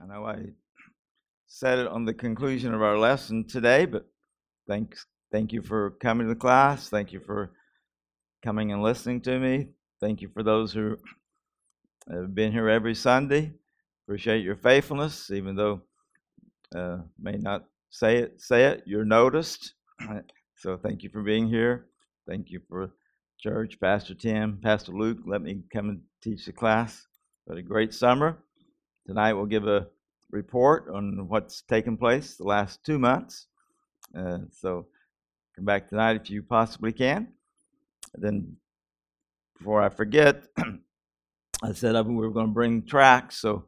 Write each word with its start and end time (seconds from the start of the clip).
I 0.00 0.06
know 0.06 0.24
I 0.26 0.38
said 1.48 1.78
it 1.78 1.88
on 1.88 2.04
the 2.04 2.14
conclusion 2.14 2.72
of 2.72 2.82
our 2.82 2.96
lesson 2.96 3.44
today, 3.46 3.84
but 3.84 4.06
thanks, 4.68 5.06
thank 5.32 5.52
you 5.52 5.62
for 5.62 5.90
coming 6.02 6.28
to 6.28 6.34
class. 6.36 6.88
Thank 6.88 7.12
you 7.12 7.20
for 7.20 7.52
coming 8.44 8.70
and 8.72 8.82
listening 8.82 9.20
to 9.22 9.38
me. 9.38 9.68
Thank 10.00 10.20
you 10.20 10.28
for 10.28 10.44
those 10.44 10.72
who 10.72 10.96
have 12.10 12.34
been 12.34 12.52
here 12.52 12.68
every 12.68 12.94
Sunday. 12.94 13.52
Appreciate 14.06 14.44
your 14.44 14.56
faithfulness, 14.56 15.30
even 15.32 15.56
though 15.56 15.82
uh, 16.76 16.98
may 17.20 17.36
not 17.36 17.64
say 17.90 18.18
it. 18.18 18.40
Say 18.40 18.64
it. 18.64 18.84
You're 18.86 19.04
noticed. 19.04 19.74
so 20.56 20.76
thank 20.76 21.02
you 21.02 21.10
for 21.10 21.22
being 21.22 21.48
here. 21.48 21.86
Thank 22.28 22.50
you 22.50 22.60
for 22.68 22.92
church, 23.40 23.80
Pastor 23.80 24.14
Tim, 24.14 24.60
Pastor 24.62 24.92
Luke. 24.92 25.18
Let 25.26 25.42
me 25.42 25.62
come 25.72 25.88
and 25.88 26.00
teach 26.22 26.46
the 26.46 26.52
class. 26.52 27.06
Had 27.48 27.58
a 27.58 27.62
great 27.62 27.92
summer. 27.92 28.38
Tonight 29.08 29.32
we'll 29.32 29.46
give 29.46 29.66
a 29.66 29.86
report 30.30 30.90
on 30.92 31.28
what's 31.28 31.62
taken 31.62 31.96
place 31.96 32.36
the 32.36 32.44
last 32.44 32.84
two 32.84 32.98
months. 32.98 33.46
Uh, 34.14 34.40
so 34.50 34.84
come 35.56 35.64
back 35.64 35.88
tonight 35.88 36.16
if 36.16 36.28
you 36.28 36.42
possibly 36.42 36.92
can. 36.92 37.28
Then, 38.12 38.56
before 39.56 39.80
I 39.80 39.88
forget, 39.88 40.44
I 41.62 41.72
said 41.72 41.94
we 42.06 42.16
were 42.16 42.28
going 42.28 42.48
to 42.48 42.52
bring 42.52 42.82
tracks. 42.82 43.38
So 43.38 43.64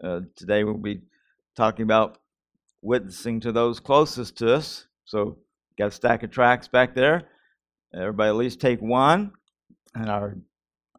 uh, 0.00 0.20
today 0.36 0.62
we'll 0.62 0.74
be 0.74 1.00
talking 1.56 1.82
about 1.82 2.18
witnessing 2.80 3.40
to 3.40 3.50
those 3.50 3.80
closest 3.80 4.38
to 4.38 4.54
us. 4.54 4.86
So 5.06 5.38
got 5.76 5.88
a 5.88 5.90
stack 5.90 6.22
of 6.22 6.30
tracks 6.30 6.68
back 6.68 6.94
there. 6.94 7.24
Everybody 7.92 8.28
at 8.28 8.36
least 8.36 8.60
take 8.60 8.80
one. 8.80 9.32
And 9.96 10.08
our 10.08 10.36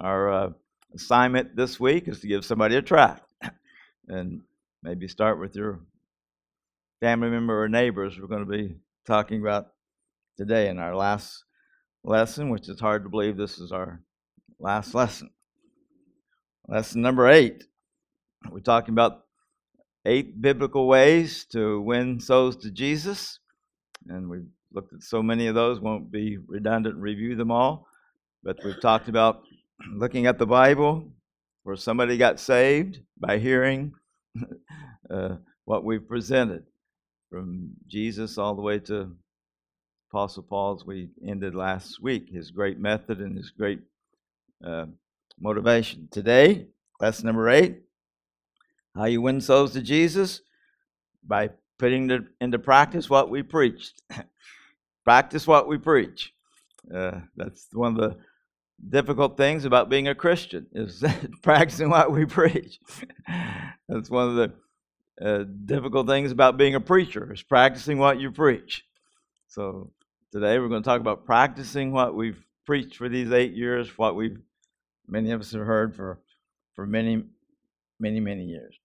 our 0.01 0.33
uh, 0.33 0.49
assignment 0.93 1.55
this 1.55 1.79
week 1.79 2.09
is 2.09 2.19
to 2.19 2.27
give 2.27 2.43
somebody 2.43 2.75
a 2.75 2.81
tract 2.81 3.28
and 4.09 4.41
maybe 4.83 5.07
start 5.07 5.39
with 5.39 5.55
your 5.55 5.79
family 6.99 7.29
member 7.29 7.63
or 7.63 7.69
neighbors. 7.69 8.17
We're 8.19 8.27
going 8.27 8.45
to 8.45 8.51
be 8.51 8.75
talking 9.05 9.39
about 9.39 9.67
today 10.37 10.69
in 10.69 10.79
our 10.79 10.95
last 10.95 11.43
lesson, 12.03 12.49
which 12.49 12.67
is 12.67 12.79
hard 12.79 13.03
to 13.03 13.09
believe 13.09 13.37
this 13.37 13.59
is 13.59 13.71
our 13.71 14.01
last 14.59 14.93
lesson. 14.93 15.29
Lesson 16.67 17.01
number 17.01 17.27
eight. 17.27 17.63
We're 18.49 18.59
talking 18.59 18.93
about 18.93 19.25
eight 20.05 20.41
biblical 20.41 20.87
ways 20.87 21.45
to 21.51 21.81
win 21.81 22.19
souls 22.19 22.57
to 22.57 22.71
Jesus. 22.71 23.39
And 24.07 24.29
we've 24.29 24.47
looked 24.73 24.93
at 24.93 25.03
so 25.03 25.21
many 25.21 25.47
of 25.47 25.55
those, 25.55 25.79
won't 25.79 26.11
be 26.11 26.37
redundant 26.47 26.95
review 26.95 27.35
them 27.35 27.51
all. 27.51 27.87
But 28.43 28.57
we've 28.63 28.81
talked 28.81 29.09
about 29.09 29.41
looking 29.93 30.25
at 30.25 30.37
the 30.39 30.45
Bible, 30.45 31.11
where 31.63 31.75
somebody 31.75 32.17
got 32.17 32.39
saved 32.39 32.99
by 33.19 33.37
hearing 33.37 33.93
uh, 35.09 35.35
what 35.65 35.83
we've 35.83 36.07
presented 36.07 36.63
from 37.29 37.69
Jesus 37.87 38.37
all 38.37 38.55
the 38.55 38.61
way 38.61 38.79
to 38.79 39.15
Apostle 40.11 40.43
Paul's 40.43 40.85
we 40.85 41.09
ended 41.25 41.53
last 41.53 42.01
week, 42.01 42.29
his 42.31 42.51
great 42.51 42.79
method 42.79 43.19
and 43.19 43.37
his 43.37 43.51
great 43.51 43.79
uh, 44.65 44.85
motivation. 45.39 46.07
Today, 46.11 46.67
lesson 46.99 47.27
number 47.27 47.49
eight 47.49 47.81
how 48.95 49.05
you 49.05 49.21
win 49.21 49.39
souls 49.39 49.73
to 49.73 49.81
Jesus 49.81 50.41
by 51.25 51.49
putting 51.77 52.27
into 52.41 52.59
practice 52.59 53.09
what 53.09 53.29
we 53.29 53.43
preached. 53.43 54.01
practice 55.05 55.47
what 55.47 55.67
we 55.67 55.77
preach. 55.77 56.33
Uh, 56.93 57.19
that's 57.35 57.67
one 57.71 57.97
of 57.97 57.97
the 57.97 58.17
difficult 58.87 59.37
things 59.37 59.65
about 59.65 59.89
being 59.89 60.07
a 60.07 60.15
Christian 60.15 60.67
is 60.73 61.03
practicing 61.41 61.89
what 61.89 62.11
we 62.11 62.25
preach. 62.25 62.79
That's 63.87 64.09
one 64.09 64.29
of 64.29 64.35
the 64.35 64.53
uh, 65.21 65.43
difficult 65.65 66.07
things 66.07 66.31
about 66.31 66.57
being 66.57 66.75
a 66.75 66.79
preacher 66.79 67.33
is 67.33 67.41
practicing 67.41 67.97
what 67.97 68.19
you 68.19 68.31
preach. 68.31 68.85
So 69.47 69.91
today 70.31 70.59
we're 70.59 70.69
going 70.69 70.83
to 70.83 70.87
talk 70.87 71.01
about 71.01 71.25
practicing 71.25 71.91
what 71.91 72.15
we've 72.15 72.41
preached 72.65 72.95
for 72.95 73.09
these 73.09 73.31
eight 73.31 73.53
years, 73.53 73.97
what 73.97 74.15
we've 74.15 74.39
many 75.07 75.31
of 75.31 75.41
us 75.41 75.51
have 75.51 75.65
heard 75.65 75.95
for 75.95 76.19
for 76.75 76.85
many, 76.85 77.23
many, 77.99 78.19
many 78.19 78.45
years. 78.45 78.75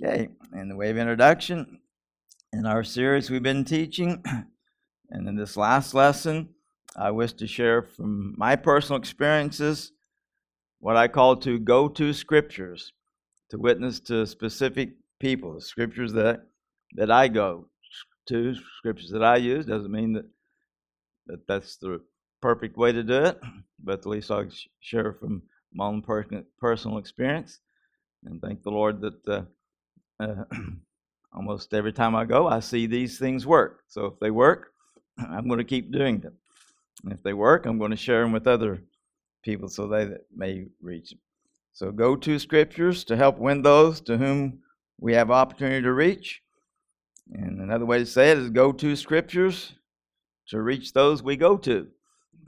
Okay, 0.00 0.28
in 0.52 0.68
the 0.68 0.76
way 0.76 0.90
of 0.90 0.96
introduction, 0.96 1.80
in 2.52 2.66
our 2.66 2.84
series 2.84 3.30
we've 3.30 3.42
been 3.42 3.64
teaching, 3.64 4.22
and 5.10 5.26
in 5.26 5.34
this 5.34 5.56
last 5.56 5.94
lesson, 5.94 6.50
I 6.96 7.10
wish 7.10 7.32
to 7.34 7.46
share 7.46 7.82
from 7.82 8.34
my 8.36 8.56
personal 8.56 8.98
experiences 8.98 9.92
what 10.80 10.96
I 10.96 11.08
call 11.08 11.36
to 11.36 11.58
go 11.58 11.88
to 11.88 12.12
scriptures 12.12 12.92
to 13.50 13.58
witness 13.58 14.00
to 14.00 14.26
specific 14.26 14.90
people. 15.20 15.60
Scriptures 15.60 16.12
that 16.12 16.42
that 16.94 17.10
I 17.10 17.28
go 17.28 17.66
to, 18.28 18.54
scriptures 18.78 19.10
that 19.10 19.22
I 19.22 19.36
use, 19.36 19.66
doesn't 19.66 19.90
mean 19.90 20.14
that, 20.14 20.26
that 21.26 21.46
that's 21.46 21.76
the 21.76 22.00
perfect 22.40 22.76
way 22.76 22.92
to 22.92 23.02
do 23.02 23.24
it, 23.24 23.40
but 23.82 24.00
at 24.00 24.06
least 24.06 24.30
I'll 24.30 24.46
share 24.80 25.12
from 25.12 25.42
my 25.72 25.86
own 25.86 26.02
personal 26.58 26.98
experience. 26.98 27.60
And 28.24 28.40
thank 28.40 28.62
the 28.62 28.70
Lord 28.70 29.00
that 29.02 29.28
uh, 29.28 29.42
uh, 30.20 30.44
almost 31.32 31.74
every 31.74 31.92
time 31.92 32.14
I 32.14 32.24
go, 32.24 32.48
I 32.48 32.60
see 32.60 32.86
these 32.86 33.18
things 33.18 33.46
work. 33.46 33.80
So 33.88 34.06
if 34.06 34.18
they 34.20 34.30
work, 34.30 34.72
I'm 35.18 35.46
going 35.46 35.58
to 35.58 35.64
keep 35.64 35.92
doing 35.92 36.20
them. 36.20 36.34
And 37.04 37.12
if 37.12 37.22
they 37.22 37.32
work, 37.32 37.66
I'm 37.66 37.78
going 37.78 37.90
to 37.90 37.96
share 37.96 38.22
them 38.22 38.32
with 38.32 38.46
other 38.46 38.82
people 39.42 39.68
so 39.68 39.86
they 39.86 40.08
may 40.34 40.66
reach 40.80 41.10
them. 41.10 41.20
So 41.72 41.92
go 41.92 42.16
to 42.16 42.38
scriptures 42.38 43.04
to 43.04 43.16
help 43.16 43.38
win 43.38 43.62
those 43.62 44.00
to 44.02 44.18
whom 44.18 44.60
we 45.00 45.14
have 45.14 45.30
opportunity 45.30 45.82
to 45.82 45.92
reach. 45.92 46.42
And 47.32 47.60
another 47.60 47.86
way 47.86 47.98
to 47.98 48.06
say 48.06 48.30
it 48.30 48.38
is 48.38 48.50
go 48.50 48.72
to 48.72 48.96
scriptures 48.96 49.74
to 50.48 50.60
reach 50.60 50.92
those 50.92 51.22
we 51.22 51.36
go 51.36 51.56
to. 51.58 51.86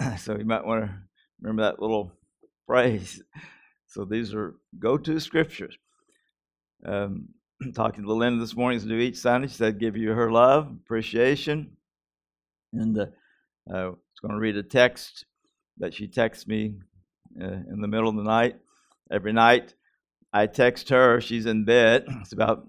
so 0.18 0.36
you 0.36 0.44
might 0.44 0.64
want 0.64 0.84
to 0.84 0.94
remember 1.40 1.62
that 1.62 1.80
little 1.80 2.12
phrase. 2.66 3.22
So 3.86 4.04
these 4.04 4.34
are 4.34 4.56
go 4.78 4.96
to 4.96 5.20
scriptures. 5.20 5.76
Um, 6.84 7.28
talking 7.74 8.04
to 8.04 8.12
Linda 8.12 8.40
this 8.40 8.56
morning 8.56 8.78
as 8.78 8.84
do 8.84 8.94
each 8.94 9.16
Sunday, 9.16 9.48
she 9.48 9.54
said, 9.54 9.78
give 9.78 9.96
you 9.96 10.12
her 10.12 10.30
love, 10.30 10.72
appreciation. 10.84 11.76
And 12.72 12.98
uh, 12.98 13.06
I 13.72 13.84
was 13.84 13.96
going 14.20 14.34
to 14.34 14.40
read 14.40 14.56
a 14.56 14.62
text 14.62 15.24
that 15.78 15.94
she 15.94 16.08
texts 16.08 16.48
me 16.48 16.74
uh, 17.40 17.44
in 17.44 17.80
the 17.80 17.86
middle 17.86 18.08
of 18.08 18.16
the 18.16 18.22
night 18.22 18.56
every 19.12 19.32
night. 19.32 19.74
I 20.32 20.46
text 20.46 20.88
her. 20.88 21.20
She's 21.20 21.46
in 21.46 21.64
bed. 21.64 22.06
It's 22.20 22.32
about 22.32 22.66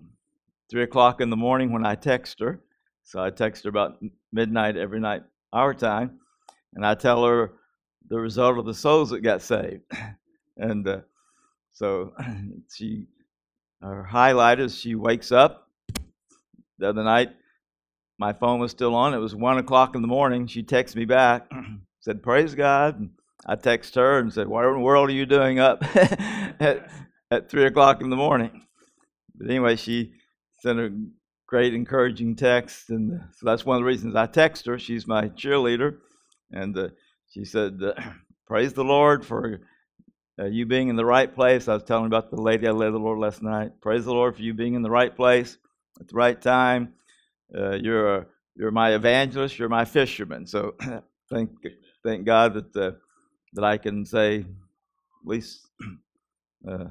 three 0.69 0.84
o'clock 0.84 1.19
in 1.19 1.29
the 1.29 1.35
morning 1.35 1.72
when 1.72 1.85
I 1.85 1.95
text 1.95 2.40
her. 2.40 2.61
So 3.03 3.22
I 3.22 3.31
text 3.31 3.63
her 3.63 3.69
about 3.69 3.97
midnight 4.31 4.78
every 4.78 5.00
night, 5.00 5.23
our 5.51 5.73
time, 5.73 6.19
and 6.75 6.85
I 6.85 6.94
tell 6.94 7.25
her 7.25 7.53
the 8.07 8.19
result 8.19 8.59
of 8.59 8.66
the 8.66 8.73
souls 8.73 9.09
that 9.09 9.22
got 9.22 9.41
saved. 9.41 9.81
and 10.57 10.88
uh, 10.88 11.00
so 11.72 12.13
she, 12.73 13.07
her 13.81 14.03
highlight 14.03 14.59
is 14.59 14.78
she 14.78 14.94
wakes 14.94 15.31
up. 15.31 15.67
The 16.78 16.90
other 16.90 17.03
night, 17.03 17.31
my 18.22 18.34
phone 18.34 18.59
was 18.59 18.70
still 18.70 18.94
on. 18.94 19.16
It 19.16 19.18
was 19.18 19.34
one 19.34 19.58
o'clock 19.58 19.96
in 19.96 20.04
the 20.04 20.08
morning. 20.08 20.46
She 20.46 20.62
texts 20.62 20.96
me 20.96 21.06
back, 21.06 21.52
said, 22.02 22.22
"Praise 22.22 22.54
God." 22.54 23.09
I 23.48 23.56
text 23.56 23.96
her 23.96 24.20
and 24.20 24.32
said, 24.32 24.48
"What 24.48 24.64
in 24.64 24.74
the 24.74 24.80
world 24.80 25.09
are 25.09 25.14
you 25.14 25.26
doing 25.26 25.58
up 25.58 25.84
at, 25.96 26.88
at 27.32 27.50
three 27.50 27.66
o'clock 27.66 28.00
in 28.00 28.12
the 28.12 28.16
morning?" 28.16 28.68
But 29.34 29.50
anyway, 29.50 29.76
she 29.76 30.14
sent 30.59 30.80
a 30.80 30.94
great 31.48 31.74
encouraging 31.74 32.36
text, 32.36 32.92
and 32.92 33.20
so 33.38 33.48
that's 33.48 33.66
one 33.66 33.78
of 33.78 33.82
the 33.82 33.88
reasons 33.88 34.16
I 34.16 34.28
text 34.28 34.68
her. 34.68 34.78
She's 34.78 35.08
my 35.08 35.30
cheerleader, 35.30 35.98
and 36.52 36.78
uh, 36.78 36.90
she 37.28 37.44
said, 37.44 37.82
uh, 37.84 38.00
"Praise 38.46 38.74
the 38.74 38.86
Lord 38.86 39.26
for." 39.26 39.62
Uh, 40.40 40.46
you 40.46 40.66
being 40.66 40.88
in 40.88 40.96
the 40.96 41.06
right 41.06 41.36
place. 41.36 41.68
I 41.68 41.74
was 41.74 41.84
telling 41.84 42.06
about 42.08 42.32
the 42.32 42.42
lady 42.42 42.68
I 42.68 42.72
led 42.72 42.94
the 42.94 42.98
Lord 42.98 43.20
last 43.20 43.44
night. 43.44 43.80
Praise 43.82 44.06
the 44.06 44.14
Lord 44.14 44.36
for 44.36 44.41
you 44.41 44.53
being 44.53 44.74
in 44.76 44.82
the 44.82 44.90
right 44.90 45.14
place 45.16 45.58
at 46.00 46.08
the 46.08 46.16
right 46.16 46.41
time. 46.41 46.94
Uh, 47.56 47.76
you're 47.76 48.28
you're 48.56 48.72
my 48.72 48.94
evangelist. 48.94 49.58
You're 49.59 49.70
my 49.70 49.86
fisherman. 49.86 50.46
So 50.46 50.76
thank 51.32 51.52
thank 52.03 52.26
God 52.26 52.53
that 52.53 52.76
uh, 52.76 52.92
that 53.53 53.64
I 53.64 53.78
can 53.78 54.06
say, 54.06 54.40
at 54.40 54.46
least 55.26 55.68
uh, 56.70 56.86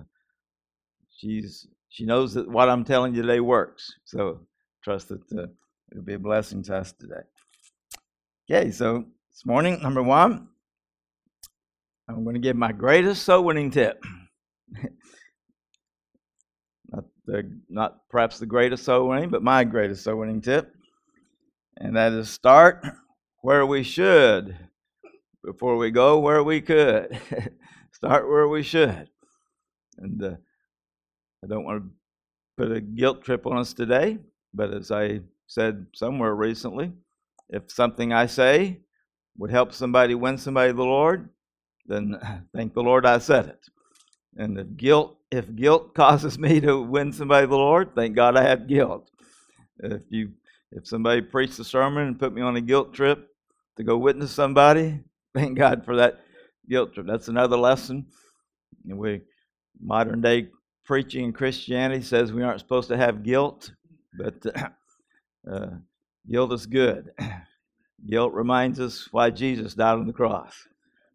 she's 1.17 1.67
she 1.89 2.05
knows 2.07 2.35
that 2.35 2.49
what 2.49 2.69
I'm 2.69 2.85
telling 2.85 3.15
you 3.15 3.23
today 3.23 3.41
works. 3.41 3.93
So 4.05 4.41
trust 4.83 5.09
that 5.09 5.23
uh, 5.33 5.47
it'll 5.91 6.05
be 6.05 6.15
a 6.15 6.19
blessing 6.19 6.63
to 6.65 6.77
us 6.77 6.93
today. 6.93 7.23
Okay, 8.51 8.71
so 8.71 9.05
this 9.31 9.47
morning, 9.47 9.81
number 9.83 10.03
one, 10.03 10.49
I'm 12.09 12.25
going 12.25 12.35
to 12.35 12.41
give 12.41 12.57
my 12.57 12.73
greatest 12.73 13.23
soul 13.23 13.45
winning 13.45 13.71
tip. 13.71 14.03
not, 17.31 17.43
the, 17.43 17.61
not 17.69 18.09
perhaps 18.09 18.39
the 18.39 18.47
greatest 18.47 18.85
soul 18.85 19.09
winning, 19.09 19.31
but 19.31 19.43
my 19.43 19.65
greatest 19.65 20.05
soul 20.05 20.17
winning 20.17 20.41
tip. 20.41 20.75
And 21.77 21.97
that 21.97 22.13
is 22.13 22.29
start 22.29 22.85
where 23.43 23.65
we 23.65 23.83
should 23.83 24.57
before 25.45 25.77
we 25.77 25.91
go 25.91 26.19
where 26.19 26.43
we 26.43 26.61
could. 26.61 27.19
Start 27.93 28.29
where 28.29 28.49
we 28.49 28.63
should. 28.63 29.09
And 29.99 30.23
uh, 30.23 30.37
I 31.45 31.47
don't 31.47 31.65
want 31.65 31.83
to 31.83 31.91
put 32.57 32.77
a 32.77 32.81
guilt 32.81 33.23
trip 33.23 33.47
on 33.47 33.59
us 33.59 33.73
today, 33.73 34.19
but 34.55 34.73
as 34.73 34.91
I 34.91 35.21
said 35.47 35.87
somewhere 35.95 36.35
recently, 36.35 36.93
if 37.49 37.71
something 37.71 38.13
I 38.13 38.27
say 38.27 38.81
would 39.37 39.51
help 39.51 39.73
somebody 39.73 40.15
win 40.15 40.39
somebody 40.39 40.73
the 40.73 40.83
Lord, 40.83 41.29
then 41.87 42.17
thank 42.55 42.75
the 42.75 42.83
Lord 42.83 43.07
I 43.07 43.19
said 43.19 43.47
it. 43.47 43.61
And 44.37 44.59
if 44.59 44.77
guilt, 44.77 45.17
if 45.31 45.55
guilt 45.55 45.95
causes 45.95 46.39
me 46.39 46.61
to 46.61 46.81
win 46.81 47.13
somebody 47.13 47.47
to 47.47 47.51
the 47.51 47.57
Lord, 47.57 47.95
thank 47.95 48.15
God 48.15 48.37
I 48.37 48.43
have 48.43 48.67
guilt. 48.67 49.11
If 49.79 50.03
you, 50.11 50.33
if 50.73 50.87
somebody 50.87 51.21
preached 51.21 51.59
a 51.59 51.65
sermon 51.65 52.07
and 52.07 52.19
put 52.19 52.33
me 52.33 52.43
on 52.43 52.57
a 52.57 52.61
guilt 52.61 52.93
trip 52.95 53.29
to 53.77 53.85
go 53.85 53.97
witness 53.97 54.31
somebody, 54.31 55.01
thank 55.35 55.59
God 55.59 55.85
for 55.85 55.97
that 55.97 56.21
guilt 56.69 56.95
trip. 56.95 57.07
That's 57.07 57.29
another 57.29 57.57
lesson. 57.57 58.07
And 58.89 58.99
we 58.99 59.23
modern 59.81 60.21
day 60.21 60.49
preaching 60.85 61.27
in 61.27 61.33
Christianity 61.33 62.03
says 62.03 62.33
we 62.33 62.43
aren't 62.43 62.61
supposed 62.61 62.89
to 62.89 62.97
have 62.97 63.23
guilt, 63.23 63.73
but 64.19 64.35
uh, 65.51 65.67
guilt 66.29 66.53
is 66.53 66.67
good. 66.67 67.11
Guilt 68.07 68.33
reminds 68.33 68.81
us 68.81 69.09
why 69.11 69.29
Jesus 69.29 69.75
died 69.75 69.99
on 69.99 70.07
the 70.07 70.13
cross. 70.15 70.55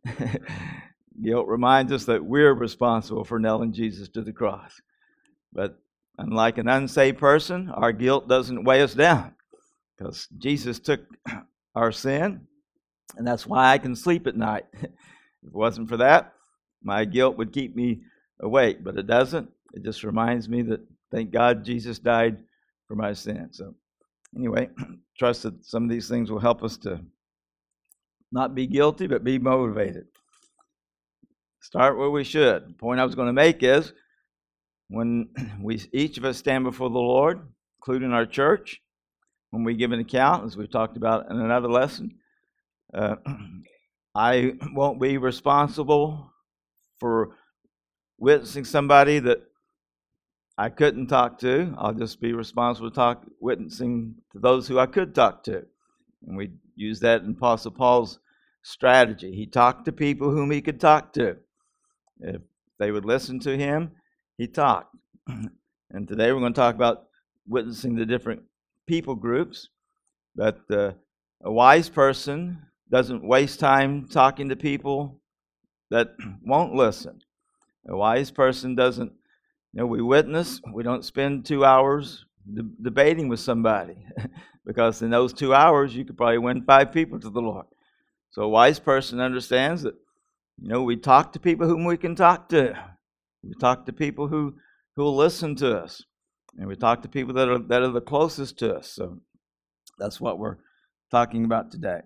Guilt 1.22 1.48
reminds 1.48 1.92
us 1.92 2.06
that 2.06 2.24
we're 2.24 2.54
responsible 2.54 3.24
for 3.24 3.40
nailing 3.40 3.74
Jesus 3.74 4.10
to 4.10 4.22
the 4.22 4.34
cross. 4.34 4.82
But 5.54 5.80
unlike 6.18 6.58
an 6.58 6.68
unsaved 6.68 7.18
person, 7.18 7.70
our 7.70 7.92
guilt 7.92 8.28
doesn't 8.28 8.64
weigh 8.64 8.82
us 8.82 8.94
down 8.94 9.34
because 9.98 10.28
Jesus 10.38 10.80
took 10.80 11.02
our 11.76 11.92
sin, 11.92 12.48
and 13.18 13.26
that's 13.26 13.48
why 13.48 13.72
I 13.72 13.78
can 13.78 13.96
sleep 13.96 14.28
at 14.28 14.36
night. 14.36 14.66
if 14.74 14.84
it 14.84 15.54
wasn't 15.54 15.90
for 15.90 15.98
that, 15.98 16.34
my 16.84 17.06
guilt 17.06 17.38
would 17.38 17.54
keep 17.54 17.76
me 17.76 18.02
awake, 18.42 18.84
but 18.84 18.98
it 18.98 19.08
doesn't. 19.08 19.50
It 19.74 19.84
just 19.84 20.04
reminds 20.04 20.50
me 20.50 20.62
that 20.64 20.82
thank 21.12 21.32
God 21.32 21.64
Jesus 21.64 22.00
died 22.00 22.38
for 22.88 22.96
my 22.96 23.14
sin. 23.14 23.50
So, 23.52 23.74
anyway, 24.36 24.70
trust 25.18 25.44
that 25.44 25.66
some 25.66 25.84
of 25.84 25.90
these 25.90 26.10
things 26.10 26.30
will 26.30 26.40
help 26.40 26.64
us 26.64 26.78
to 26.80 27.00
not 28.32 28.54
be 28.54 28.68
guilty, 28.68 29.08
but 29.08 29.24
be 29.24 29.40
motivated. 29.40 30.08
Start 31.66 31.98
where 31.98 32.12
we 32.12 32.24
should. 32.24 32.68
The 32.68 32.74
point 32.74 33.00
I 33.00 33.06
was 33.06 33.16
going 33.16 33.26
to 33.26 33.34
make 33.34 33.64
is 33.64 33.92
when 34.88 35.30
we 35.60 35.82
each 35.92 36.20
of 36.20 36.24
us 36.24 36.38
stand 36.38 36.64
before 36.64 36.92
the 36.92 37.00
Lord, 37.00 37.40
including 37.80 38.14
our 38.14 38.28
church, 38.28 38.84
when 39.50 39.64
we 39.64 39.74
give 39.74 39.92
an 39.92 40.00
account, 40.00 40.46
as 40.46 40.56
we've 40.56 40.70
talked 40.70 40.96
about 40.96 41.32
in 41.32 41.40
another 41.40 41.68
lesson, 41.68 42.20
uh, 42.94 43.16
I 44.16 44.54
won't 44.74 45.02
be 45.02 45.18
responsible 45.18 46.32
for 47.00 47.36
witnessing 48.20 48.64
somebody 48.64 49.18
that 49.18 49.40
I 50.60 50.70
couldn't 50.70 51.08
talk 51.08 51.40
to. 51.40 51.74
I'll 51.80 51.96
just 51.96 52.22
be 52.22 52.34
responsible 52.34 52.92
to 52.92 52.96
talk 52.96 53.26
witnessing 53.42 54.14
to 54.34 54.40
those 54.40 54.68
who 54.68 54.78
I 54.78 54.86
could 54.86 55.16
talk 55.16 55.44
to. 55.46 55.64
And 56.28 56.38
we 56.38 56.52
use 56.76 57.00
that 57.00 57.24
in 57.24 57.32
Apostle 57.32 57.72
Paul's 57.72 58.20
strategy. 58.62 59.34
He 59.34 59.48
talked 59.48 59.86
to 59.86 59.92
people 59.92 60.30
whom 60.30 60.52
he 60.52 60.62
could 60.62 60.80
talk 60.80 61.12
to. 61.14 61.38
If 62.20 62.42
they 62.80 62.92
would 62.92 63.06
listen 63.06 63.40
to 63.42 63.58
him, 63.58 63.92
he 64.38 64.48
talked. 64.48 64.96
and 65.28 66.08
today 66.08 66.32
we're 66.32 66.40
going 66.40 66.54
to 66.54 66.60
talk 66.60 66.76
about 66.76 67.08
witnessing 67.48 67.96
the 67.96 68.06
different 68.06 68.42
people 68.88 69.16
groups. 69.16 69.70
But 70.36 70.60
uh, 70.70 70.92
a 71.44 71.52
wise 71.52 71.90
person 71.90 72.62
doesn't 72.90 73.28
waste 73.28 73.60
time 73.60 74.08
talking 74.08 74.50
to 74.50 74.56
people 74.56 75.22
that 75.92 76.16
won't 76.44 76.74
listen. 76.74 77.20
A 77.88 77.96
wise 77.96 78.32
person 78.32 78.76
doesn't, 78.76 79.12
you 79.74 79.82
know, 79.82 79.86
we 79.86 80.02
witness, 80.02 80.60
we 80.74 80.84
don't 80.84 81.06
spend 81.06 81.46
two 81.46 81.64
hours 81.64 82.26
de- 82.52 82.64
debating 82.82 83.28
with 83.28 83.40
somebody 83.40 83.98
because 84.66 85.02
in 85.02 85.12
those 85.12 85.34
two 85.34 85.54
hours 85.54 85.96
you 85.96 86.06
could 86.06 86.18
probably 86.18 86.40
win 86.40 86.64
five 86.64 86.92
people 86.92 87.20
to 87.20 87.30
the 87.30 87.42
Lord. 87.42 87.66
So 88.32 88.42
a 88.44 88.50
wise 88.50 88.80
person 88.80 89.20
understands 89.20 89.84
that, 89.84 89.96
you 90.62 90.70
know, 90.70 90.84
we 90.84 90.96
talk 90.96 91.34
to 91.34 91.40
people 91.40 91.68
whom 91.68 91.86
we 91.86 91.98
can 91.98 92.16
talk 92.16 92.50
to. 92.50 92.78
We 93.44 93.54
talk 93.60 93.86
to 93.86 93.94
people 93.94 94.28
who 94.28 94.56
who 94.96 95.08
listen 95.10 95.56
to 95.58 95.78
us, 95.78 96.02
and 96.58 96.68
we 96.68 96.76
talk 96.76 97.02
to 97.02 97.10
people 97.10 97.34
that 97.36 97.50
are 97.50 97.60
that 97.60 97.82
are 97.82 97.92
the 97.92 98.02
closest 98.02 98.60
to 98.60 98.76
us. 98.76 98.90
So 98.90 99.20
that's 100.00 100.20
what 100.22 100.40
we're 100.40 100.58
talking 101.12 101.46
about 101.46 101.72
today. 101.72 102.02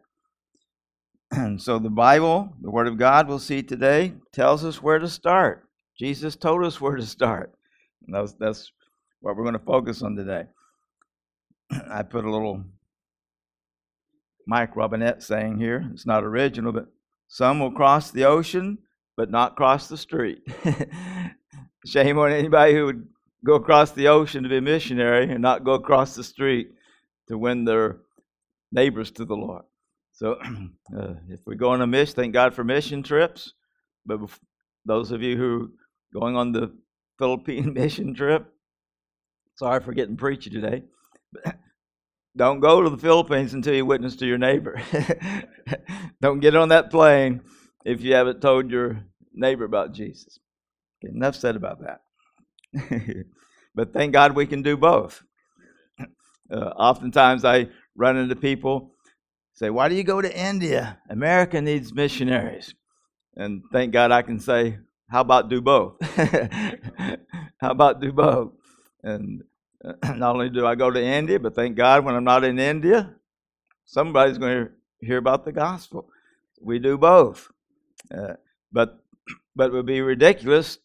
And 1.32 1.62
so 1.62 1.80
the 1.80 1.90
Bible, 1.90 2.54
the 2.62 2.72
Word 2.72 2.88
of 2.88 2.98
God, 2.98 3.28
we'll 3.28 3.40
see 3.40 3.62
today, 3.62 4.14
tells 4.34 4.66
us 4.66 4.82
where 4.82 5.00
to 5.00 5.08
start. 5.08 5.68
Jesus 5.98 6.36
told 6.36 6.64
us 6.64 6.80
where 6.80 6.96
to 6.96 7.06
start. 7.06 7.54
And 8.06 8.16
that's, 8.16 8.34
that's 8.34 8.72
what 9.22 9.36
we're 9.36 9.44
going 9.44 9.54
to 9.54 9.66
focus 9.66 10.02
on 10.02 10.16
today. 10.16 10.46
I 11.92 12.04
put 12.04 12.26
a 12.26 12.32
little 12.32 12.64
Mike 14.48 14.76
Robinette 14.76 15.22
saying 15.22 15.60
here. 15.60 15.88
It's 15.94 16.08
not 16.08 16.24
original, 16.24 16.72
but 16.72 16.88
some 17.30 17.60
will 17.60 17.72
cross 17.72 18.12
the 18.12 18.26
ocean, 18.26 18.80
but 19.16 19.32
not 19.32 19.56
cross 19.56 19.88
the 19.88 19.98
street. 19.98 20.40
Shame 21.86 22.18
on 22.18 22.32
anybody 22.32 22.74
who 22.74 22.86
would 22.86 23.08
go 23.46 23.54
across 23.54 23.92
the 23.92 24.10
ocean 24.10 24.44
to 24.44 24.50
be 24.50 24.58
a 24.58 24.62
missionary 24.62 25.32
and 25.32 25.42
not 25.42 25.64
go 25.64 25.74
across 25.74 26.16
the 26.16 26.24
street 26.24 26.72
to 27.30 27.38
win 27.38 27.64
their 27.64 28.00
neighbors 28.72 29.12
to 29.12 29.26
the 29.26 29.36
Lord. 29.36 29.64
So, 30.12 30.34
uh, 30.98 31.14
if 31.30 31.40
we 31.46 31.56
go 31.56 31.70
on 31.70 31.82
a 31.82 31.88
mission, 31.88 32.16
thank 32.16 32.34
God 32.34 32.54
for 32.54 32.64
mission 32.64 33.04
trips. 33.04 33.54
But 34.06 34.20
those 34.86 35.12
of 35.12 35.22
you 35.22 35.38
who 35.38 35.72
are 36.16 36.20
going 36.20 36.36
on 36.36 36.52
the 36.52 36.74
Philippine 37.20 37.74
mission 37.76 38.16
trip. 38.16 38.52
Sorry 39.56 39.82
for 39.82 39.94
getting 39.94 40.18
preachy 40.18 40.50
today. 40.50 40.84
Don't 42.36 42.60
go 42.60 42.82
to 42.82 42.90
the 42.90 42.98
Philippines 42.98 43.54
until 43.54 43.74
you 43.74 43.86
witness 43.86 44.16
to 44.18 44.26
your 44.26 44.38
neighbor. 44.38 44.82
Don't 46.22 46.40
get 46.40 46.56
on 46.56 46.70
that 46.70 46.90
plane 46.92 47.42
if 47.86 48.02
you 48.02 48.14
haven't 48.14 48.42
told 48.42 48.72
your 48.72 49.04
neighbor 49.34 49.66
about 49.66 49.94
Jesus. 49.94 50.40
Okay, 51.04 51.14
enough 51.14 51.36
said 51.36 51.56
about 51.56 51.80
that. 51.82 52.02
but 53.76 53.94
thank 53.94 54.14
God 54.14 54.36
we 54.36 54.46
can 54.46 54.62
do 54.62 54.78
both. 54.78 55.24
Uh, 56.52 56.74
oftentimes 56.80 57.46
I 57.46 57.68
run 57.96 58.18
into 58.18 58.36
people 58.36 58.96
say, 59.54 59.70
"Why 59.70 59.88
do 59.88 59.94
you 59.94 60.04
go 60.04 60.20
to 60.20 60.36
India? 60.36 60.98
America 61.08 61.62
needs 61.62 61.94
missionaries." 61.94 62.74
And 63.36 63.62
thank 63.72 63.94
God 63.94 64.12
I 64.12 64.24
can 64.24 64.40
say, 64.40 64.80
how 65.10 65.22
about 65.22 65.50
do 65.50 65.62
both? 65.62 65.96
How 67.62 67.72
about 67.72 68.00
do 68.00 68.12
both? 68.12 68.52
And 69.04 69.44
not 70.16 70.36
only 70.36 70.50
do 70.50 70.66
I 70.66 70.76
go 70.76 70.92
to 70.92 71.02
India, 71.02 71.40
but 71.40 71.56
thank 71.56 71.76
God 71.76 72.04
when 72.04 72.16
I'm 72.16 72.24
not 72.24 72.44
in 72.44 72.60
India, 72.60 73.14
somebody's 73.86 74.38
going 74.38 74.66
to 74.66 74.72
hear 75.00 75.18
about 75.18 75.46
the 75.46 75.52
gospel. 75.52 76.10
We 76.62 76.80
do 76.80 76.98
both. 76.98 77.50
Uh, 78.14 78.34
but 78.72 79.00
but 79.56 79.68
it 79.68 79.74
would 79.74 79.86
be 79.86 80.02
ridiculous 80.02 80.80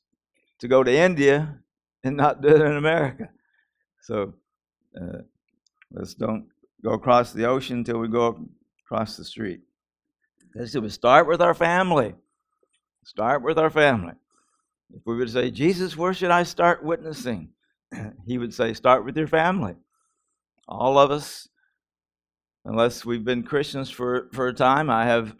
to 0.60 0.68
go 0.68 0.82
to 0.82 0.92
India 0.92 1.58
and 2.02 2.16
not 2.16 2.42
do 2.42 2.48
it 2.48 2.60
in 2.60 2.76
America. 2.76 3.28
So 4.02 4.34
uh, 5.00 5.22
let's 5.90 6.14
don't 6.14 6.46
go 6.82 6.90
across 6.90 7.32
the 7.32 7.46
ocean 7.46 7.78
until 7.78 7.98
we 7.98 8.08
go 8.08 8.46
across 8.84 9.16
the 9.16 9.24
street. 9.24 9.60
Let's 10.54 10.76
we 10.76 10.88
start 10.88 11.26
with 11.26 11.40
our 11.40 11.54
family. 11.54 12.14
Start 13.04 13.42
with 13.42 13.58
our 13.58 13.70
family. 13.70 14.14
If 14.94 15.02
we 15.04 15.16
would 15.16 15.30
say, 15.30 15.50
Jesus, 15.50 15.96
where 15.96 16.14
should 16.14 16.30
I 16.30 16.44
start 16.44 16.84
witnessing? 16.84 17.48
he 18.26 18.38
would 18.38 18.54
say, 18.54 18.74
start 18.74 19.04
with 19.04 19.16
your 19.16 19.26
family. 19.26 19.76
All 20.68 20.98
of 20.98 21.10
us, 21.10 21.48
unless 22.64 23.04
we've 23.04 23.24
been 23.24 23.42
Christians 23.42 23.90
for, 23.90 24.28
for 24.32 24.48
a 24.48 24.54
time, 24.54 24.90
I 24.90 25.04
have 25.06 25.34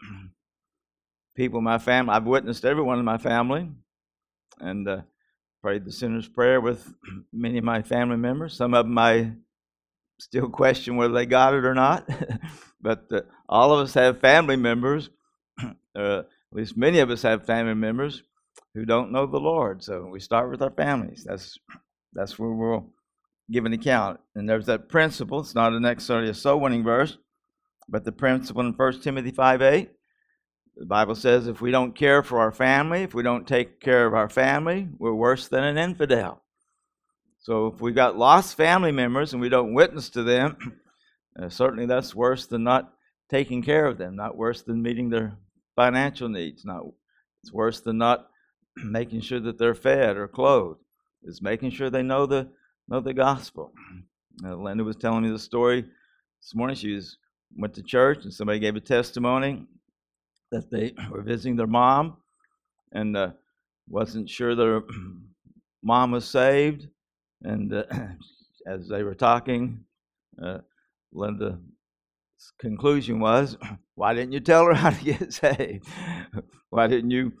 people 1.35 1.59
in 1.59 1.63
my 1.63 1.77
family, 1.77 2.13
I've 2.13 2.25
witnessed 2.25 2.65
everyone 2.65 2.99
in 2.99 3.05
my 3.05 3.17
family 3.17 3.69
and 4.59 4.87
uh, 4.87 5.01
prayed 5.61 5.85
the 5.85 5.91
sinner's 5.91 6.27
prayer 6.27 6.61
with 6.61 6.93
many 7.33 7.57
of 7.57 7.63
my 7.63 7.81
family 7.81 8.17
members. 8.17 8.55
Some 8.55 8.73
of 8.73 8.85
them 8.85 8.97
I 8.97 9.33
still 10.19 10.49
question 10.49 10.95
whether 10.95 11.13
they 11.13 11.25
got 11.25 11.53
it 11.53 11.65
or 11.65 11.73
not. 11.73 12.07
but 12.81 13.05
uh, 13.11 13.21
all 13.49 13.73
of 13.73 13.79
us 13.79 13.93
have 13.95 14.19
family 14.19 14.55
members 14.55 15.09
uh, 15.95 16.19
at 16.19 16.25
least 16.51 16.77
many 16.77 16.99
of 16.99 17.09
us 17.09 17.21
have 17.21 17.45
family 17.45 17.73
members 17.73 18.23
who 18.73 18.85
don't 18.85 19.11
know 19.11 19.25
the 19.25 19.39
Lord. 19.39 19.83
So 19.83 20.07
we 20.07 20.19
start 20.19 20.49
with 20.51 20.61
our 20.61 20.71
families. 20.71 21.25
That's 21.27 21.57
that's 22.15 22.39
where 22.39 22.49
we'll 22.49 22.89
give 23.51 23.65
an 23.65 23.73
account. 23.73 24.19
And 24.33 24.49
there's 24.49 24.65
that 24.65 24.89
principle. 24.89 25.41
It's 25.41 25.53
not 25.53 25.73
necessarily 25.73 26.29
a 26.29 26.33
soul 26.33 26.59
winning 26.59 26.83
verse, 26.83 27.17
but 27.87 28.05
the 28.05 28.11
principle 28.11 28.61
in 28.61 28.73
1 28.73 29.01
Timothy 29.01 29.31
5 29.31 29.61
8. 29.61 29.91
The 30.77 30.85
Bible 30.85 31.15
says 31.15 31.47
if 31.47 31.61
we 31.61 31.71
don't 31.71 31.95
care 31.95 32.23
for 32.23 32.39
our 32.39 32.51
family, 32.51 33.03
if 33.03 33.13
we 33.13 33.23
don't 33.23 33.47
take 33.47 33.79
care 33.79 34.05
of 34.05 34.13
our 34.13 34.27
family, 34.27 34.89
we're 34.97 35.13
worse 35.13 35.47
than 35.47 35.63
an 35.63 35.77
infidel. 35.77 36.41
So 37.39 37.67
if 37.67 37.79
we've 37.79 37.95
got 37.95 38.17
lost 38.17 38.57
family 38.57 38.91
members 38.91 39.31
and 39.31 39.41
we 39.41 39.49
don't 39.49 39.73
witness 39.73 40.09
to 40.11 40.23
them, 40.23 40.57
uh, 41.41 41.49
certainly 41.49 41.85
that's 41.85 42.15
worse 42.15 42.47
than 42.47 42.63
not 42.63 42.91
taking 43.29 43.61
care 43.61 43.85
of 43.85 43.97
them, 43.97 44.15
not 44.15 44.35
worse 44.35 44.63
than 44.63 44.81
meeting 44.81 45.09
their 45.09 45.37
financial 45.75 46.27
needs. 46.27 46.65
Not 46.65 46.83
it's 47.43 47.53
worse 47.53 47.81
than 47.81 47.97
not 47.97 48.27
making 48.75 49.21
sure 49.21 49.39
that 49.39 49.57
they're 49.57 49.75
fed 49.75 50.17
or 50.17 50.27
clothed. 50.27 50.79
It's 51.25 51.41
making 51.41 51.71
sure 51.71 51.89
they 51.89 52.03
know 52.03 52.25
the 52.25 52.47
know 52.87 53.01
the 53.01 53.13
gospel. 53.13 53.73
Uh, 54.43 54.55
Linda 54.55 54.83
was 54.83 54.95
telling 54.95 55.23
me 55.23 55.31
the 55.31 55.39
story 55.39 55.81
this 55.81 56.53
morning. 56.53 56.75
She 56.75 56.93
was, 56.93 57.17
went 57.57 57.73
to 57.75 57.83
church 57.83 58.23
and 58.23 58.33
somebody 58.33 58.59
gave 58.59 58.75
a 58.75 58.81
testimony 58.81 59.65
that 60.51 60.69
they 60.69 60.93
were 61.11 61.23
visiting 61.23 61.55
their 61.55 61.67
mom 61.67 62.17
and 62.91 63.17
uh, 63.17 63.31
wasn't 63.89 64.29
sure 64.29 64.55
their 64.55 64.81
mom 65.83 66.11
was 66.11 66.25
saved. 66.25 66.87
And 67.43 67.73
uh, 67.73 67.83
as 68.67 68.87
they 68.87 69.03
were 69.03 69.15
talking, 69.15 69.83
uh, 70.43 70.59
Linda's 71.11 71.57
conclusion 72.59 73.19
was, 73.19 73.57
Why 73.95 74.13
didn't 74.13 74.33
you 74.33 74.41
tell 74.41 74.65
her 74.65 74.73
how 74.75 74.91
to 74.91 75.03
get 75.03 75.33
saved? 75.33 75.87
Why 76.69 76.87
didn't 76.87 77.11
you 77.11 77.33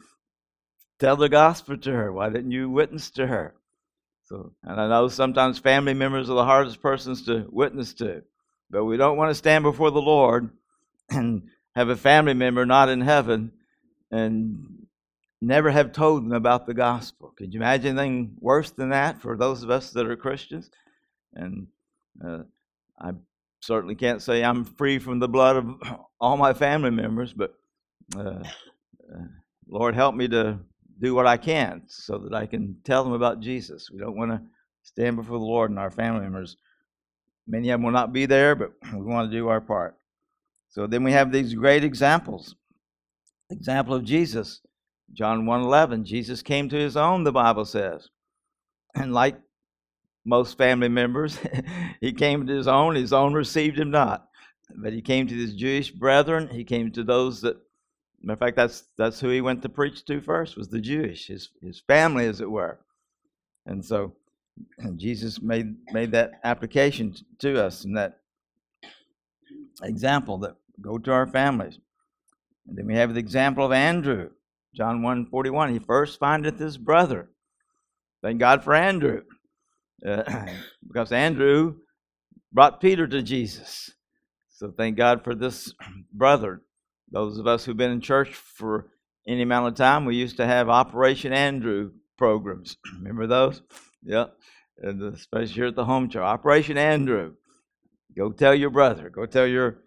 tell 0.99 1.17
the 1.17 1.29
gospel 1.29 1.77
to 1.77 1.91
her? 1.91 2.11
Why 2.11 2.29
didn't 2.29 2.51
you 2.51 2.69
witness 2.69 3.11
to 3.11 3.27
her? 3.27 3.53
So, 4.25 4.53
and 4.63 4.81
I 4.81 4.87
know 4.87 5.07
sometimes 5.07 5.59
family 5.59 5.93
members 5.93 6.29
are 6.29 6.35
the 6.35 6.45
hardest 6.45 6.81
persons 6.81 7.25
to 7.27 7.45
witness 7.49 7.93
to, 7.95 8.23
but 8.71 8.85
we 8.85 8.97
don't 8.97 9.17
want 9.17 9.29
to 9.29 9.35
stand 9.35 9.63
before 9.63 9.91
the 9.91 10.01
Lord 10.01 10.49
and 11.09 11.43
have 11.75 11.89
a 11.89 11.95
family 11.95 12.33
member 12.33 12.65
not 12.65 12.89
in 12.89 13.01
heaven 13.01 13.51
and 14.11 14.87
never 15.41 15.69
have 15.69 15.91
told 15.91 16.23
them 16.23 16.31
about 16.31 16.65
the 16.65 16.73
gospel. 16.73 17.33
Could 17.37 17.53
you 17.53 17.59
imagine 17.59 17.99
anything 17.99 18.35
worse 18.39 18.71
than 18.71 18.89
that 18.89 19.21
for 19.21 19.37
those 19.37 19.61
of 19.61 19.69
us 19.69 19.91
that 19.91 20.07
are 20.07 20.15
Christians? 20.15 20.71
And 21.33 21.67
uh, 22.25 22.43
I 22.99 23.11
certainly 23.61 23.95
can't 23.95 24.23
say 24.23 24.43
I'm 24.43 24.65
free 24.65 24.97
from 24.97 25.19
the 25.19 25.27
blood 25.27 25.57
of 25.57 25.75
all 26.19 26.37
my 26.37 26.53
family 26.53 26.91
members, 26.91 27.31
but 27.31 27.53
uh, 28.17 28.41
uh, 28.41 29.27
Lord, 29.67 29.93
help 29.93 30.15
me 30.15 30.27
to 30.29 30.59
do 30.99 31.13
what 31.13 31.27
I 31.27 31.37
can 31.37 31.83
so 31.87 32.17
that 32.17 32.33
I 32.33 32.45
can 32.45 32.77
tell 32.83 33.03
them 33.03 33.13
about 33.13 33.41
Jesus. 33.41 33.89
We 33.91 33.99
don't 33.99 34.17
want 34.17 34.31
to 34.31 34.41
stand 34.83 35.17
before 35.17 35.37
the 35.37 35.45
Lord 35.45 35.69
and 35.69 35.79
our 35.79 35.91
family 35.91 36.21
members. 36.21 36.57
Many 37.47 37.69
of 37.69 37.79
them 37.79 37.83
will 37.83 37.91
not 37.91 38.13
be 38.13 38.25
there, 38.25 38.55
but 38.55 38.71
we 38.93 39.01
want 39.01 39.29
to 39.29 39.37
do 39.37 39.47
our 39.47 39.61
part. 39.61 39.97
So 40.69 40.87
then 40.87 41.03
we 41.03 41.11
have 41.11 41.31
these 41.31 41.53
great 41.53 41.83
examples. 41.83 42.55
Example 43.49 43.93
of 43.95 44.03
Jesus, 44.03 44.61
John 45.13 45.45
1:11. 45.45 46.03
Jesus 46.03 46.41
came 46.41 46.69
to 46.69 46.75
his 46.75 46.97
own, 46.97 47.23
the 47.23 47.31
Bible 47.31 47.65
says. 47.65 48.09
And 48.95 49.13
like 49.13 49.39
most 50.25 50.57
family 50.57 50.89
members, 50.89 51.37
he 52.01 52.11
came 52.11 52.47
to 52.47 52.53
his 52.53 52.67
own, 52.67 52.95
his 52.95 53.13
own 53.13 53.33
received 53.33 53.77
him 53.77 53.91
not. 53.91 54.27
But 54.75 54.93
he 54.93 55.01
came 55.01 55.27
to 55.27 55.35
his 55.35 55.53
Jewish 55.53 55.91
brethren, 55.91 56.49
he 56.49 56.63
came 56.63 56.91
to 56.93 57.03
those 57.03 57.41
that 57.41 57.57
Matter 58.25 58.33
of 58.33 58.39
fact, 58.39 58.57
that's 58.57 58.85
that's 58.97 59.19
who 59.19 59.29
he 59.29 59.39
went 59.39 59.61
to 59.61 59.69
preach 59.69 60.03
to 60.05 60.19
first 60.19 60.57
was 60.57 60.67
the 60.67 60.81
Jewish, 60.81 61.27
his 61.27 61.49
his 61.61 61.79
family, 61.79 62.25
as 62.25 62.41
it 62.41 62.49
were. 62.49 62.79
And 63.67 63.85
so 63.85 64.13
Jesus 64.95 65.39
made 65.43 65.75
made 65.91 66.11
that 66.13 66.39
application 66.43 67.15
to 67.39 67.63
us 67.63 67.85
and 67.85 67.95
that 67.95 68.17
example 69.83 70.39
that 70.39 70.55
go 70.81 70.97
to 70.97 71.11
our 71.11 71.27
families. 71.27 71.77
And 72.67 72.75
then 72.75 72.87
we 72.87 72.95
have 72.95 73.13
the 73.13 73.19
example 73.19 73.63
of 73.63 73.71
Andrew, 73.71 74.31
John 74.73 75.03
1 75.03 75.27
41. 75.27 75.73
He 75.73 75.79
first 75.79 76.19
findeth 76.19 76.57
his 76.57 76.79
brother. 76.79 77.29
Thank 78.23 78.39
God 78.39 78.63
for 78.63 78.73
Andrew. 78.73 79.21
Uh, 80.03 80.23
because 80.87 81.11
Andrew 81.11 81.75
brought 82.51 82.81
Peter 82.81 83.07
to 83.07 83.21
Jesus. 83.21 83.91
So 84.49 84.71
thank 84.75 84.97
God 84.97 85.23
for 85.23 85.35
this 85.35 85.71
brother 86.11 86.63
those 87.15 87.37
of 87.37 87.47
us 87.47 87.63
who've 87.63 87.77
been 87.77 87.91
in 87.91 88.01
church 88.01 88.33
for 88.33 88.87
any 89.25 89.41
amount 89.41 89.69
of 89.69 89.75
time, 89.75 90.03
we 90.03 90.17
used 90.17 90.35
to 90.35 90.45
have 90.45 90.67
Operation 90.67 91.31
Andrew 91.31 91.91
programs. 92.17 92.75
Remember 92.97 93.25
those? 93.25 93.61
Yep. 94.03 94.35
And 94.79 95.01
especially 95.13 95.53
here 95.53 95.67
at 95.67 95.77
the 95.77 95.85
home 95.85 96.09
church. 96.09 96.21
Operation 96.21 96.77
Andrew. 96.77 97.35
Go 98.17 98.33
tell 98.33 98.53
your 98.53 98.69
brother. 98.69 99.09
Go 99.09 99.25
tell 99.25 99.47
your 99.47 99.77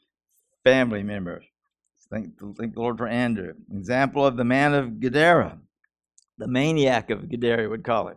family 0.65 1.03
members. 1.03 1.45
Thank, 2.11 2.39
thank 2.59 2.73
the 2.73 2.81
Lord 2.81 2.97
for 2.97 3.07
Andrew. 3.07 3.53
Example 3.77 4.25
of 4.25 4.39
the 4.39 4.45
man 4.45 4.73
of 4.73 4.99
Gadara, 4.99 5.59
the 6.39 6.49
maniac 6.49 7.11
of 7.11 7.29
Gadara 7.29 7.69
would 7.69 7.85
call 7.85 8.09
it. 8.09 8.17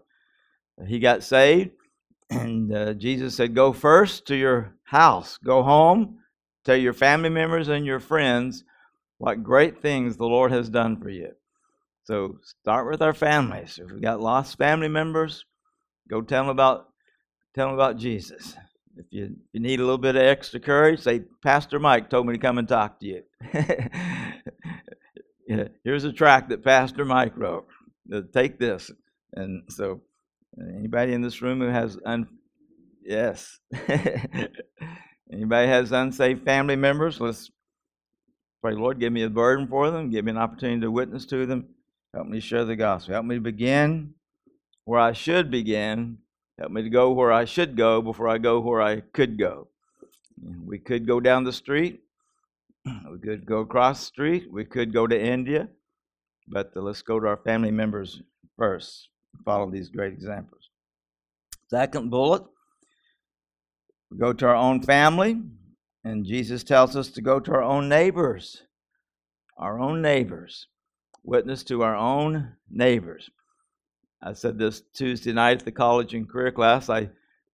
He 0.88 1.00
got 1.00 1.24
saved, 1.24 1.72
and 2.30 2.74
uh, 2.74 2.94
Jesus 2.94 3.36
said, 3.36 3.56
Go 3.56 3.74
first 3.74 4.27
to 4.27 4.38
your 4.38 4.77
house, 4.86 5.38
go 5.38 5.63
home, 5.63 6.20
tell 6.63 6.77
your 6.77 6.94
family 6.94 7.30
members 7.30 7.68
and 7.68 7.86
your 7.86 8.00
friends 8.00 8.63
what 9.22 9.44
great 9.44 9.84
things 9.84 10.18
the 10.18 10.25
Lord 10.25 10.51
has 10.51 10.68
done 10.68 11.00
for 11.00 11.10
you. 11.10 11.34
So 12.06 12.40
start 12.44 12.90
with 12.90 13.04
our 13.04 13.13
families. 13.13 13.80
If 13.80 13.92
we've 13.92 14.01
got 14.01 14.20
lost 14.20 14.58
family 14.58 14.88
members, 14.88 15.46
go 16.10 16.22
tell 16.22 16.42
them 16.42 16.50
about 16.50 16.88
tell 17.54 17.68
them 17.68 17.75
about 17.75 17.98
Jesus. 17.98 18.56
If 18.98 19.06
you, 19.12 19.25
if 19.25 19.32
you 19.54 19.60
need 19.60 19.80
a 19.80 19.84
little 19.84 20.00
bit 20.00 20.16
of 20.16 20.24
extra 20.24 20.60
courage, 20.60 21.01
say, 21.01 21.22
Pastor 21.44 21.78
Mike 21.78 22.10
told 22.10 22.25
me 22.25 22.34
to 22.34 22.40
come 22.40 22.58
and 22.58 22.68
talk 22.68 23.00
to 23.00 23.06
you. 23.06 23.22
Here's 25.84 26.04
a 26.04 26.12
track 26.12 26.50
that 26.50 26.63
Pastor 26.63 27.06
Mike 27.06 27.38
wrote. 27.38 27.68
Uh, 28.12 28.22
take 28.34 28.58
this. 28.58 28.90
And 29.34 29.63
so, 29.70 30.01
anybody 30.60 31.13
in 31.13 31.22
this 31.22 31.44
room 31.44 31.60
who 31.60 31.68
has 31.68 31.96
un- 32.06 32.40
yes, 33.06 33.60
anybody 35.32 35.68
has 35.68 35.92
unsaved 35.92 36.44
family 36.44 36.75
members, 36.75 37.22
let's 37.22 37.51
Pray, 38.62 38.74
Lord, 38.75 39.00
give 39.00 39.12
me 39.12 39.24
a 39.24 39.30
burden 39.30 39.68
for 39.68 39.89
them. 39.89 40.12
Give 40.12 40.24
me 40.24 40.32
an 40.32 40.38
opportunity 40.38 40.82
to 40.82 40.91
witness 40.91 41.25
to 41.27 41.46
them. 41.48 41.70
Help 42.13 42.27
me 42.27 42.39
share 42.39 42.63
the 42.63 42.75
gospel. 42.75 43.13
Help 43.13 43.25
me 43.25 43.36
to 43.36 43.41
begin 43.41 44.13
where 44.86 45.00
I 45.00 45.13
should 45.13 45.50
begin. 45.50 46.20
Help 46.60 46.72
me 46.72 46.84
to 46.84 46.89
go 46.89 47.12
where 47.12 47.32
I 47.32 47.46
should 47.46 47.75
go 47.75 48.01
before 48.01 48.27
I 48.27 48.38
go 48.38 48.60
where 48.60 48.82
I 48.82 49.00
could 49.00 49.39
go. 49.39 49.68
We 50.65 50.77
could 50.77 51.08
go 51.08 51.20
down 51.20 51.44
the 51.44 51.53
street. 51.53 52.01
We 53.12 53.20
could 53.20 53.46
go 53.46 53.60
across 53.60 54.00
the 54.00 54.06
street. 54.06 54.51
We 54.51 54.65
could 54.65 54.94
go 54.94 55.08
to 55.08 55.20
India. 55.20 55.70
But 56.48 56.72
let's 56.75 57.01
go 57.01 57.20
to 57.20 57.27
our 57.27 57.38
family 57.38 57.72
members 57.72 58.22
first. 58.58 59.10
Follow 59.46 59.72
these 59.72 59.89
great 59.89 60.13
examples. 60.13 60.70
Second 61.70 62.10
bullet, 62.10 62.44
we 64.10 64.18
go 64.18 64.34
to 64.34 64.48
our 64.48 64.56
own 64.56 64.82
family. 64.82 65.41
And 66.03 66.25
Jesus 66.25 66.63
tells 66.63 66.96
us 66.96 67.10
to 67.10 67.22
go 67.22 67.39
to 67.39 67.51
our 67.51 67.62
own 67.62 67.88
neighbors, 67.88 68.63
our 69.58 69.79
own 69.79 70.01
neighbors, 70.01 70.67
witness 71.24 71.63
to 71.65 71.84
our 71.84 71.96
own 71.96 72.53
neighbors. 72.70 73.29
I 74.24 74.34
said 74.34 74.58
this 74.58 74.81
Tuesday 74.93 75.31
night 75.34 75.60
at 75.60 75.65
the 75.65 75.72
college 75.72 76.13
and 76.13 76.29
career 76.29 76.51
class. 76.51 76.89
I 76.89 77.10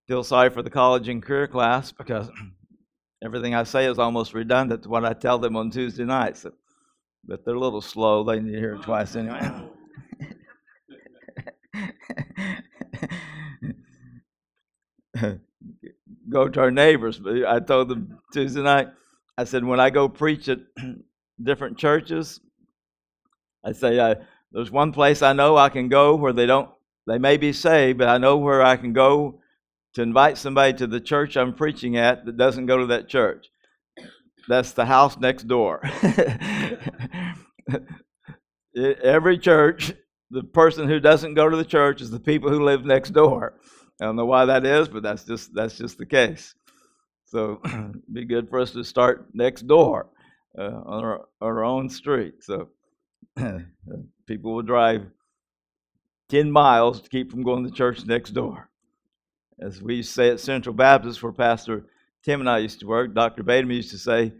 feel 0.07 0.23
sorry 0.23 0.49
for 0.49 0.61
the 0.61 0.69
college 0.69 1.09
and 1.09 1.21
career 1.21 1.47
class 1.47 1.91
because 1.91 2.29
everything 3.23 3.53
I 3.53 3.63
say 3.63 3.85
is 3.85 3.99
almost 3.99 4.33
redundant 4.33 4.83
to 4.83 4.89
what 4.89 5.05
I 5.05 5.13
tell 5.13 5.39
them 5.39 5.57
on 5.57 5.69
Tuesday 5.69 6.05
nights. 6.05 6.45
But 7.25 7.43
they're 7.43 7.55
a 7.55 7.59
little 7.59 7.81
slow. 7.81 8.23
They 8.23 8.39
need 8.39 8.53
to 8.53 8.59
hear 8.59 8.75
it 8.75 8.83
twice 8.83 9.15
anyway. 9.15 9.51
go 16.29 16.47
to 16.47 16.59
our 16.59 16.71
neighbors. 16.71 17.19
But 17.19 17.45
I 17.45 17.59
told 17.59 17.89
them 17.89 18.19
Tuesday 18.33 18.61
night, 18.61 18.87
I 19.37 19.43
said, 19.43 19.63
when 19.63 19.79
I 19.79 19.89
go 19.89 20.09
preach 20.09 20.49
at 20.49 20.59
different 21.41 21.77
churches, 21.77 22.39
I 23.63 23.71
say, 23.73 23.99
uh, 23.99 24.15
there's 24.51 24.71
one 24.71 24.91
place 24.91 25.21
I 25.21 25.33
know 25.33 25.57
I 25.57 25.69
can 25.69 25.89
go 25.89 26.15
where 26.15 26.33
they 26.33 26.45
don't, 26.45 26.69
they 27.05 27.17
may 27.17 27.37
be 27.37 27.53
saved, 27.53 27.99
but 27.99 28.09
I 28.09 28.17
know 28.17 28.37
where 28.37 28.63
I 28.63 28.77
can 28.77 28.93
go 28.93 29.41
to 29.93 30.01
invite 30.01 30.37
somebody 30.37 30.73
to 30.73 30.87
the 30.87 30.99
church 30.99 31.37
I'm 31.37 31.53
preaching 31.53 31.97
at 31.97 32.25
that 32.25 32.37
doesn't 32.37 32.65
go 32.65 32.77
to 32.77 32.85
that 32.87 33.09
church. 33.09 33.47
That's 34.47 34.71
the 34.71 34.85
house 34.85 35.17
next 35.17 35.47
door. 35.47 35.81
Every 38.75 39.37
church, 39.37 39.93
the 40.29 40.43
person 40.43 40.87
who 40.87 40.99
doesn't 40.99 41.33
go 41.33 41.49
to 41.49 41.57
the 41.57 41.65
church 41.65 42.01
is 42.01 42.11
the 42.11 42.19
people 42.19 42.49
who 42.49 42.63
live 42.63 42.85
next 42.85 43.09
door. 43.11 43.55
I 43.99 44.05
don't 44.05 44.15
know 44.15 44.25
why 44.25 44.45
that 44.45 44.65
is, 44.65 44.87
but 44.87 45.03
that's 45.03 45.23
just 45.23 45.53
that's 45.53 45.77
just 45.77 45.97
the 45.97 46.05
case. 46.05 46.53
So 47.25 47.61
be 48.13 48.25
good 48.25 48.49
for 48.49 48.59
us 48.59 48.71
to 48.71 48.83
start 48.83 49.27
next 49.33 49.67
door 49.67 50.07
uh, 50.57 50.81
on 50.85 51.03
our, 51.03 51.25
our 51.41 51.63
own 51.63 51.89
street. 51.89 52.43
So 52.43 52.69
people 54.27 54.53
will 54.53 54.61
drive 54.61 55.07
10 56.29 56.51
miles 56.51 57.01
to 57.01 57.09
keep 57.09 57.31
from 57.31 57.43
going 57.43 57.65
to 57.65 57.71
church 57.71 58.05
next 58.05 58.31
door. 58.31 58.69
As 59.59 59.81
we 59.81 60.03
say 60.03 60.29
at 60.29 60.39
Central 60.39 60.75
Baptist, 60.75 61.21
where 61.23 61.31
Pastor 61.31 61.87
Tim 62.23 62.39
and 62.39 62.49
I 62.49 62.59
used 62.59 62.79
to 62.81 62.87
work, 62.87 63.13
Dr. 63.13 63.43
Bateman 63.43 63.75
used 63.77 63.91
to 63.91 63.97
say, 63.97 64.31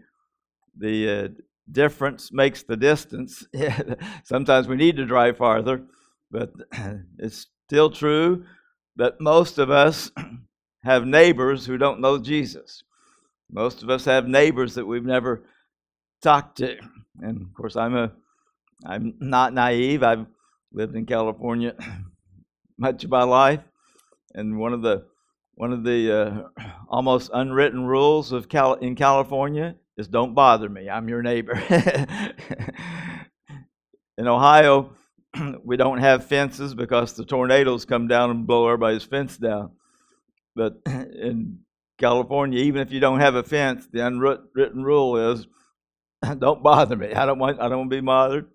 the 0.78 1.10
uh, 1.10 1.28
difference 1.72 2.32
makes 2.32 2.62
the 2.62 2.76
distance. 2.76 3.46
Sometimes 4.24 4.68
we 4.68 4.76
need 4.76 4.96
to 4.96 5.06
drive 5.06 5.38
farther, 5.38 5.82
but 6.30 6.52
it's 7.18 7.46
still 7.66 7.90
true 7.90 8.44
that 8.98 9.20
most 9.20 9.58
of 9.58 9.70
us 9.70 10.10
have 10.82 11.06
neighbors 11.06 11.64
who 11.64 11.78
don't 11.78 12.00
know 12.00 12.18
Jesus. 12.18 12.82
Most 13.50 13.82
of 13.82 13.88
us 13.88 14.04
have 14.04 14.28
neighbors 14.28 14.74
that 14.74 14.86
we've 14.86 15.06
never 15.06 15.44
talked 16.20 16.58
to. 16.58 16.76
And 17.20 17.40
of 17.40 17.54
course, 17.54 17.76
I'm 17.76 17.96
a 17.96 18.12
I'm 18.84 19.14
not 19.18 19.54
naive. 19.54 20.02
I've 20.02 20.26
lived 20.72 20.94
in 20.94 21.06
California 21.06 21.74
much 22.78 23.04
of 23.04 23.10
my 23.10 23.24
life, 23.24 23.60
and 24.34 24.58
one 24.58 24.72
of 24.72 24.82
the 24.82 25.06
one 25.54 25.72
of 25.72 25.82
the 25.82 26.12
uh, 26.12 26.42
almost 26.88 27.30
unwritten 27.32 27.86
rules 27.86 28.32
of 28.32 28.48
Cal- 28.48 28.74
in 28.74 28.94
California 28.94 29.74
is 29.96 30.06
don't 30.06 30.34
bother 30.34 30.68
me. 30.68 30.88
I'm 30.90 31.08
your 31.08 31.22
neighbor. 31.22 31.54
in 34.18 34.28
Ohio, 34.28 34.90
we 35.64 35.76
don't 35.76 35.98
have 35.98 36.26
fences 36.26 36.74
because 36.74 37.14
the 37.14 37.24
tornadoes 37.24 37.84
come 37.84 38.08
down 38.08 38.30
and 38.30 38.46
blow 38.46 38.66
everybody's 38.66 39.04
fence 39.04 39.36
down. 39.36 39.72
But 40.54 40.78
in 40.86 41.60
California, 41.98 42.60
even 42.60 42.80
if 42.80 42.92
you 42.92 43.00
don't 43.00 43.20
have 43.20 43.34
a 43.34 43.42
fence, 43.42 43.86
the 43.92 44.06
unwritten 44.06 44.82
rule 44.82 45.32
is 45.32 45.46
don't 46.38 46.62
bother 46.62 46.96
me. 46.96 47.12
I 47.12 47.26
don't 47.26 47.38
want 47.38 47.60
I 47.60 47.68
don't 47.68 47.78
want 47.78 47.90
to 47.90 47.96
be 47.96 48.00
bothered. 48.00 48.46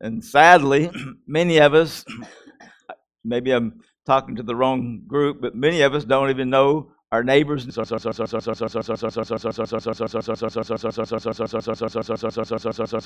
And 0.00 0.24
sadly, 0.24 0.90
many 1.26 1.58
of 1.58 1.74
us, 1.74 2.04
maybe 3.24 3.50
I'm 3.50 3.80
talking 4.04 4.36
to 4.36 4.42
the 4.42 4.54
wrong 4.54 5.02
group, 5.06 5.40
but 5.40 5.54
many 5.54 5.80
of 5.82 5.94
us 5.94 6.04
don't 6.04 6.30
even 6.30 6.50
know 6.50 6.92
our 7.12 7.22
neighbors 7.22 7.66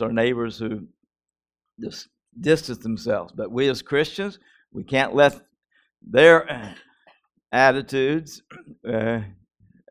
our 0.02 0.12
neighbors 0.12 0.58
who 0.58 0.86
just 1.80 2.08
distance 2.38 2.78
themselves. 2.78 3.32
But 3.32 3.50
we 3.50 3.68
as 3.68 3.82
Christians, 3.82 4.38
we 4.72 4.84
can't 4.84 5.14
let 5.14 5.40
their 6.02 6.76
attitudes 7.52 8.42
uh, 8.88 9.20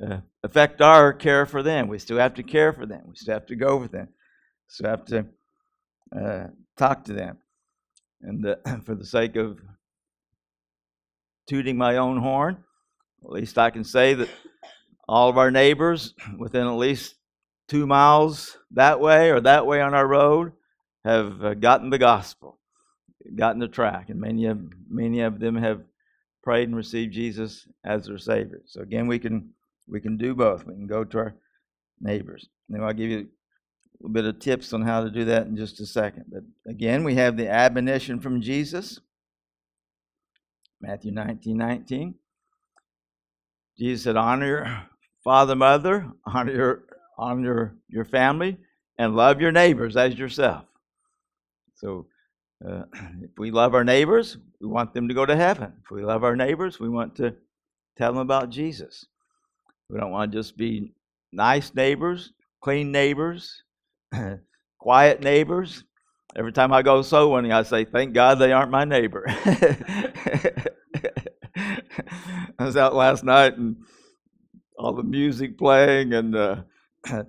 uh, 0.05 0.17
affect 0.43 0.81
our 0.81 1.13
care 1.13 1.45
for 1.45 1.61
them. 1.61 1.87
We 1.87 1.99
still 1.99 2.17
have 2.17 2.35
to 2.35 2.43
care 2.43 2.73
for 2.73 2.85
them. 2.85 3.03
We 3.07 3.15
still 3.15 3.33
have 3.33 3.47
to 3.47 3.55
go 3.55 3.77
with 3.77 3.91
them. 3.91 4.07
We 4.07 4.69
still 4.69 4.89
have 4.89 5.05
to 5.05 5.25
uh, 6.17 6.47
talk 6.77 7.05
to 7.05 7.13
them. 7.13 7.37
And 8.21 8.55
for 8.85 8.95
the 8.95 9.05
sake 9.05 9.35
of 9.35 9.59
tooting 11.47 11.77
my 11.77 11.97
own 11.97 12.17
horn. 12.17 12.63
At 13.23 13.31
least 13.31 13.57
I 13.57 13.71
can 13.71 13.83
say 13.83 14.13
that 14.13 14.29
all 15.07 15.29
of 15.29 15.37
our 15.37 15.49
neighbors 15.49 16.13
within 16.37 16.67
at 16.67 16.73
least 16.73 17.15
two 17.67 17.85
miles 17.85 18.57
that 18.71 18.99
way 18.99 19.31
or 19.31 19.41
that 19.41 19.65
way 19.65 19.81
on 19.81 19.93
our 19.93 20.07
road 20.07 20.53
have 21.09 21.43
uh, 21.43 21.53
gotten 21.53 21.89
the 21.89 21.97
gospel, 21.97 22.59
gotten 23.35 23.59
the 23.59 23.67
track, 23.67 24.09
and 24.09 24.19
many 24.19 24.45
of 24.45 24.59
many 24.89 25.21
of 25.21 25.39
them 25.39 25.55
have 25.55 25.81
prayed 26.43 26.67
and 26.67 26.75
received 26.75 27.13
Jesus 27.13 27.67
as 27.83 28.05
their 28.05 28.17
Savior. 28.17 28.61
So 28.65 28.81
again, 28.81 29.07
we 29.07 29.19
can 29.19 29.49
we 29.87 29.99
can 30.01 30.17
do 30.17 30.35
both. 30.35 30.65
We 30.65 30.73
can 30.73 30.87
go 30.87 31.03
to 31.03 31.17
our 31.17 31.35
neighbors. 31.99 32.47
Now 32.67 32.85
I'll 32.85 32.93
give 32.93 33.09
you 33.09 33.19
a 33.19 33.97
little 33.99 34.13
bit 34.13 34.25
of 34.25 34.39
tips 34.39 34.73
on 34.73 34.81
how 34.81 35.03
to 35.03 35.09
do 35.09 35.25
that 35.25 35.47
in 35.47 35.57
just 35.57 35.79
a 35.79 35.85
second. 35.85 36.25
But 36.31 36.43
again, 36.69 37.03
we 37.03 37.15
have 37.15 37.37
the 37.37 37.49
admonition 37.49 38.19
from 38.19 38.41
Jesus 38.41 38.99
Matthew 40.81 41.11
19 41.11 41.57
19. 41.57 42.15
Jesus 43.77 44.03
said, 44.03 44.17
Honor 44.17 44.45
your 44.45 44.83
father, 45.23 45.55
mother, 45.55 46.11
honor 46.25 46.53
your, 46.53 46.83
honor 47.17 47.75
your 47.87 48.05
family, 48.05 48.57
and 48.97 49.15
love 49.15 49.41
your 49.41 49.51
neighbors 49.51 49.95
as 49.97 50.17
yourself. 50.17 50.65
So, 51.79 52.07
uh, 52.67 52.83
if 53.21 53.31
we 53.37 53.51
love 53.51 53.73
our 53.73 53.83
neighbors, 53.83 54.37
we 54.61 54.67
want 54.67 54.93
them 54.93 55.07
to 55.07 55.13
go 55.13 55.25
to 55.25 55.35
heaven. 55.35 55.73
If 55.83 55.91
we 55.91 56.03
love 56.03 56.23
our 56.23 56.35
neighbors, 56.35 56.79
we 56.79 56.89
want 56.89 57.15
to 57.17 57.35
tell 57.97 58.11
them 58.11 58.21
about 58.21 58.49
Jesus. 58.49 59.05
We 59.89 59.99
don't 59.99 60.11
want 60.11 60.31
to 60.31 60.37
just 60.37 60.57
be 60.57 60.93
nice 61.31 61.73
neighbors, 61.73 62.33
clean 62.61 62.91
neighbors, 62.91 63.63
quiet 64.79 65.21
neighbors, 65.21 65.83
Every 66.35 66.51
time 66.51 66.71
I 66.71 66.83
go 66.83 67.01
soul 67.01 67.31
winning, 67.31 67.51
I 67.51 67.63
say, 67.63 67.85
"Thank 67.85 68.13
God 68.13 68.37
they 68.37 68.51
aren't 68.51 68.69
my 68.69 68.85
neighbor." 68.85 69.25
I 69.27 69.41
was 72.59 72.77
out 72.77 72.93
last 72.93 73.23
night 73.23 73.57
and 73.57 73.77
all 74.77 74.93
the 74.93 75.01
music 75.01 75.57
playing, 75.57 76.13
and 76.13 76.35
uh, 76.35 76.57
uh, 77.07 77.23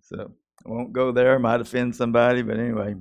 so 0.00 0.32
I 0.64 0.68
won't 0.68 0.94
go 0.94 1.12
there. 1.12 1.38
Might 1.38 1.60
offend 1.60 1.94
somebody, 1.94 2.40
but 2.40 2.58
anyway, 2.58 2.94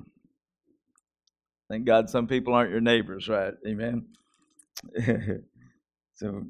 thank 1.71 1.85
God 1.85 2.09
some 2.09 2.27
people 2.27 2.53
aren't 2.53 2.71
your 2.71 2.81
neighbors, 2.81 3.29
right? 3.29 3.53
Amen. 3.65 4.05
so, 6.15 6.43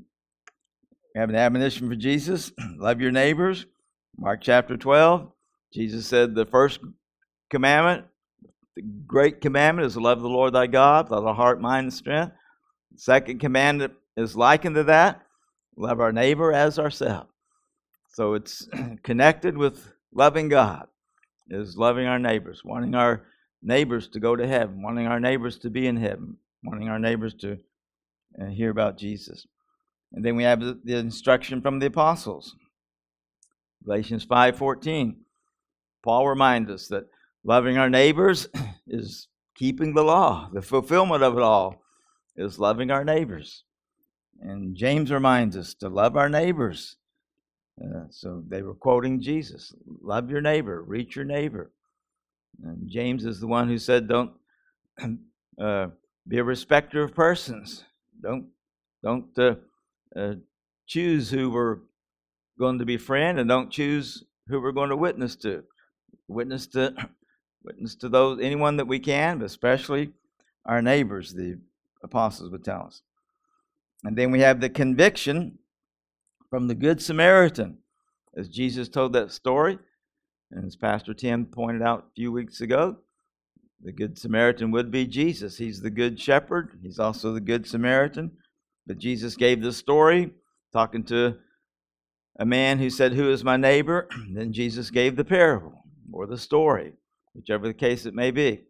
have 1.16 1.30
an 1.30 1.36
admonition 1.36 1.88
for 1.88 1.96
Jesus: 1.96 2.52
love 2.78 3.00
your 3.00 3.12
neighbors. 3.12 3.66
Mark 4.18 4.42
chapter 4.42 4.78
twelve. 4.78 5.32
Jesus 5.74 6.08
said 6.08 6.36
the 6.36 6.46
first 6.46 6.80
commandment 7.50 8.06
the 8.76 8.82
great 9.06 9.42
commandment 9.42 9.86
is 9.86 9.94
to 9.94 10.00
love 10.00 10.22
the 10.22 10.30
Lord 10.30 10.54
thy 10.54 10.68
God 10.68 11.10
with 11.10 11.20
all 11.20 11.34
heart, 11.34 11.62
mind, 11.62 11.86
and 11.86 11.94
strength. 11.94 12.34
The 12.94 13.00
second 13.00 13.40
commandment 13.40 13.94
is 14.18 14.36
likened 14.36 14.76
to 14.76 14.84
that 14.86 15.22
love 15.78 16.00
our 16.00 16.12
neighbor 16.12 16.52
as 16.54 16.80
ourselves. 16.80 17.30
So 18.14 18.34
it's 18.34 18.68
connected 19.04 19.58
with 19.58 19.94
loving 20.14 20.50
God, 20.50 20.88
is 21.50 21.78
loving 21.78 22.08
our 22.08 22.20
neighbors, 22.20 22.62
wanting 22.64 22.96
our 22.96 23.24
neighbors 23.62 24.08
to 24.10 24.20
go 24.20 24.36
to 24.36 24.48
heaven, 24.48 24.82
wanting 24.82 25.08
our 25.08 25.20
neighbors 25.20 25.58
to 25.60 25.70
be 25.70 25.88
in 25.88 25.98
heaven, 25.98 26.38
wanting 26.64 26.90
our 26.90 27.00
neighbors 27.00 27.34
to 27.36 27.58
uh, 28.42 28.46
hear 28.48 28.70
about 28.70 28.98
Jesus. 28.98 29.46
And 30.14 30.26
then 30.26 30.36
we 30.36 30.44
have 30.44 30.60
the, 30.60 30.98
instruction 30.98 31.62
from 31.62 31.80
the 31.80 31.88
apostles. 31.88 32.56
Galatians 33.84 34.26
5:14. 34.26 35.16
Paul 36.04 36.28
reminds 36.28 36.70
us 36.72 36.88
that 36.88 37.06
Loving 37.44 37.78
our 37.78 37.90
neighbors 37.90 38.48
is 38.88 39.28
keeping 39.56 39.94
the 39.94 40.04
law. 40.04 40.50
The 40.54 40.62
fulfillment 40.62 41.24
of 41.24 41.38
it 41.38 41.44
all 41.44 41.82
is 42.36 42.60
loving 42.60 42.92
our 42.92 43.04
neighbors. 43.04 43.64
And 44.42 44.76
James 44.76 45.12
reminds 45.12 45.58
us 45.58 45.74
to 45.76 45.90
love 45.90 46.16
our 46.16 46.30
neighbors. 46.30 46.98
Uh, 47.84 48.06
so 48.10 48.44
they 48.48 48.62
were 48.62 48.76
quoting 48.76 49.22
Jesus 49.22 49.74
love 50.02 50.30
your 50.30 50.42
neighbor, 50.42 50.84
reach 50.84 51.16
your 51.16 51.26
neighbor. 51.26 51.72
And 52.64 52.90
James 52.90 53.26
is 53.26 53.40
the 53.40 53.48
one 53.48 53.68
who 53.68 53.78
said, 53.78 54.08
don't 54.08 54.32
uh, 55.62 55.88
be 56.28 56.38
a 56.38 56.44
respecter 56.44 57.04
of 57.04 57.16
persons. 57.16 57.84
Don't, 58.22 58.48
don't 59.04 59.38
uh, 59.38 59.56
uh 60.16 60.36
choose 60.86 61.30
who 61.30 61.50
we're 61.50 61.78
going 62.60 62.78
to 62.78 62.86
befriend 62.86 63.40
and 63.40 63.50
don't 63.50 63.72
choose 63.72 64.24
who 64.48 64.62
we're 64.62 64.72
going 64.72 64.90
to 64.90 64.96
witness 64.96 65.36
to. 65.38 65.64
Witness 66.28 66.68
to 66.68 66.94
witness 67.64 67.96
to 67.96 68.10
those 68.10 68.40
anyone 68.42 68.78
that 68.78 68.88
we 68.88 69.00
can, 69.00 69.40
but 69.40 69.46
especially 69.46 70.12
our 70.66 70.82
neighbors, 70.82 71.34
the 71.34 71.60
apostles 72.04 72.52
would 72.52 72.64
tell 72.64 72.84
us. 72.84 73.02
And 74.04 74.18
then 74.18 74.32
we 74.32 74.40
have 74.42 74.62
the 74.62 74.70
conviction 74.70 75.60
from 76.50 76.68
the 76.68 76.76
Good 76.76 77.02
Samaritan, 77.02 77.78
as 78.36 78.50
Jesus 78.50 78.90
told 78.90 79.14
that 79.14 79.32
story, 79.32 79.78
and 80.52 80.66
as 80.66 80.76
Pastor 80.76 81.14
Tim 81.14 81.46
pointed 81.46 81.82
out 81.82 82.06
a 82.08 82.14
few 82.16 82.32
weeks 82.32 82.62
ago, 82.62 82.98
the 83.84 83.92
Good 83.92 84.18
Samaritan 84.18 84.72
would 84.72 84.92
be 84.92 85.06
Jesus. 85.08 85.58
He's 85.58 85.82
the 85.82 85.90
Good 85.90 86.20
Shepherd, 86.20 86.80
he's 86.82 87.00
also 87.00 87.34
the 87.34 87.42
Good 87.42 87.68
Samaritan. 87.68 88.32
But 88.86 88.98
Jesus 88.98 89.36
gave 89.36 89.62
the 89.62 89.74
story, 89.74 90.32
talking 90.74 91.04
to 91.06 91.38
a 92.40 92.46
man 92.46 92.80
who 92.80 92.90
said, 92.90 93.14
Who 93.14 93.32
is 93.32 93.44
my 93.44 93.58
neighbor? 93.58 94.08
then 94.34 94.54
Jesus 94.54 94.90
gave 94.90 95.16
the 95.16 95.26
parable 95.26 95.84
or 96.12 96.28
the 96.28 96.38
story 96.38 96.94
whichever 97.34 97.68
the 97.68 97.74
case 97.74 98.06
it 98.06 98.14
may 98.14 98.32
be. 98.32 98.62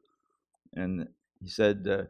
And 0.73 1.07
he 1.41 1.49
said, 1.49 1.87
uh, 1.89 2.03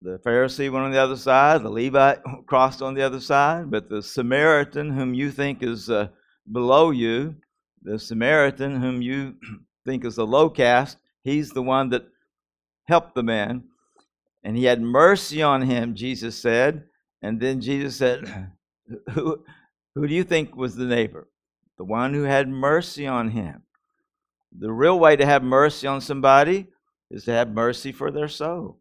the 0.00 0.18
Pharisee 0.18 0.70
went 0.70 0.84
on 0.84 0.90
the 0.90 0.98
other 0.98 1.16
side, 1.16 1.62
the 1.62 1.70
Levite 1.70 2.20
crossed 2.46 2.82
on 2.82 2.94
the 2.94 3.02
other 3.02 3.20
side, 3.20 3.70
but 3.70 3.88
the 3.88 4.02
Samaritan, 4.02 4.90
whom 4.90 5.14
you 5.14 5.30
think 5.30 5.62
is 5.62 5.88
uh, 5.88 6.08
below 6.50 6.90
you, 6.90 7.36
the 7.82 7.98
Samaritan, 7.98 8.80
whom 8.80 9.02
you 9.02 9.34
think 9.84 10.04
is 10.04 10.18
a 10.18 10.24
low 10.24 10.48
caste, 10.48 10.98
he's 11.24 11.50
the 11.50 11.62
one 11.62 11.90
that 11.90 12.06
helped 12.84 13.14
the 13.14 13.22
man. 13.22 13.64
And 14.44 14.56
he 14.56 14.64
had 14.64 14.82
mercy 14.82 15.42
on 15.42 15.62
him, 15.62 15.94
Jesus 15.94 16.36
said. 16.36 16.84
And 17.22 17.40
then 17.40 17.60
Jesus 17.60 17.96
said, 17.96 18.26
Who, 19.12 19.44
who 19.94 20.06
do 20.06 20.14
you 20.14 20.24
think 20.24 20.56
was 20.56 20.74
the 20.74 20.84
neighbor? 20.84 21.28
The 21.78 21.84
one 21.84 22.12
who 22.12 22.24
had 22.24 22.48
mercy 22.48 23.06
on 23.06 23.30
him. 23.30 23.62
The 24.58 24.72
real 24.72 24.98
way 24.98 25.16
to 25.16 25.24
have 25.24 25.42
mercy 25.42 25.86
on 25.86 26.00
somebody 26.00 26.66
is 27.10 27.24
to 27.24 27.32
have 27.32 27.48
mercy 27.50 27.92
for 27.92 28.10
their 28.10 28.28
soul. 28.28 28.78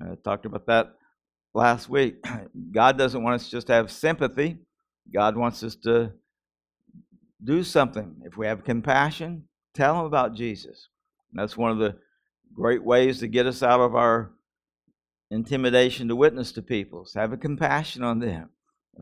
I 0.00 0.14
talked 0.24 0.46
about 0.46 0.66
that 0.66 0.94
last 1.54 1.88
week. 1.88 2.24
God 2.72 2.96
doesn't 2.98 3.22
want 3.22 3.40
us 3.40 3.48
just 3.48 3.66
to 3.68 3.74
have 3.74 3.90
sympathy, 3.90 4.58
God 5.12 5.36
wants 5.36 5.62
us 5.62 5.76
to 5.76 6.12
do 7.42 7.62
something. 7.62 8.22
If 8.24 8.36
we 8.36 8.46
have 8.46 8.64
compassion, 8.64 9.44
tell 9.74 9.94
them 9.94 10.04
about 10.04 10.34
Jesus. 10.34 10.88
That's 11.32 11.56
one 11.56 11.70
of 11.70 11.78
the 11.78 11.96
great 12.54 12.82
ways 12.82 13.20
to 13.20 13.28
get 13.28 13.46
us 13.46 13.62
out 13.62 13.80
of 13.80 13.94
our 13.94 14.32
intimidation 15.30 16.08
to 16.08 16.16
witness 16.16 16.52
to 16.52 16.62
people. 16.62 17.04
Is 17.04 17.14
have 17.14 17.32
a 17.32 17.36
compassion 17.36 18.02
on 18.02 18.18
them. 18.18 18.50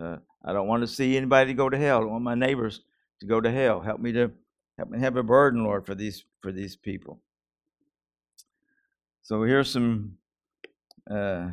Uh, 0.00 0.16
I 0.44 0.52
don't 0.52 0.68
want 0.68 0.82
to 0.82 0.88
see 0.88 1.16
anybody 1.16 1.54
go 1.54 1.68
to 1.68 1.78
hell. 1.78 2.02
I 2.02 2.04
want 2.04 2.24
my 2.24 2.34
neighbors 2.34 2.82
to 3.20 3.26
go 3.26 3.40
to 3.40 3.50
hell. 3.50 3.80
Help 3.80 4.00
me 4.00 4.12
to 4.12 4.30
Help 4.76 4.90
me 4.90 5.00
have 5.00 5.16
a 5.16 5.22
burden, 5.22 5.64
Lord, 5.64 5.86
for 5.86 5.94
these 5.94 6.24
for 6.42 6.52
these 6.52 6.76
people. 6.76 7.20
So 9.22 9.42
here's 9.42 9.70
some 9.70 10.18
uh, 11.10 11.48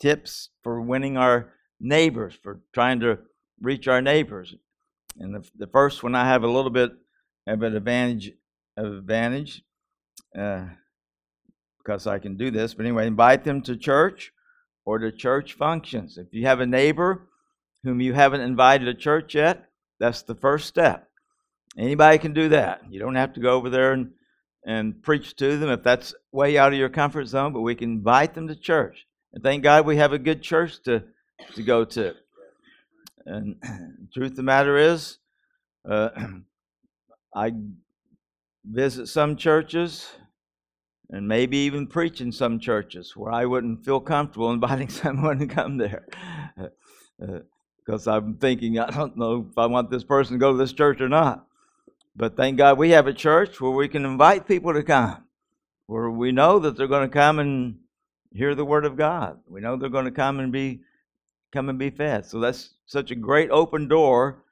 tips 0.00 0.48
for 0.62 0.80
winning 0.80 1.16
our 1.16 1.52
neighbors, 1.78 2.34
for 2.42 2.60
trying 2.72 3.00
to 3.00 3.18
reach 3.60 3.86
our 3.86 4.00
neighbors. 4.00 4.54
And 5.18 5.34
the, 5.34 5.48
the 5.56 5.66
first 5.66 6.02
one, 6.02 6.14
I 6.14 6.26
have 6.26 6.44
a 6.44 6.48
little 6.48 6.70
bit 6.70 6.92
of 7.46 7.62
an 7.62 7.76
advantage, 7.76 8.32
of 8.76 8.92
advantage, 8.92 9.62
uh, 10.38 10.66
because 11.78 12.06
I 12.06 12.18
can 12.18 12.36
do 12.36 12.50
this. 12.50 12.74
But 12.74 12.86
anyway, 12.86 13.06
invite 13.06 13.44
them 13.44 13.62
to 13.62 13.76
church 13.76 14.32
or 14.84 14.98
to 14.98 15.10
church 15.10 15.54
functions. 15.54 16.18
If 16.18 16.28
you 16.32 16.46
have 16.46 16.60
a 16.60 16.66
neighbor 16.66 17.28
whom 17.84 18.00
you 18.00 18.12
haven't 18.12 18.42
invited 18.42 18.84
to 18.86 18.94
church 18.94 19.34
yet, 19.34 19.70
that's 19.98 20.22
the 20.22 20.34
first 20.34 20.66
step. 20.66 21.08
Anybody 21.76 22.18
can 22.18 22.32
do 22.32 22.48
that. 22.50 22.82
You 22.88 23.00
don't 23.00 23.14
have 23.14 23.34
to 23.34 23.40
go 23.40 23.54
over 23.54 23.70
there 23.70 23.92
and, 23.92 24.10
and 24.66 25.02
preach 25.02 25.36
to 25.36 25.56
them 25.58 25.70
if 25.70 25.82
that's 25.82 26.14
way 26.32 26.58
out 26.58 26.72
of 26.72 26.78
your 26.78 26.88
comfort 26.88 27.26
zone, 27.26 27.52
but 27.52 27.60
we 27.60 27.74
can 27.74 27.90
invite 27.90 28.34
them 28.34 28.48
to 28.48 28.56
church. 28.56 29.06
And 29.32 29.42
thank 29.42 29.62
God 29.62 29.86
we 29.86 29.96
have 29.96 30.12
a 30.12 30.18
good 30.18 30.42
church 30.42 30.82
to, 30.84 31.04
to 31.54 31.62
go 31.62 31.84
to. 31.84 32.14
And 33.28 33.56
truth 34.14 34.32
of 34.32 34.36
the 34.36 34.42
matter 34.42 34.76
is, 34.78 35.18
uh, 35.88 36.08
I 37.34 37.52
visit 38.64 39.06
some 39.06 39.36
churches 39.36 40.08
and 41.10 41.28
maybe 41.28 41.58
even 41.58 41.86
preach 41.86 42.20
in 42.20 42.32
some 42.32 42.58
churches 42.58 43.16
where 43.16 43.32
I 43.32 43.44
wouldn't 43.44 43.84
feel 43.84 44.00
comfortable 44.00 44.50
inviting 44.52 44.88
someone 44.88 45.38
to 45.38 45.46
come 45.46 45.76
there. 45.76 46.06
Because 47.84 48.06
uh, 48.08 48.12
I'm 48.12 48.36
thinking, 48.36 48.78
I 48.78 48.90
don't 48.90 49.16
know 49.16 49.46
if 49.50 49.58
I 49.58 49.66
want 49.66 49.90
this 49.90 50.04
person 50.04 50.34
to 50.34 50.38
go 50.38 50.52
to 50.52 50.58
this 50.58 50.72
church 50.72 51.00
or 51.00 51.08
not. 51.08 51.44
But 52.16 52.36
thank 52.36 52.58
God 52.58 52.78
we 52.78 52.90
have 52.90 53.06
a 53.06 53.12
church 53.12 53.60
where 53.60 53.70
we 53.70 53.88
can 53.88 54.04
invite 54.04 54.48
people 54.48 54.72
to 54.72 54.82
come, 54.82 55.22
where 55.86 56.10
we 56.10 56.32
know 56.32 56.58
that 56.58 56.76
they're 56.76 56.88
going 56.88 57.08
to 57.08 57.12
come 57.12 57.38
and 57.38 57.78
hear 58.32 58.54
the 58.54 58.64
word 58.64 58.84
of 58.84 58.96
God. 58.96 59.38
We 59.46 59.60
know 59.60 59.76
they're 59.76 59.88
going 59.88 60.06
to 60.06 60.10
come 60.10 60.40
and 60.40 60.50
be 60.50 60.80
come 61.52 61.68
and 61.68 61.78
be 61.78 61.90
fed. 61.90 62.26
So 62.26 62.40
that's 62.40 62.74
such 62.86 63.10
a 63.10 63.16
great 63.16 63.50
open 63.50 63.88
door 63.88 64.44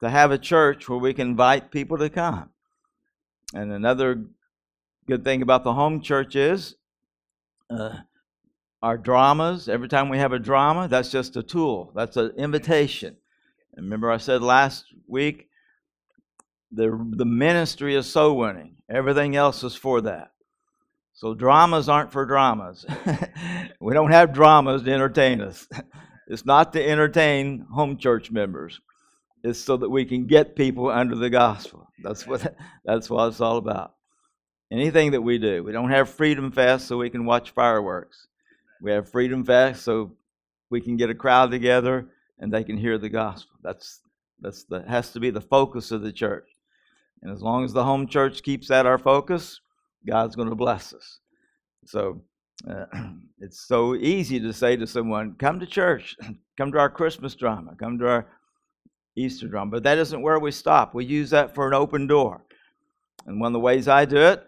to 0.00 0.08
have 0.08 0.30
a 0.30 0.38
church 0.38 0.88
where 0.88 0.98
we 0.98 1.14
can 1.14 1.28
invite 1.28 1.70
people 1.70 1.98
to 1.98 2.08
come. 2.08 2.50
And 3.54 3.72
another 3.72 4.24
good 5.06 5.24
thing 5.24 5.42
about 5.42 5.64
the 5.64 5.74
home 5.74 6.00
church 6.00 6.36
is 6.36 6.76
uh, 7.68 7.96
our 8.82 8.96
dramas. 8.96 9.68
Every 9.68 9.88
time 9.88 10.08
we 10.08 10.18
have 10.18 10.32
a 10.32 10.38
drama, 10.38 10.88
that's 10.88 11.10
just 11.10 11.36
a 11.36 11.42
tool, 11.42 11.92
that's 11.94 12.16
an 12.16 12.32
invitation. 12.36 13.16
And 13.74 13.86
remember, 13.86 14.10
I 14.10 14.18
said 14.18 14.42
last 14.42 14.86
week 15.06 15.48
the, 16.72 16.88
the 17.16 17.24
ministry 17.24 17.94
is 17.96 18.06
soul 18.06 18.36
winning, 18.36 18.76
everything 18.88 19.36
else 19.36 19.64
is 19.64 19.74
for 19.74 20.00
that. 20.02 20.32
So, 21.12 21.34
dramas 21.34 21.88
aren't 21.88 22.12
for 22.12 22.24
dramas. 22.24 22.86
we 23.80 23.92
don't 23.92 24.12
have 24.12 24.32
dramas 24.32 24.82
to 24.84 24.92
entertain 24.92 25.42
us. 25.42 25.68
It's 26.30 26.46
not 26.46 26.72
to 26.74 26.88
entertain 26.88 27.66
home 27.72 27.96
church 27.96 28.30
members. 28.30 28.80
It's 29.42 29.58
so 29.58 29.76
that 29.78 29.90
we 29.90 30.04
can 30.04 30.26
get 30.26 30.54
people 30.54 30.88
under 30.88 31.16
the 31.16 31.28
gospel. 31.28 31.88
That's 32.02 32.24
what 32.24 32.54
that's 32.84 33.10
what 33.10 33.28
it's 33.28 33.40
all 33.40 33.56
about. 33.56 33.94
Anything 34.70 35.10
that 35.10 35.22
we 35.22 35.38
do, 35.38 35.64
we 35.64 35.72
don't 35.72 35.90
have 35.90 36.08
freedom 36.08 36.52
fest 36.52 36.86
so 36.86 36.96
we 36.98 37.10
can 37.10 37.26
watch 37.26 37.50
fireworks. 37.50 38.28
We 38.80 38.92
have 38.92 39.10
freedom 39.10 39.44
fest 39.44 39.82
so 39.82 40.12
we 40.70 40.80
can 40.80 40.96
get 40.96 41.10
a 41.10 41.14
crowd 41.14 41.50
together 41.50 42.06
and 42.38 42.52
they 42.52 42.62
can 42.62 42.76
hear 42.76 42.96
the 42.96 43.08
gospel. 43.08 43.56
That's 43.62 44.00
that's 44.38 44.62
the 44.64 44.84
has 44.88 45.10
to 45.12 45.20
be 45.20 45.30
the 45.30 45.40
focus 45.40 45.90
of 45.90 46.02
the 46.02 46.12
church. 46.12 46.48
And 47.22 47.32
as 47.32 47.42
long 47.42 47.64
as 47.64 47.72
the 47.72 47.84
home 47.84 48.06
church 48.06 48.44
keeps 48.44 48.68
that 48.68 48.86
our 48.86 48.98
focus, 48.98 49.60
God's 50.06 50.36
going 50.36 50.48
to 50.48 50.54
bless 50.54 50.94
us. 50.94 51.18
So 51.86 52.22
uh, 52.68 52.86
it's 53.40 53.66
so 53.66 53.94
easy 53.94 54.40
to 54.40 54.52
say 54.52 54.76
to 54.76 54.86
someone, 54.86 55.34
"Come 55.38 55.60
to 55.60 55.66
church, 55.66 56.16
come 56.58 56.72
to 56.72 56.78
our 56.78 56.90
Christmas 56.90 57.34
drama, 57.34 57.74
come 57.78 57.98
to 57.98 58.08
our 58.08 58.26
Easter 59.16 59.48
drama," 59.48 59.70
but 59.70 59.82
that 59.84 59.98
isn't 59.98 60.22
where 60.22 60.38
we 60.38 60.50
stop. 60.50 60.94
We 60.94 61.04
use 61.04 61.30
that 61.30 61.54
for 61.54 61.68
an 61.68 61.74
open 61.74 62.06
door. 62.06 62.44
And 63.26 63.40
one 63.40 63.48
of 63.48 63.52
the 63.52 63.60
ways 63.60 63.86
I 63.86 64.06
do 64.06 64.16
it 64.16 64.46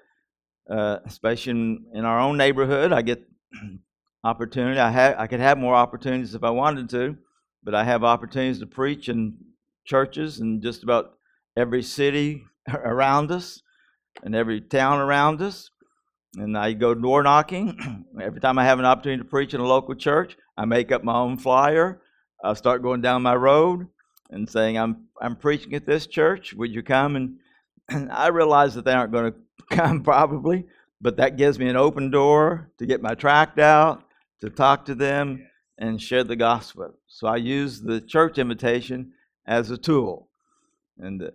uh, 0.70 0.98
especially 1.04 1.50
in, 1.50 1.84
in, 1.94 2.04
our 2.04 2.20
own 2.20 2.36
neighborhood. 2.36 2.92
I 2.92 3.02
get 3.02 3.26
opportunity. 4.24 4.78
I 4.78 4.90
have 4.90 5.18
I 5.18 5.26
could 5.26 5.40
have 5.40 5.58
more 5.58 5.74
opportunities 5.74 6.34
if 6.34 6.44
I 6.44 6.50
wanted 6.50 6.88
to, 6.90 7.16
but 7.62 7.74
I 7.74 7.84
have 7.84 8.04
opportunities 8.04 8.60
to 8.60 8.66
preach 8.66 9.08
in 9.08 9.36
churches 9.84 10.40
in 10.40 10.62
just 10.62 10.82
about 10.82 11.14
every 11.56 11.82
city 11.82 12.44
around 12.72 13.30
us 13.30 13.62
and 14.22 14.34
every 14.34 14.60
town 14.60 14.98
around 15.00 15.42
us. 15.42 15.70
And 16.36 16.56
I 16.56 16.72
go 16.72 16.94
door 16.94 17.22
knocking. 17.22 18.06
Every 18.20 18.40
time 18.40 18.58
I 18.58 18.64
have 18.64 18.78
an 18.78 18.86
opportunity 18.86 19.22
to 19.22 19.28
preach 19.28 19.52
in 19.52 19.60
a 19.60 19.66
local 19.66 19.94
church, 19.94 20.36
I 20.56 20.64
make 20.64 20.90
up 20.90 21.04
my 21.04 21.14
own 21.14 21.36
flyer. 21.36 22.00
I 22.42 22.54
start 22.54 22.82
going 22.82 23.02
down 23.02 23.22
my 23.22 23.36
road 23.36 23.86
and 24.30 24.48
saying, 24.48 24.78
"I'm 24.78 25.08
I'm 25.20 25.36
preaching 25.36 25.74
at 25.74 25.86
this 25.86 26.06
church. 26.06 26.54
Would 26.54 26.74
you 26.74 26.82
come?" 26.82 27.16
And, 27.16 27.36
and 27.88 28.10
I 28.12 28.28
realize 28.28 28.74
that 28.74 28.84
they 28.84 28.92
aren't 28.92 29.12
going 29.12 29.32
to 29.60 29.76
come 29.76 30.02
probably, 30.02 30.66
but 31.00 31.18
that 31.18 31.36
gives 31.36 31.58
me 31.58 31.68
an 31.68 31.76
open 31.76 32.10
door 32.10 32.70
to 32.78 32.86
get 32.86 33.02
my 33.02 33.14
tract 33.14 33.58
out, 33.58 34.02
to 34.40 34.48
talk 34.48 34.86
to 34.86 34.94
them, 34.94 35.46
and 35.78 36.00
share 36.00 36.24
the 36.24 36.36
gospel. 36.36 36.94
So 37.06 37.26
I 37.26 37.36
use 37.36 37.80
the 37.80 38.00
church 38.00 38.38
invitation 38.38 39.12
as 39.46 39.70
a 39.70 39.76
tool, 39.76 40.28
and 40.98 41.30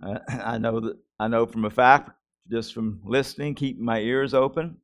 uh, 0.00 0.18
I 0.28 0.58
know 0.58 0.78
that 0.78 0.96
I 1.18 1.28
know 1.28 1.46
from 1.46 1.64
a 1.64 1.70
fact, 1.70 2.10
just 2.50 2.74
from 2.74 3.00
listening, 3.04 3.54
keeping 3.54 3.84
my 3.84 4.00
ears 4.00 4.34
open. 4.34 4.76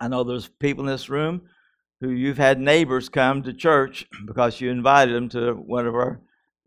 I 0.00 0.08
know 0.08 0.24
there's 0.24 0.48
people 0.48 0.84
in 0.84 0.90
this 0.90 1.08
room 1.08 1.42
who 2.00 2.10
you've 2.10 2.38
had 2.38 2.60
neighbors 2.60 3.08
come 3.08 3.42
to 3.42 3.52
church 3.52 4.06
because 4.26 4.60
you 4.60 4.70
invited 4.70 5.14
them 5.14 5.28
to 5.30 5.52
one 5.54 5.86
of 5.86 5.94
our 5.94 6.20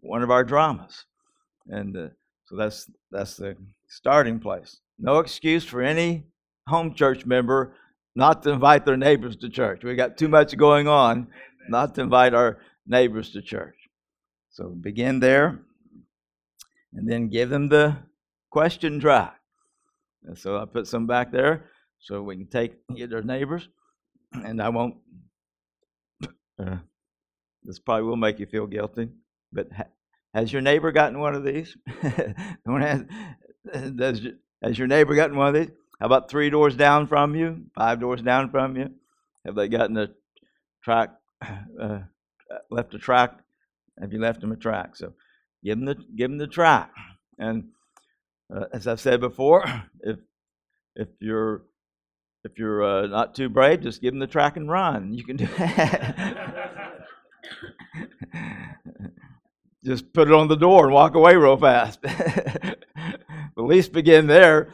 one 0.04 0.24
of 0.24 0.32
our 0.32 0.44
dramas, 0.44 1.06
and 1.68 1.96
uh, 1.96 2.08
so 2.46 2.56
that's 2.56 2.90
that's 3.12 3.38
the 3.38 3.56
starting 3.88 4.40
place. 4.40 4.80
No 4.98 5.20
excuse 5.20 5.64
for 5.64 5.82
any 5.82 6.24
home 6.68 6.94
church 6.96 7.26
member 7.26 7.76
not 8.16 8.44
to 8.44 8.52
invite 8.52 8.86
their 8.86 8.98
neighbors 8.98 9.36
to 9.38 9.50
church. 9.50 9.84
We 9.84 9.96
got 9.96 10.18
too 10.18 10.28
much 10.28 10.58
going 10.58 10.88
on 10.88 11.28
not 11.70 11.96
to 11.96 12.02
invite 12.02 12.34
our 12.34 12.60
neighbors 12.86 13.32
to 13.32 13.42
church. 13.42 13.76
So 14.50 14.70
begin 14.70 15.20
there 15.20 15.60
and 16.94 17.10
then 17.10 17.30
give 17.30 17.50
them 17.50 17.70
the 17.70 17.98
question 18.50 19.00
track. 19.00 19.41
And 20.26 20.38
so 20.38 20.58
I 20.58 20.66
put 20.66 20.88
some 20.88 21.08
back 21.08 21.32
there 21.32 21.66
so 22.00 22.22
we 22.22 22.36
can 22.36 22.48
take 22.48 22.74
their 22.88 23.24
neighbors. 23.24 23.68
And 24.34 24.62
I 24.62 24.70
won't. 24.70 24.96
Uh, 26.60 26.78
this 27.64 27.80
probably 27.80 28.04
will 28.04 28.16
make 28.16 28.40
you 28.40 28.46
feel 28.46 28.68
guilty, 28.68 29.10
but 29.52 29.68
ha, 29.76 29.84
has 30.34 30.52
your 30.52 30.62
neighbor 30.62 30.92
gotten 30.92 31.20
one 31.20 31.36
of 31.36 31.44
these? 31.44 31.76
has, 32.02 33.04
does, 33.96 34.22
has 34.64 34.78
your 34.78 34.88
neighbor 34.88 35.16
gotten 35.16 35.36
one 35.36 35.48
of 35.48 35.54
these? 35.54 35.72
How 36.00 36.06
about 36.08 36.30
three 36.30 36.50
doors 36.50 36.76
down 36.76 37.08
from 37.08 37.36
you? 37.36 37.66
Five 37.76 38.00
doors 38.00 38.22
down 38.22 38.50
from 38.50 38.76
you? 38.76 38.90
Have 39.46 39.56
they 39.56 39.68
gotten 39.68 39.98
a 39.98 40.10
track, 40.84 41.12
uh, 41.80 42.00
left 42.70 42.94
a 42.94 43.00
track? 43.00 43.38
Have 44.00 44.14
you 44.14 44.20
left 44.20 44.42
them 44.42 44.52
a 44.52 44.56
track? 44.56 44.96
So 44.96 45.14
give 45.64 45.78
them 45.78 45.86
the, 45.86 45.96
give 46.16 46.30
them 46.32 46.38
the 46.38 46.48
track. 46.48 46.92
And 47.38 47.70
uh, 48.56 48.66
as 48.74 48.88
I've 48.88 49.00
said 49.00 49.20
before, 49.20 49.64
if, 50.02 50.18
if 50.96 51.08
you're, 51.20 51.64
if 52.44 52.58
you're 52.58 52.84
uh, 52.84 53.08
not 53.08 53.36
too 53.36 53.50
brave, 53.50 53.82
just 53.82 54.02
give 54.02 54.14
them 54.14 54.20
the 54.20 54.28
track 54.28 54.58
and 54.58 54.70
run. 54.70 55.14
You 55.14 55.24
can 55.24 55.38
do 55.38 55.48
that. 55.58 57.08
just 59.84 60.12
put 60.14 60.28
it 60.28 60.34
on 60.34 60.48
the 60.48 60.56
door 60.56 60.86
and 60.86 60.94
walk 60.94 61.16
away 61.16 61.36
real 61.36 61.58
fast. 61.58 62.00
at 62.06 62.78
least 63.58 63.94
begin 63.94 64.28
there. 64.28 64.74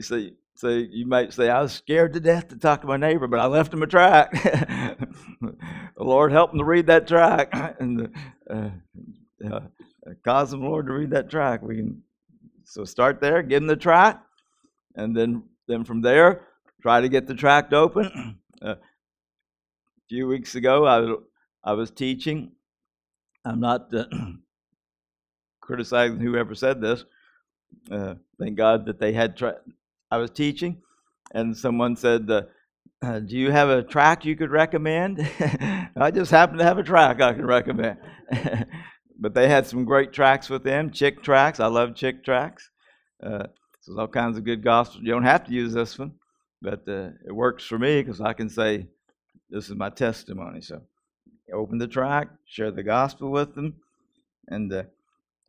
See, 0.00 0.34
so 0.54 0.68
you 0.68 1.06
might 1.06 1.32
say, 1.32 1.48
I 1.48 1.62
was 1.62 1.72
scared 1.72 2.12
to 2.12 2.20
death 2.20 2.48
to 2.48 2.56
talk 2.56 2.82
to 2.82 2.86
my 2.86 2.96
neighbor, 2.96 3.26
but 3.26 3.40
I 3.40 3.46
left 3.46 3.72
him 3.72 3.82
a 3.82 3.86
track. 3.86 4.30
the 5.40 5.56
Lord 5.96 6.32
help 6.32 6.52
him 6.52 6.58
to 6.58 6.64
read 6.64 6.86
that 6.88 7.08
track, 7.08 7.48
and 7.80 8.14
uh, 8.48 8.70
uh, 9.50 9.60
cause 10.24 10.52
him, 10.52 10.62
Lord, 10.62 10.86
to 10.86 10.92
read 10.92 11.10
that 11.10 11.30
track. 11.30 11.62
We 11.62 11.76
can 11.76 12.02
so 12.70 12.84
start 12.84 13.20
there, 13.20 13.42
give 13.42 13.62
him 13.62 13.66
the 13.66 13.74
track, 13.74 14.22
and 14.94 15.16
then 15.16 15.42
then 15.66 15.84
from 15.84 16.00
there, 16.02 16.46
try 16.80 17.00
to 17.00 17.08
get 17.08 17.26
the 17.26 17.34
tract 17.34 17.72
open. 17.72 18.36
Uh, 18.62 18.72
a 18.72 18.76
few 20.10 20.26
weeks 20.26 20.54
ago, 20.54 20.86
I 20.86 21.70
I 21.70 21.72
was 21.72 21.90
teaching. 21.90 22.52
I'm 23.46 23.58
not 23.58 23.88
uh, 23.94 24.04
criticizing 25.62 26.20
whoever 26.20 26.54
said 26.54 26.78
this, 26.82 27.06
uh, 27.90 28.16
thank 28.38 28.58
God 28.58 28.84
that 28.84 29.00
they 29.00 29.14
had. 29.14 29.34
Tra- 29.34 29.62
I 30.10 30.18
was 30.18 30.30
teaching, 30.30 30.82
and 31.32 31.56
someone 31.56 31.96
said, 31.96 32.30
uh, 32.30 32.42
uh, 33.00 33.20
"Do 33.20 33.38
you 33.38 33.50
have 33.50 33.70
a 33.70 33.82
track 33.82 34.26
you 34.26 34.36
could 34.36 34.50
recommend?" 34.50 35.26
I 35.96 36.10
just 36.10 36.30
happen 36.30 36.58
to 36.58 36.64
have 36.64 36.76
a 36.76 36.82
track 36.82 37.22
I 37.22 37.32
can 37.32 37.46
recommend. 37.46 37.96
but 39.20 39.34
they 39.34 39.48
had 39.48 39.66
some 39.66 39.84
great 39.84 40.12
tracks 40.12 40.48
with 40.48 40.64
them, 40.64 40.90
Chick 40.90 41.22
tracks. 41.22 41.60
I 41.60 41.66
love 41.66 41.94
Chick 41.94 42.24
tracks. 42.24 42.70
Uh, 43.22 43.44
so 43.82 43.98
all 43.98 44.08
kinds 44.08 44.38
of 44.38 44.44
good 44.44 44.64
gospel. 44.64 45.02
You 45.02 45.12
don't 45.12 45.24
have 45.24 45.46
to 45.46 45.52
use 45.52 45.72
this 45.72 45.98
one, 45.98 46.12
but 46.62 46.82
uh, 46.88 47.10
it 47.26 47.32
works 47.32 47.64
for 47.64 47.78
me 47.78 48.02
because 48.02 48.20
I 48.20 48.32
can 48.32 48.48
say, 48.48 48.86
"This 49.50 49.68
is 49.68 49.76
my 49.76 49.90
testimony." 49.90 50.62
So 50.62 50.82
open 51.52 51.78
the 51.78 51.86
track, 51.86 52.28
share 52.46 52.70
the 52.70 52.82
gospel 52.82 53.30
with 53.30 53.54
them, 53.54 53.74
and 54.48 54.72
uh, 54.72 54.82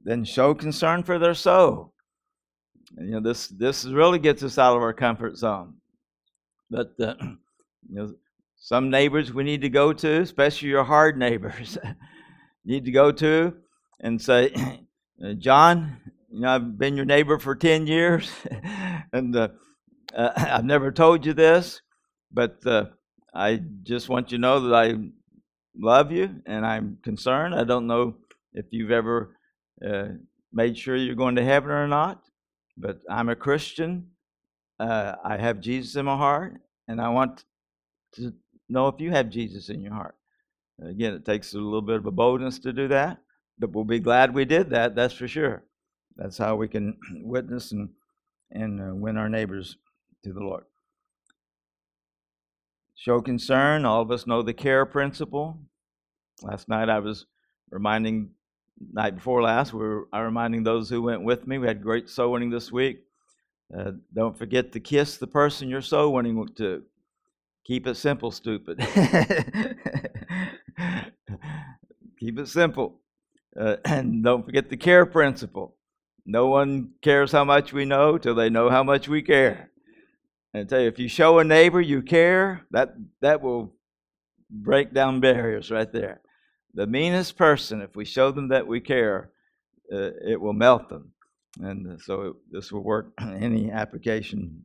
then 0.04 0.24
show 0.24 0.54
concern 0.54 1.04
for 1.04 1.20
their 1.20 1.36
soul. 1.36 1.94
And, 2.98 3.08
you 3.08 3.14
know, 3.14 3.22
this 3.22 3.48
this 3.48 3.86
really 3.86 4.20
gets 4.20 4.44
us 4.44 4.58
out 4.58 4.76
of 4.76 4.84
our 4.84 4.94
comfort 4.94 5.38
zone. 5.38 5.76
But 6.70 6.94
uh, 7.00 7.16
you 7.22 7.38
know, 7.96 8.14
some 8.58 8.90
neighbors 8.90 9.34
we 9.34 9.44
need 9.44 9.62
to 9.62 9.70
go 9.70 9.94
to, 9.94 10.22
especially 10.22 10.70
your 10.70 10.84
hard 10.84 11.18
neighbors, 11.18 11.78
need 12.66 12.86
to 12.86 12.92
go 12.92 13.12
to 13.12 13.54
and 14.00 14.22
say, 14.22 14.52
uh, 15.24 15.34
John, 15.34 15.98
you 16.32 16.42
know, 16.42 16.56
I've 16.56 16.78
been 16.78 16.96
your 16.96 17.06
neighbor 17.06 17.40
for 17.40 17.56
10 17.56 17.88
years, 17.88 18.32
and 19.14 19.36
uh, 19.36 19.50
uh, 20.16 20.30
I've 20.38 20.66
never 20.66 20.92
told 20.92 21.26
you 21.26 21.34
this, 21.34 21.82
but 22.32 22.66
uh, 22.66 22.86
I 23.34 23.62
just 23.84 24.10
want 24.10 24.32
you 24.32 24.38
to 24.38 24.42
know 24.42 24.60
that 24.62 24.76
I 24.76 24.96
love 25.78 26.12
you 26.12 26.42
and 26.46 26.66
I'm 26.66 26.98
concerned. 27.04 27.56
I 27.56 27.64
don't 27.64 27.88
know 27.88 28.16
if 28.54 28.66
you've 28.72 28.92
ever 28.92 29.38
uh, 29.86 30.10
made 30.52 30.78
sure 30.78 30.96
you're 30.96 31.16
going 31.16 31.36
to 31.36 31.44
heaven 31.44 31.72
or 31.72 31.88
not, 31.88 32.22
but 32.78 33.00
I'm 33.10 33.30
a 33.30 33.36
Christian. 33.36 34.08
I 34.80 35.38
have 35.40 35.60
Jesus 35.60 35.96
in 35.96 36.06
my 36.06 36.18
heart, 36.18 36.56
and 36.88 37.00
I 37.00 37.10
want 37.10 37.46
to 38.16 38.34
know 38.68 38.88
if 38.88 39.00
you 39.00 39.12
have 39.12 39.30
Jesus 39.30 39.70
in 39.70 39.80
your 39.82 39.94
heart. 39.94 40.16
Again, 40.82 41.14
it 41.14 41.26
takes 41.26 41.54
a 41.54 41.58
little 41.58 41.82
bit 41.82 41.98
of 41.98 42.06
a 42.06 42.12
boldness 42.12 42.60
to 42.60 42.74
do 42.74 42.88
that, 42.88 43.20
but 43.60 43.72
we'll 43.72 43.84
be 43.84 44.00
glad 44.00 44.34
we 44.34 44.46
did 44.46 44.70
that, 44.72 44.96
that's 44.96 45.14
for 45.14 45.28
sure. 45.28 45.64
That's 46.16 46.38
how 46.38 46.56
we 46.56 46.68
can 46.68 46.98
witness 47.24 47.72
and, 47.72 47.90
and 48.52 48.82
uh, 48.82 48.96
win 48.96 49.18
our 49.18 49.30
neighbors 49.30 49.78
to 50.24 50.34
the 50.34 50.40
Lord. 50.40 50.64
Show 52.96 53.22
concern. 53.22 53.86
All 53.86 54.02
of 54.02 54.12
us 54.12 54.28
know 54.28 54.42
the 54.42 54.54
care 54.54 54.86
principle. 54.86 55.58
Last 56.44 56.70
night 56.70 56.90
I 56.90 57.00
was 57.00 57.26
reminding, 57.72 58.30
night 58.94 59.16
before 59.16 59.42
last, 59.42 59.74
we 59.74 59.80
were 59.80 60.08
I 60.14 60.20
reminding 60.20 60.64
those 60.64 60.90
who 60.90 61.02
went 61.02 61.24
with 61.24 61.48
me. 61.48 61.58
We 61.58 61.68
had 61.68 61.82
great 61.82 62.10
soul 62.10 62.34
winning 62.34 62.52
this 62.52 62.72
week. 62.72 63.00
Uh, 63.76 63.94
don't 64.14 64.38
forget 64.38 64.72
to 64.74 64.80
kiss 64.80 65.18
the 65.18 65.28
person 65.28 65.70
you're 65.70 65.82
soul 65.82 66.14
winning 66.14 66.48
to. 66.58 66.84
Keep 67.64 67.88
it 67.88 67.96
simple, 67.96 68.32
stupid. 68.32 68.80
Keep 72.20 72.40
it 72.40 72.48
simple. 72.48 73.00
Uh, 73.60 73.78
and 73.86 74.24
don't 74.24 74.46
forget 74.46 74.70
the 74.70 74.78
care 74.78 75.06
principle. 75.06 75.76
No 76.26 76.48
one 76.48 76.92
cares 77.02 77.32
how 77.32 77.44
much 77.44 77.74
we 77.74 77.86
know 77.86 78.18
till 78.18 78.36
they 78.36 78.50
know 78.50 78.70
how 78.70 78.84
much 78.84 79.08
we 79.08 79.22
care. 79.22 79.72
And 80.54 80.62
I 80.62 80.66
tell 80.66 80.82
you, 80.82 80.88
if 80.88 81.00
you 81.00 81.08
show 81.08 81.40
a 81.40 81.44
neighbor 81.44 81.82
you 81.82 82.02
care, 82.02 82.66
that 82.72 82.94
that 83.22 83.42
will 83.42 83.74
break 84.50 84.94
down 84.94 85.20
barriers 85.20 85.72
right 85.72 85.92
there. 85.92 86.22
The 86.74 86.88
meanest 86.88 87.38
person, 87.38 87.82
if 87.82 87.96
we 87.96 88.06
show 88.06 88.32
them 88.32 88.50
that 88.50 88.68
we 88.68 88.80
care, 88.80 89.32
uh, 89.92 90.12
it 90.26 90.40
will 90.40 90.54
melt 90.54 90.90
them. 90.90 91.12
And 91.60 92.00
so 92.02 92.22
it, 92.22 92.34
this 92.52 92.72
will 92.72 92.84
work 92.84 93.12
any 93.20 93.72
application, 93.72 94.64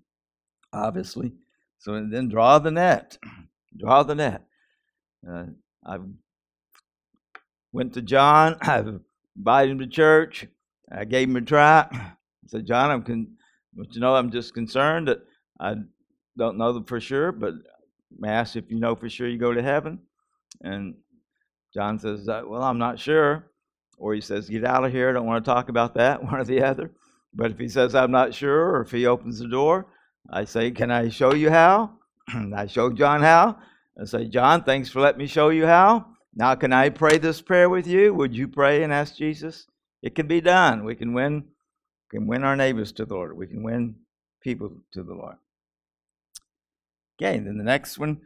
obviously. 0.73 1.33
So 1.79 1.93
then 2.11 2.29
draw 2.29 2.59
the 2.59 2.71
net. 2.71 3.19
Draw 3.79 4.05
the 4.05 4.15
net. 4.15 4.43
Uh, 5.31 5.45
I 5.87 5.99
went 7.72 7.94
to 7.94 8.03
John. 8.03 8.57
I've 8.62 9.01
invited 9.37 9.72
him 9.72 9.79
to 9.79 9.87
church. 9.87 10.46
I 10.90 11.05
gave 11.05 11.29
him 11.29 11.37
a 11.37 11.40
try. 11.40 11.87
I 11.92 12.12
said, 12.49 12.66
John, 12.66 12.90
I'm 12.90 13.03
con- 13.03 13.37
you 13.77 14.01
know, 14.01 14.14
I'm 14.14 14.31
just 14.31 14.55
concerned 14.55 15.09
that 15.09 15.20
I 15.61 15.75
don't 16.38 16.59
know 16.59 16.83
for 16.87 17.01
sure, 17.01 17.33
but 17.33 17.55
I 18.25 18.29
ask 18.29 18.57
if 18.57 18.70
you 18.70 18.79
know 18.79 18.94
for 18.94 19.09
sure 19.09 19.29
you 19.29 19.38
go 19.38 19.53
to 19.53 19.62
heaven. 19.62 20.01
And 20.62 20.94
John 21.75 21.99
says, 21.99 22.29
uh, 22.29 22.42
Well, 22.46 22.62
I'm 22.62 22.79
not 22.79 22.99
sure. 22.99 23.51
Or 23.99 24.14
he 24.14 24.20
says, 24.20 24.49
Get 24.49 24.64
out 24.64 24.85
of 24.85 24.92
here. 24.92 25.11
I 25.11 25.12
don't 25.12 25.27
want 25.27 25.44
to 25.44 25.51
talk 25.51 25.68
about 25.68 25.94
that, 25.94 26.22
one 26.25 26.35
or 26.35 26.44
the 26.44 26.62
other. 26.62 26.90
But 27.35 27.51
if 27.51 27.59
he 27.59 27.68
says, 27.68 27.94
I'm 27.94 28.11
not 28.11 28.35
sure, 28.35 28.70
or 28.77 28.81
if 28.81 28.90
he 28.90 29.07
opens 29.07 29.38
the 29.38 29.49
door, 29.49 29.87
I 30.31 30.44
say, 30.44 30.70
Can 30.70 30.90
I 30.90 31.09
show 31.11 31.35
you 31.35 31.51
how? 31.51 31.99
I 32.55 32.66
show 32.66 32.90
John 32.90 33.20
how. 33.20 33.59
I 34.01 34.05
say, 34.05 34.27
John, 34.27 34.63
thanks 34.63 34.91
for 34.91 35.01
letting 35.01 35.19
me 35.19 35.27
show 35.27 35.49
you 35.49 35.67
how. 35.67 36.07
Now, 36.35 36.55
can 36.55 36.73
I 36.73 36.91
pray 36.91 37.17
this 37.17 37.41
prayer 37.41 37.71
with 37.71 37.87
you? 37.87 38.13
Would 38.13 38.37
you 38.37 38.47
pray 38.47 38.83
and 38.83 38.93
ask 38.93 39.17
Jesus? 39.17 39.67
It 40.03 40.15
can 40.15 40.27
be 40.27 40.43
done. 40.43 40.85
We 40.85 40.95
can 40.95 41.15
win, 41.15 41.45
we 42.13 42.19
can 42.19 42.27
win 42.27 42.45
our 42.45 42.57
neighbors 42.57 42.93
to 42.93 43.07
the 43.07 43.15
Lord. 43.15 43.37
We 43.37 43.47
can 43.47 43.63
win 43.63 43.97
people 44.43 44.71
to 44.93 45.03
the 45.03 45.15
Lord. 45.15 45.37
Okay, 47.19 47.39
then 47.39 47.57
the 47.57 47.65
next 47.65 47.99
one, 47.99 48.21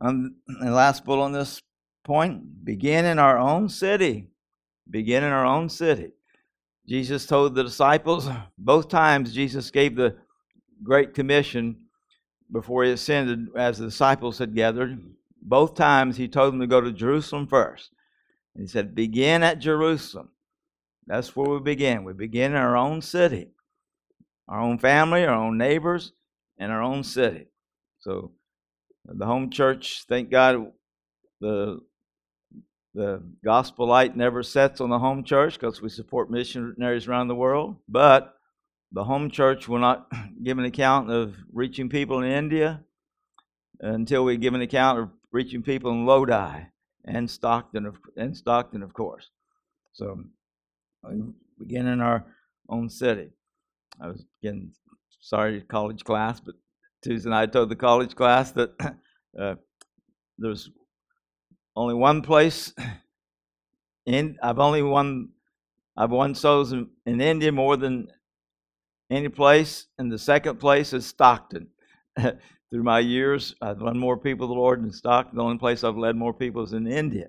um, 0.00 0.36
on 0.60 0.66
the 0.66 0.72
last 0.72 1.04
bullet 1.04 1.24
on 1.24 1.32
this 1.32 1.60
point, 2.04 2.64
begin 2.64 3.04
in 3.04 3.18
our 3.18 3.36
own 3.36 3.68
city. 3.68 4.28
Begin 4.88 5.24
in 5.24 5.32
our 5.32 5.46
own 5.46 5.68
city. 5.68 6.12
Jesus 6.86 7.26
told 7.26 7.54
the 7.54 7.64
disciples, 7.64 8.28
both 8.56 8.88
times 8.88 9.32
Jesus 9.32 9.70
gave 9.70 9.96
the 9.96 10.16
Great 10.82 11.14
Commission 11.14 11.83
before 12.50 12.84
he 12.84 12.90
ascended, 12.90 13.48
as 13.56 13.78
the 13.78 13.86
disciples 13.86 14.38
had 14.38 14.54
gathered, 14.54 15.00
both 15.42 15.74
times 15.74 16.16
he 16.16 16.28
told 16.28 16.52
them 16.52 16.60
to 16.60 16.66
go 16.66 16.80
to 16.80 16.92
Jerusalem 16.92 17.46
first. 17.46 17.90
He 18.56 18.66
said, 18.66 18.94
Begin 18.94 19.42
at 19.42 19.58
Jerusalem. 19.58 20.30
That's 21.06 21.34
where 21.36 21.50
we 21.50 21.60
begin. 21.60 22.04
We 22.04 22.12
begin 22.12 22.52
in 22.52 22.56
our 22.56 22.76
own 22.76 23.02
city, 23.02 23.48
our 24.48 24.60
own 24.60 24.78
family, 24.78 25.24
our 25.24 25.34
own 25.34 25.58
neighbors, 25.58 26.12
and 26.58 26.72
our 26.72 26.82
own 26.82 27.02
city. 27.02 27.46
So 28.00 28.32
the 29.04 29.26
home 29.26 29.50
church, 29.50 30.04
thank 30.08 30.30
God, 30.30 30.72
the 31.40 31.80
the 32.94 33.20
gospel 33.44 33.88
light 33.88 34.16
never 34.16 34.42
sets 34.42 34.80
on 34.80 34.88
the 34.88 34.98
home 34.98 35.24
church 35.24 35.54
because 35.58 35.82
we 35.82 35.88
support 35.88 36.30
missionaries 36.30 37.08
around 37.08 37.26
the 37.26 37.34
world. 37.34 37.76
But 37.88 38.34
the 38.94 39.04
home 39.04 39.28
church 39.28 39.68
will 39.68 39.80
not 39.80 40.10
give 40.42 40.58
an 40.58 40.64
account 40.64 41.10
of 41.10 41.34
reaching 41.52 41.88
people 41.88 42.22
in 42.22 42.30
India 42.30 42.80
until 43.80 44.24
we 44.24 44.36
give 44.36 44.54
an 44.54 44.62
account 44.62 45.00
of 45.00 45.10
reaching 45.32 45.62
people 45.62 45.90
in 45.90 46.06
Lodi 46.06 46.60
and 47.04 47.28
Stockton, 47.28 47.86
of, 47.86 47.96
and 48.16 48.36
Stockton, 48.36 48.82
of 48.82 48.94
course. 48.94 49.30
So 49.92 50.22
begin 51.58 51.88
in 51.88 52.00
our 52.00 52.24
own 52.68 52.88
city. 52.88 53.30
I 54.00 54.08
was 54.08 54.24
again 54.42 54.72
sorry, 55.20 55.60
college 55.62 56.04
class, 56.04 56.40
but 56.40 56.54
Tuesday 57.02 57.30
night 57.30 57.42
I 57.42 57.46
told 57.46 57.70
the 57.70 57.76
college 57.76 58.14
class 58.14 58.52
that 58.52 58.70
uh, 59.38 59.56
there's 60.38 60.70
only 61.76 61.94
one 61.94 62.22
place 62.22 62.72
in 64.06 64.36
I've 64.42 64.60
only 64.60 64.82
won 64.82 65.30
I've 65.96 66.10
won 66.10 66.34
souls 66.34 66.72
in, 66.72 66.90
in 67.06 67.20
India 67.20 67.50
more 67.52 67.76
than 67.76 68.08
any 69.10 69.28
place, 69.28 69.86
and 69.98 70.10
the 70.10 70.18
second 70.18 70.58
place 70.58 70.92
is 70.92 71.06
Stockton. 71.06 71.68
Through 72.70 72.82
my 72.82 72.98
years, 72.98 73.54
I've 73.62 73.82
led 73.82 73.96
more 73.96 74.16
people 74.16 74.48
to 74.48 74.54
the 74.54 74.58
Lord 74.58 74.82
in 74.82 74.90
Stockton. 74.90 75.36
The 75.36 75.44
only 75.44 75.58
place 75.58 75.84
I've 75.84 75.96
led 75.96 76.16
more 76.16 76.34
people 76.34 76.62
is 76.62 76.72
in 76.72 76.86
India. 76.86 77.28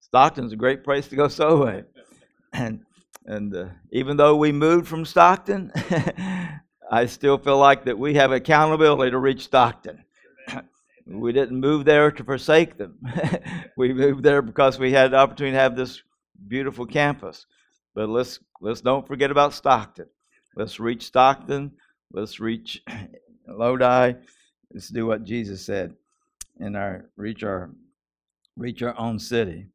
Stockton's 0.00 0.52
a 0.52 0.56
great 0.56 0.84
place 0.84 1.08
to 1.08 1.16
go 1.16 1.28
winning. 1.56 1.84
And 2.54 2.80
and 3.26 3.54
uh, 3.54 3.66
even 3.92 4.16
though 4.16 4.36
we 4.36 4.52
moved 4.52 4.88
from 4.88 5.04
Stockton, 5.04 5.70
I 6.90 7.04
still 7.04 7.36
feel 7.36 7.58
like 7.58 7.84
that 7.84 7.98
we 7.98 8.14
have 8.14 8.32
accountability 8.32 9.10
to 9.10 9.18
reach 9.18 9.44
Stockton. 9.44 10.02
we 11.06 11.32
didn't 11.32 11.60
move 11.60 11.84
there 11.84 12.10
to 12.10 12.24
forsake 12.24 12.78
them. 12.78 12.98
we 13.76 13.92
moved 13.92 14.22
there 14.22 14.40
because 14.40 14.78
we 14.78 14.92
had 14.92 15.10
the 15.10 15.16
opportunity 15.16 15.56
to 15.56 15.60
have 15.60 15.76
this 15.76 16.02
beautiful 16.46 16.86
campus. 16.86 17.44
But 17.94 18.08
let's 18.08 18.40
let's 18.62 18.80
don't 18.80 19.06
forget 19.06 19.30
about 19.30 19.52
Stockton. 19.52 20.06
Let's 20.56 20.80
reach 20.80 21.04
Stockton. 21.04 21.72
Let's 22.12 22.40
reach 22.40 22.82
Lodi. 23.48 24.14
Let's 24.72 24.88
do 24.88 25.06
what 25.06 25.24
Jesus 25.24 25.64
said 25.64 25.94
and 26.60 26.76
our 26.76 27.06
reach 27.16 27.42
our 27.42 27.70
reach 28.56 28.82
our 28.82 28.98
own 28.98 29.18
city. 29.18 29.66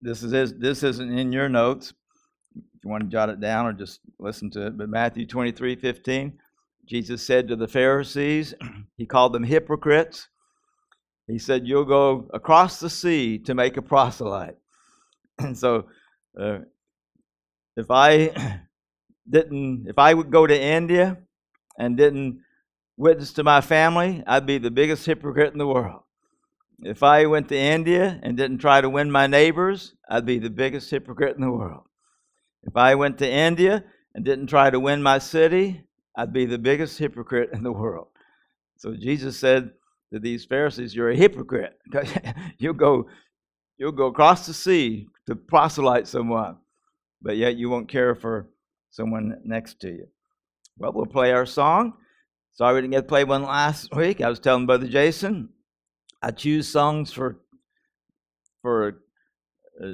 This 0.00 0.22
is 0.22 0.54
this 0.54 0.82
isn't 0.82 1.18
in 1.18 1.32
your 1.32 1.48
notes, 1.48 1.92
if 2.56 2.84
you 2.84 2.90
want 2.90 3.02
to 3.02 3.08
jot 3.08 3.30
it 3.30 3.40
down 3.40 3.66
or 3.66 3.72
just 3.72 4.00
listen 4.18 4.50
to 4.52 4.68
it. 4.68 4.78
But 4.78 4.88
Matthew 4.88 5.26
23 5.26 5.76
15, 5.76 6.32
Jesus 6.86 7.22
said 7.22 7.48
to 7.48 7.56
the 7.56 7.68
Pharisees, 7.68 8.54
He 8.96 9.06
called 9.06 9.32
them 9.32 9.44
hypocrites. 9.44 10.28
He 11.26 11.38
said, 11.38 11.66
You'll 11.66 11.84
go 11.84 12.28
across 12.32 12.80
the 12.80 12.90
sea 12.90 13.38
to 13.40 13.54
make 13.54 13.76
a 13.76 13.82
proselyte. 13.82 14.56
And 15.38 15.56
so, 15.58 15.86
uh, 16.40 16.58
if 17.76 17.90
I 17.90 18.60
didn't, 19.28 19.86
if 19.88 19.98
I 19.98 20.14
would 20.14 20.30
go 20.30 20.46
to 20.46 20.60
India 20.60 21.18
and 21.78 21.96
didn't 21.96 22.40
witness 22.96 23.32
to 23.34 23.44
my 23.44 23.60
family, 23.60 24.22
I'd 24.26 24.46
be 24.46 24.58
the 24.58 24.70
biggest 24.70 25.06
hypocrite 25.06 25.52
in 25.52 25.58
the 25.58 25.66
world. 25.66 26.02
If 26.80 27.02
I 27.02 27.26
went 27.26 27.48
to 27.48 27.58
India 27.58 28.20
and 28.22 28.36
didn't 28.36 28.58
try 28.58 28.80
to 28.80 28.90
win 28.90 29.10
my 29.10 29.26
neighbors, 29.26 29.94
I'd 30.08 30.26
be 30.26 30.38
the 30.38 30.50
biggest 30.50 30.90
hypocrite 30.90 31.36
in 31.36 31.42
the 31.42 31.50
world. 31.50 31.84
If 32.62 32.76
I 32.76 32.94
went 32.94 33.18
to 33.18 33.30
India 33.30 33.84
and 34.14 34.24
didn't 34.24 34.46
try 34.48 34.70
to 34.70 34.80
win 34.80 35.02
my 35.02 35.18
city, 35.18 35.84
I'd 36.16 36.32
be 36.32 36.46
the 36.46 36.58
biggest 36.58 36.98
hypocrite 36.98 37.50
in 37.52 37.62
the 37.62 37.72
world. 37.72 38.08
So 38.76 38.94
Jesus 38.94 39.38
said 39.38 39.72
to 40.12 40.18
these 40.18 40.44
Pharisees, 40.44 40.94
You're 40.94 41.10
a 41.10 41.16
hypocrite. 41.16 41.78
You'll 42.58 42.74
go 42.74 43.08
you'll 43.78 43.92
go 43.92 44.06
across 44.06 44.46
the 44.46 44.52
sea 44.52 45.06
to 45.26 45.36
proselyte 45.36 46.08
someone, 46.08 46.56
but 47.22 47.36
yet 47.36 47.56
you 47.56 47.70
won't 47.70 47.88
care 47.88 48.14
for 48.14 48.48
someone 48.90 49.40
next 49.44 49.80
to 49.80 49.88
you. 49.88 50.08
Well, 50.78 50.92
we'll 50.92 51.06
play 51.06 51.32
our 51.32 51.46
song. 51.46 51.94
Sorry 52.52 52.74
we 52.74 52.80
didn't 52.80 52.92
get 52.92 53.02
to 53.02 53.06
play 53.06 53.24
one 53.24 53.42
last 53.42 53.94
week. 53.94 54.20
I 54.20 54.28
was 54.28 54.40
telling 54.40 54.66
Brother 54.66 54.88
Jason, 54.88 55.50
I 56.22 56.30
choose 56.30 56.68
songs 56.68 57.12
for 57.12 57.38
for 58.62 59.00
uh, 59.82 59.86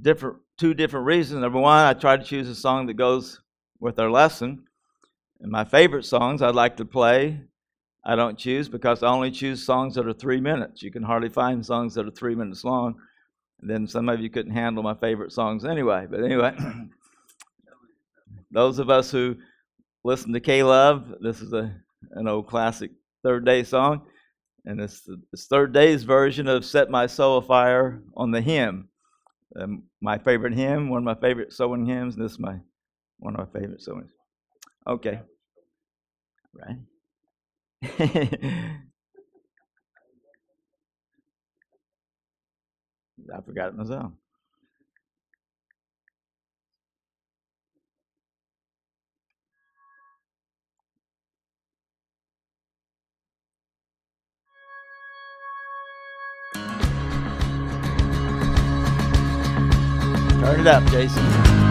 different 0.00 0.36
two 0.58 0.74
different 0.74 1.06
reasons. 1.06 1.40
Number 1.40 1.58
one, 1.58 1.84
I 1.84 1.94
try 1.94 2.16
to 2.16 2.22
choose 2.22 2.48
a 2.48 2.54
song 2.54 2.86
that 2.86 2.94
goes 2.94 3.40
with 3.80 3.98
our 3.98 4.10
lesson. 4.10 4.64
And 5.40 5.50
my 5.50 5.64
favorite 5.64 6.04
songs 6.04 6.40
I'd 6.40 6.54
like 6.54 6.76
to 6.76 6.84
play, 6.84 7.40
I 8.04 8.14
don't 8.14 8.38
choose 8.38 8.68
because 8.68 9.02
I 9.02 9.08
only 9.08 9.32
choose 9.32 9.66
songs 9.66 9.96
that 9.96 10.06
are 10.06 10.12
three 10.12 10.40
minutes. 10.40 10.82
You 10.82 10.92
can 10.92 11.02
hardly 11.02 11.28
find 11.28 11.66
songs 11.66 11.94
that 11.94 12.06
are 12.06 12.12
three 12.12 12.36
minutes 12.36 12.62
long. 12.62 12.94
And 13.60 13.68
then 13.68 13.88
some 13.88 14.08
of 14.08 14.20
you 14.20 14.30
couldn't 14.30 14.52
handle 14.52 14.82
my 14.82 14.94
favorite 14.94 15.32
songs 15.32 15.64
anyway. 15.64 16.06
But 16.08 16.22
anyway, 16.22 16.54
those 18.52 18.78
of 18.78 18.90
us 18.90 19.10
who 19.10 19.36
listen 20.04 20.32
to 20.32 20.40
K 20.40 20.62
Love, 20.62 21.14
this 21.20 21.40
is 21.40 21.52
a, 21.52 21.74
an 22.12 22.28
old 22.28 22.46
classic 22.46 22.90
Third 23.24 23.44
Day 23.44 23.64
song. 23.64 24.02
And 24.64 24.80
it's, 24.80 25.08
it's 25.32 25.46
Third 25.46 25.72
Day's 25.72 26.04
version 26.04 26.46
of 26.46 26.64
Set 26.64 26.88
My 26.90 27.06
Soul 27.06 27.38
Afire 27.38 28.02
on 28.16 28.30
the 28.30 28.40
hymn. 28.40 28.88
Um, 29.56 29.84
my 30.00 30.18
favorite 30.18 30.54
hymn, 30.54 30.88
one 30.88 30.98
of 30.98 31.04
my 31.04 31.14
favorite 31.20 31.52
sewing 31.52 31.84
hymns, 31.84 32.14
and 32.14 32.24
this 32.24 32.32
is 32.32 32.38
my 32.38 32.58
one 33.18 33.36
of 33.36 33.52
my 33.52 33.60
favorite 33.60 33.82
sewing. 33.82 34.08
Okay. 34.86 35.20
Right. 36.54 36.78
I 43.34 43.40
forgot 43.44 43.68
it 43.68 43.76
myself. 43.76 44.12
Turn 60.42 60.58
it 60.58 60.66
up, 60.66 60.84
Jason. 60.90 61.61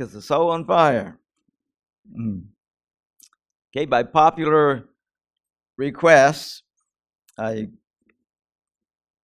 Us 0.00 0.14
a 0.14 0.22
soul 0.22 0.50
on 0.50 0.64
fire. 0.64 1.18
Mm. 2.16 2.44
Okay, 3.70 3.84
by 3.84 4.02
popular 4.02 4.88
request, 5.76 6.62
I 7.38 7.68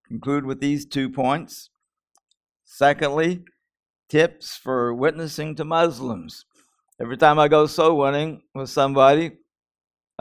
conclude 0.06 0.44
with 0.44 0.60
these 0.60 0.84
two 0.84 1.08
points. 1.08 1.70
Secondly, 2.64 3.44
tips 4.08 4.56
for 4.56 4.92
witnessing 4.92 5.54
to 5.56 5.64
Muslims. 5.64 6.44
Every 7.00 7.16
time 7.16 7.38
I 7.38 7.48
go 7.48 7.66
soul 7.66 7.98
winning 7.98 8.42
with 8.54 8.70
somebody, 8.70 9.32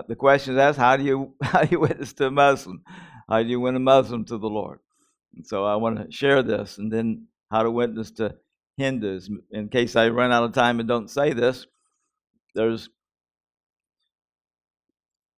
the 0.08 0.16
question 0.16 0.54
is 0.54 0.60
asked, 0.60 0.80
how 0.80 0.98
do 0.98 1.04
you 1.04 1.36
how 1.44 1.64
do 1.64 1.70
you 1.72 1.80
witness 1.80 2.14
to 2.14 2.28
a 2.28 2.32
Muslim? 2.32 2.84
How 3.30 3.44
do 3.44 3.50
you 3.50 3.60
win 3.60 3.76
a 3.76 3.80
Muslim 3.80 4.26
to 4.26 4.38
the 4.38 4.48
Lord? 4.48 4.80
And 5.36 5.46
so 5.46 5.66
I 5.66 5.76
want 5.76 5.98
to 5.98 6.12
share 6.12 6.44
this, 6.44 6.78
and 6.78 6.92
then 6.92 7.28
how 7.52 7.64
to 7.64 7.72
witness 7.72 8.12
to 8.12 8.36
Hindus. 8.82 9.30
In 9.52 9.70
case 9.70 9.96
I 9.96 10.10
run 10.10 10.32
out 10.32 10.44
of 10.44 10.54
time 10.54 10.80
and 10.80 10.90
don't 10.90 11.10
say 11.10 11.34
this, 11.34 11.66
there's 12.56 12.90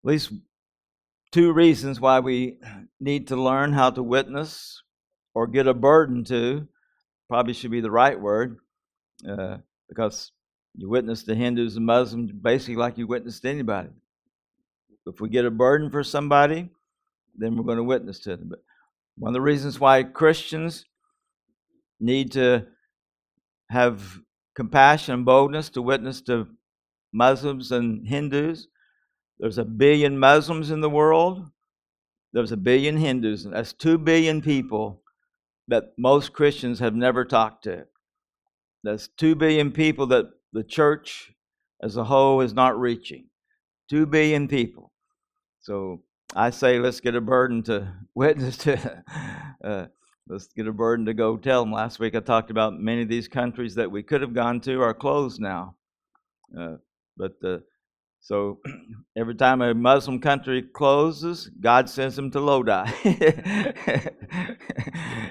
at 0.03 0.09
least 0.09 0.31
two 1.31 1.53
reasons 1.53 1.99
why 1.99 2.19
we 2.19 2.57
need 2.99 3.27
to 3.27 3.35
learn 3.35 3.73
how 3.73 3.89
to 3.91 4.01
witness 4.01 4.81
or 5.33 5.47
get 5.47 5.67
a 5.67 5.73
burden 5.73 6.23
to. 6.25 6.67
Probably 7.29 7.53
should 7.53 7.71
be 7.71 7.81
the 7.81 7.91
right 7.91 8.19
word, 8.19 8.57
uh, 9.27 9.57
because 9.89 10.31
you 10.75 10.89
witness 10.89 11.23
to 11.23 11.35
Hindus 11.35 11.75
and 11.75 11.85
Muslims 11.85 12.31
basically 12.31 12.75
like 12.75 12.97
you 12.97 13.07
witness 13.07 13.39
to 13.39 13.49
anybody. 13.49 13.89
If 15.05 15.21
we 15.21 15.29
get 15.29 15.45
a 15.45 15.51
burden 15.51 15.89
for 15.89 16.03
somebody, 16.03 16.69
then 17.35 17.55
we're 17.55 17.63
going 17.63 17.77
to 17.77 17.83
witness 17.83 18.19
to 18.19 18.37
them. 18.37 18.49
But 18.49 18.63
one 19.17 19.29
of 19.29 19.33
the 19.33 19.41
reasons 19.41 19.79
why 19.79 20.03
Christians 20.03 20.85
need 21.99 22.31
to 22.33 22.67
have 23.73 24.19
compassion 24.55 25.15
and 25.15 25.25
boldness 25.25 25.69
to 25.71 25.81
witness 25.81 26.21
to 26.21 26.47
Muslims 27.11 27.71
and 27.71 28.07
Hindus. 28.07 28.67
There's 29.39 29.57
a 29.57 29.65
billion 29.65 30.19
Muslims 30.19 30.69
in 30.69 30.81
the 30.81 30.89
world. 30.89 31.45
There's 32.33 32.51
a 32.51 32.57
billion 32.57 32.97
Hindus. 32.97 33.43
That's 33.43 33.73
two 33.73 33.97
billion 33.97 34.41
people 34.41 35.01
that 35.67 35.93
most 35.97 36.33
Christians 36.33 36.79
have 36.79 36.95
never 36.95 37.25
talked 37.25 37.63
to. 37.63 37.85
That's 38.83 39.07
two 39.07 39.35
billion 39.35 39.71
people 39.71 40.07
that 40.07 40.25
the 40.51 40.63
church 40.63 41.33
as 41.81 41.97
a 41.97 42.03
whole 42.03 42.41
is 42.41 42.53
not 42.53 42.79
reaching. 42.79 43.25
Two 43.89 44.05
billion 44.05 44.47
people. 44.47 44.91
So 45.61 46.03
I 46.35 46.51
say, 46.51 46.79
let's 46.79 46.99
get 46.99 47.15
a 47.15 47.21
burden 47.21 47.63
to 47.63 47.93
witness 48.15 48.57
to. 48.57 49.03
Uh, 49.63 49.85
let's 50.27 50.47
get 50.47 50.67
a 50.67 50.73
burden 50.73 51.05
to 51.05 51.13
go 51.13 51.37
tell 51.37 51.63
them. 51.63 51.71
Last 51.73 51.99
week 51.99 52.15
I 52.15 52.19
talked 52.19 52.51
about 52.51 52.79
many 52.79 53.01
of 53.03 53.09
these 53.09 53.27
countries 53.27 53.75
that 53.75 53.91
we 53.91 54.03
could 54.03 54.21
have 54.21 54.33
gone 54.33 54.61
to 54.61 54.81
are 54.81 54.93
closed 54.93 55.39
now. 55.41 55.75
Uh, 56.57 56.75
but 57.17 57.33
uh, 57.43 57.57
so 58.21 58.59
every 59.17 59.35
time 59.35 59.61
a 59.61 59.73
Muslim 59.73 60.19
country 60.19 60.61
closes, 60.61 61.49
God 61.59 61.89
sends 61.89 62.15
them 62.15 62.31
to 62.31 62.39
Lodi. 62.39 62.85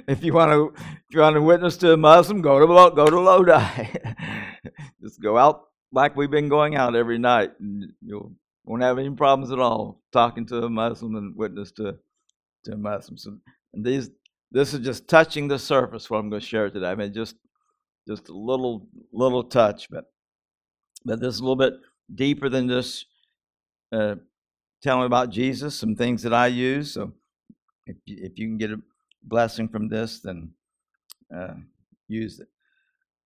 if 0.07 0.22
you 0.22 0.34
want 0.34 0.53
to, 0.53 0.74
if 0.76 1.14
you 1.14 1.20
want 1.20 1.34
to 1.36 1.43
witness 1.43 1.76
to 1.78 1.93
a 1.95 1.97
Muslim, 1.97 2.43
go 2.43 2.61
to 2.61 2.66
go 2.95 3.07
to 3.07 3.20
Lodi. 3.20 3.99
Just 5.03 5.22
go 5.22 5.38
out 5.38 5.62
like 5.90 6.16
we've 6.16 6.30
been 6.30 6.49
going 6.49 6.76
out 6.76 6.95
every 6.95 7.18
night. 7.18 7.53
and 7.61 7.93
You'll 8.03 8.32
won't 8.64 8.82
have 8.82 8.99
any 8.99 9.11
problems 9.11 9.51
at 9.51 9.59
all 9.59 10.01
talking 10.12 10.47
to 10.47 10.64
a 10.64 10.70
Muslim 10.70 11.16
and 11.16 11.34
witness 11.36 11.72
to 11.72 11.97
to 12.64 12.76
Muslims. 12.76 13.26
And 13.74 13.84
these 13.84 14.11
this 14.53 14.75
is 14.75 14.81
just 14.81 15.09
touching 15.09 15.49
the 15.49 15.59
surface 15.59 16.09
what 16.09 16.19
I'm 16.19 16.29
going 16.31 16.41
to 16.41 16.47
share 16.47 16.71
today. 16.71 16.87
I 16.87 16.95
mean 16.95 17.13
just 17.13 17.37
just 18.07 18.29
a 18.29 18.37
little 18.37 18.87
little 19.13 19.45
touch, 19.45 19.89
but 19.91 20.05
but 21.05 21.21
this 21.21 21.35
is 21.35 21.41
a 21.41 21.43
little 21.43 21.57
bit 21.57 21.75
deeper 22.15 22.49
than 22.49 22.69
just 22.69 23.07
uh, 23.93 24.17
telling 24.83 25.07
about 25.07 25.31
Jesus, 25.31 25.75
some 25.75 25.97
things 25.97 26.23
that 26.23 26.35
I 26.35 26.49
use. 26.49 26.93
So 26.93 27.13
if 27.87 27.97
you, 28.05 28.19
if 28.21 28.39
you 28.39 28.49
can 28.49 28.59
get 28.59 28.71
a 28.71 28.81
blessing 29.23 29.69
from 29.69 29.89
this, 29.89 30.21
then 30.21 30.51
uh, 31.35 31.55
use 32.09 32.39
it. 32.39 32.49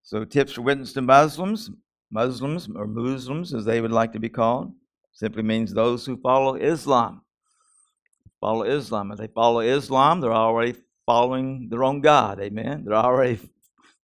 So 0.02 0.24
tips 0.24 0.52
for 0.52 0.62
witness 0.62 0.92
to 0.92 1.02
Muslims, 1.02 1.70
Muslims 2.10 2.68
or 2.74 2.86
Muslims 2.86 3.52
as 3.52 3.64
they 3.64 3.80
would 3.80 3.92
like 3.92 4.12
to 4.12 4.20
be 4.20 4.28
called 4.28 4.72
simply 5.12 5.42
means 5.42 5.72
those 5.72 6.06
who 6.06 6.16
follow 6.18 6.54
Islam. 6.54 7.22
Follow 8.40 8.62
Islam. 8.64 9.10
If 9.12 9.18
they 9.18 9.28
follow 9.28 9.60
Islam, 9.60 10.20
they're 10.20 10.32
already 10.32 10.74
following 11.06 11.68
their 11.70 11.84
own 11.84 12.00
God. 12.00 12.40
Amen. 12.40 12.84
They're 12.84 12.94
already 12.94 13.38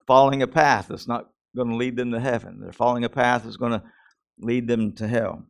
following 0.06 0.42
a 0.42 0.46
path 0.46 0.86
that's 0.88 1.08
not 1.08 1.28
going 1.54 1.68
to 1.68 1.76
lead 1.76 1.96
them 1.96 2.12
to 2.12 2.20
heaven. 2.20 2.60
They're 2.60 2.72
following 2.72 3.04
a 3.04 3.08
path 3.08 3.42
that's 3.44 3.56
going 3.56 3.72
to 3.72 3.82
lead 4.38 4.66
them 4.66 4.92
to 4.92 5.06
hell. 5.06 5.44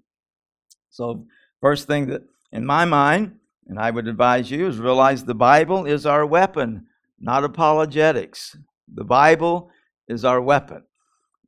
So, 0.91 1.27
first 1.61 1.87
thing 1.87 2.07
that 2.07 2.23
in 2.53 2.67
my 2.67 2.85
mind, 2.85 3.37
and 3.69 3.79
I 3.79 3.91
would 3.91 4.09
advise 4.09 4.51
you, 4.51 4.67
is 4.67 4.79
realize 4.79 5.25
the 5.25 5.35
Bible 5.35 5.87
is 5.87 6.05
our 6.05 6.27
weapon, 6.27 6.87
not 7.21 7.45
apologetics. 7.45 8.57
The 8.93 9.05
Bible 9.05 9.71
is 10.09 10.25
our 10.25 10.41
weapon. 10.41 10.83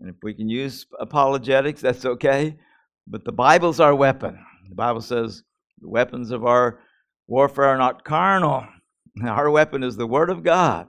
And 0.00 0.08
if 0.08 0.16
we 0.22 0.34
can 0.34 0.48
use 0.48 0.86
apologetics, 0.98 1.80
that's 1.80 2.04
okay. 2.04 2.56
But 3.06 3.24
the 3.24 3.32
Bible's 3.32 3.80
our 3.80 3.94
weapon. 3.94 4.38
The 4.68 4.74
Bible 4.74 5.00
says 5.00 5.42
the 5.80 5.88
weapons 5.88 6.30
of 6.30 6.44
our 6.44 6.80
warfare 7.26 7.66
are 7.66 7.78
not 7.78 8.04
carnal. 8.04 8.66
Our 9.24 9.50
weapon 9.50 9.82
is 9.82 9.96
the 9.96 10.06
Word 10.06 10.30
of 10.30 10.42
God. 10.42 10.88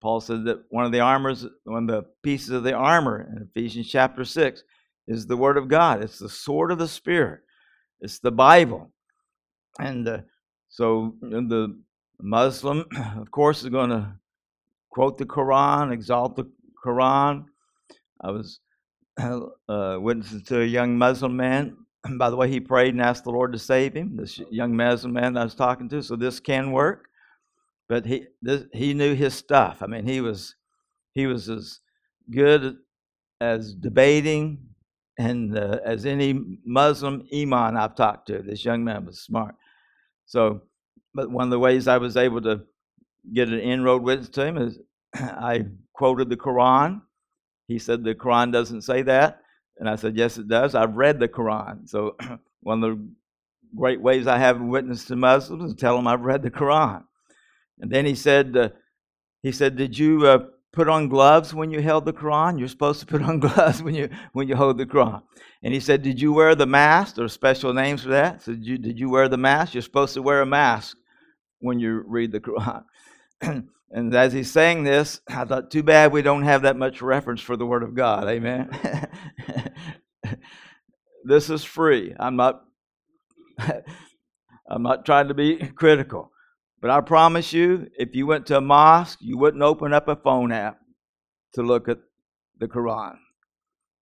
Paul 0.00 0.20
said 0.20 0.44
that 0.44 0.64
one 0.68 0.84
of 0.84 0.92
the 0.92 1.00
armors, 1.00 1.46
one 1.64 1.88
of 1.88 2.04
the 2.04 2.10
pieces 2.22 2.50
of 2.50 2.62
the 2.62 2.74
armor 2.74 3.28
in 3.30 3.42
Ephesians 3.42 3.88
chapter 3.88 4.24
6 4.24 4.62
is 5.06 5.26
the 5.26 5.36
Word 5.36 5.56
of 5.56 5.68
God. 5.68 6.02
It's 6.02 6.18
the 6.18 6.28
sword 6.28 6.70
of 6.70 6.78
the 6.78 6.88
Spirit. 6.88 7.40
It's 8.00 8.18
the 8.18 8.30
Bible. 8.30 8.92
And 9.80 10.06
uh, 10.06 10.18
so 10.68 11.14
the 11.20 11.76
Muslim, 12.20 12.84
of 13.16 13.30
course, 13.30 13.62
is 13.62 13.70
going 13.70 13.90
to 13.90 14.12
quote 14.90 15.18
the 15.18 15.24
Quran, 15.24 15.92
exalt 15.92 16.36
the 16.36 16.50
Quran. 16.84 17.46
I 18.20 18.30
was 18.30 18.60
uh, 19.18 19.98
witnessing 20.00 20.42
to 20.44 20.60
a 20.60 20.66
young 20.66 20.98
Muslim 20.98 21.36
man. 21.36 21.76
By 22.18 22.30
the 22.30 22.36
way, 22.36 22.50
he 22.50 22.60
prayed 22.60 22.94
and 22.94 23.02
asked 23.02 23.24
the 23.24 23.30
Lord 23.30 23.52
to 23.52 23.58
save 23.58 23.94
him. 23.94 24.16
This 24.16 24.38
young 24.50 24.76
Muslim 24.76 25.12
man 25.12 25.36
I 25.36 25.44
was 25.44 25.54
talking 25.54 25.88
to. 25.90 26.02
So 26.02 26.16
this 26.16 26.40
can 26.40 26.72
work, 26.72 27.08
but 27.88 28.06
he 28.06 28.26
this, 28.42 28.64
he 28.72 28.94
knew 28.94 29.14
his 29.14 29.34
stuff. 29.34 29.82
I 29.82 29.86
mean, 29.86 30.06
he 30.06 30.20
was 30.20 30.54
he 31.14 31.26
was 31.26 31.48
as 31.48 31.80
good 32.30 32.76
as 33.40 33.74
debating 33.74 34.58
and 35.18 35.56
uh, 35.56 35.78
as 35.84 36.06
any 36.06 36.40
Muslim 36.64 37.26
imam 37.34 37.76
I've 37.76 37.96
talked 37.96 38.28
to. 38.28 38.42
This 38.42 38.64
young 38.64 38.84
man 38.84 39.06
was 39.06 39.20
smart. 39.20 39.54
So, 40.26 40.62
but 41.14 41.30
one 41.30 41.44
of 41.44 41.50
the 41.50 41.58
ways 41.58 41.88
I 41.88 41.98
was 41.98 42.16
able 42.16 42.42
to 42.42 42.62
get 43.32 43.48
an 43.48 43.60
inroad 43.60 44.02
witness 44.02 44.28
to 44.30 44.46
him 44.46 44.58
is 44.58 44.78
I 45.14 45.66
quoted 45.94 46.30
the 46.30 46.36
Quran 46.36 47.02
he 47.68 47.78
said 47.78 48.02
the 48.02 48.14
Quran 48.14 48.50
doesn't 48.50 48.82
say 48.82 49.02
that. 49.02 49.42
And 49.78 49.88
I 49.88 49.96
said, 49.96 50.16
Yes, 50.16 50.38
it 50.38 50.48
does. 50.48 50.74
I've 50.74 50.96
read 50.96 51.20
the 51.20 51.28
Quran. 51.28 51.88
So 51.88 52.16
one 52.62 52.82
of 52.82 52.90
the 52.90 53.08
great 53.76 54.00
ways 54.00 54.26
I 54.26 54.38
have 54.38 54.60
witnessed 54.60 55.08
to 55.08 55.16
Muslims 55.16 55.72
is 55.72 55.76
tell 55.76 55.96
them 55.96 56.06
I've 56.06 56.22
read 56.22 56.42
the 56.42 56.50
Quran. 56.50 57.04
And 57.80 57.90
then 57.90 58.06
he 58.06 58.14
said, 58.14 58.56
uh, 58.56 58.70
he 59.42 59.52
said, 59.52 59.76
Did 59.76 59.98
you 59.98 60.26
uh, 60.26 60.38
put 60.72 60.88
on 60.88 61.08
gloves 61.08 61.54
when 61.54 61.70
you 61.70 61.80
held 61.80 62.04
the 62.04 62.12
Quran? 62.12 62.58
You're 62.58 62.68
supposed 62.68 63.00
to 63.00 63.06
put 63.06 63.22
on 63.22 63.38
gloves 63.40 63.82
when 63.82 63.94
you 63.94 64.08
when 64.32 64.48
you 64.48 64.56
hold 64.56 64.78
the 64.78 64.86
Quran. 64.86 65.22
And 65.62 65.74
he 65.74 65.80
said, 65.80 66.02
Did 66.02 66.20
you 66.20 66.32
wear 66.32 66.54
the 66.54 66.66
mask? 66.66 67.16
There 67.16 67.24
are 67.24 67.28
special 67.28 67.72
names 67.72 68.02
for 68.02 68.10
that. 68.10 68.42
So 68.42 68.52
did 68.52 68.66
you, 68.66 68.78
did 68.78 68.98
you 68.98 69.10
wear 69.10 69.28
the 69.28 69.36
mask? 69.36 69.74
You're 69.74 69.82
supposed 69.82 70.14
to 70.14 70.22
wear 70.22 70.42
a 70.42 70.46
mask 70.46 70.96
when 71.60 71.78
you 71.78 72.04
read 72.06 72.32
the 72.32 72.40
Quran. 72.40 72.84
And 73.90 74.14
as 74.14 74.32
he's 74.34 74.50
saying 74.50 74.84
this, 74.84 75.20
I 75.28 75.44
thought, 75.44 75.70
too 75.70 75.82
bad 75.82 76.12
we 76.12 76.20
don't 76.22 76.42
have 76.42 76.62
that 76.62 76.76
much 76.76 77.00
reference 77.00 77.40
for 77.40 77.56
the 77.56 77.64
Word 77.64 77.82
of 77.82 77.94
God. 77.94 78.28
Amen. 78.28 78.68
this 81.24 81.50
is 81.50 81.64
free. 81.64 82.14
I'm 82.18 82.36
not. 82.36 82.64
I'm 84.70 84.82
not 84.82 85.06
trying 85.06 85.28
to 85.28 85.34
be 85.34 85.56
critical, 85.56 86.30
but 86.80 86.90
I 86.90 87.00
promise 87.00 87.52
you, 87.54 87.88
if 87.98 88.14
you 88.14 88.26
went 88.26 88.46
to 88.46 88.58
a 88.58 88.60
mosque, 88.60 89.18
you 89.22 89.38
wouldn't 89.38 89.62
open 89.62 89.94
up 89.94 90.08
a 90.08 90.16
phone 90.16 90.52
app 90.52 90.78
to 91.54 91.62
look 91.62 91.88
at 91.88 91.98
the 92.58 92.68
Quran. 92.68 93.16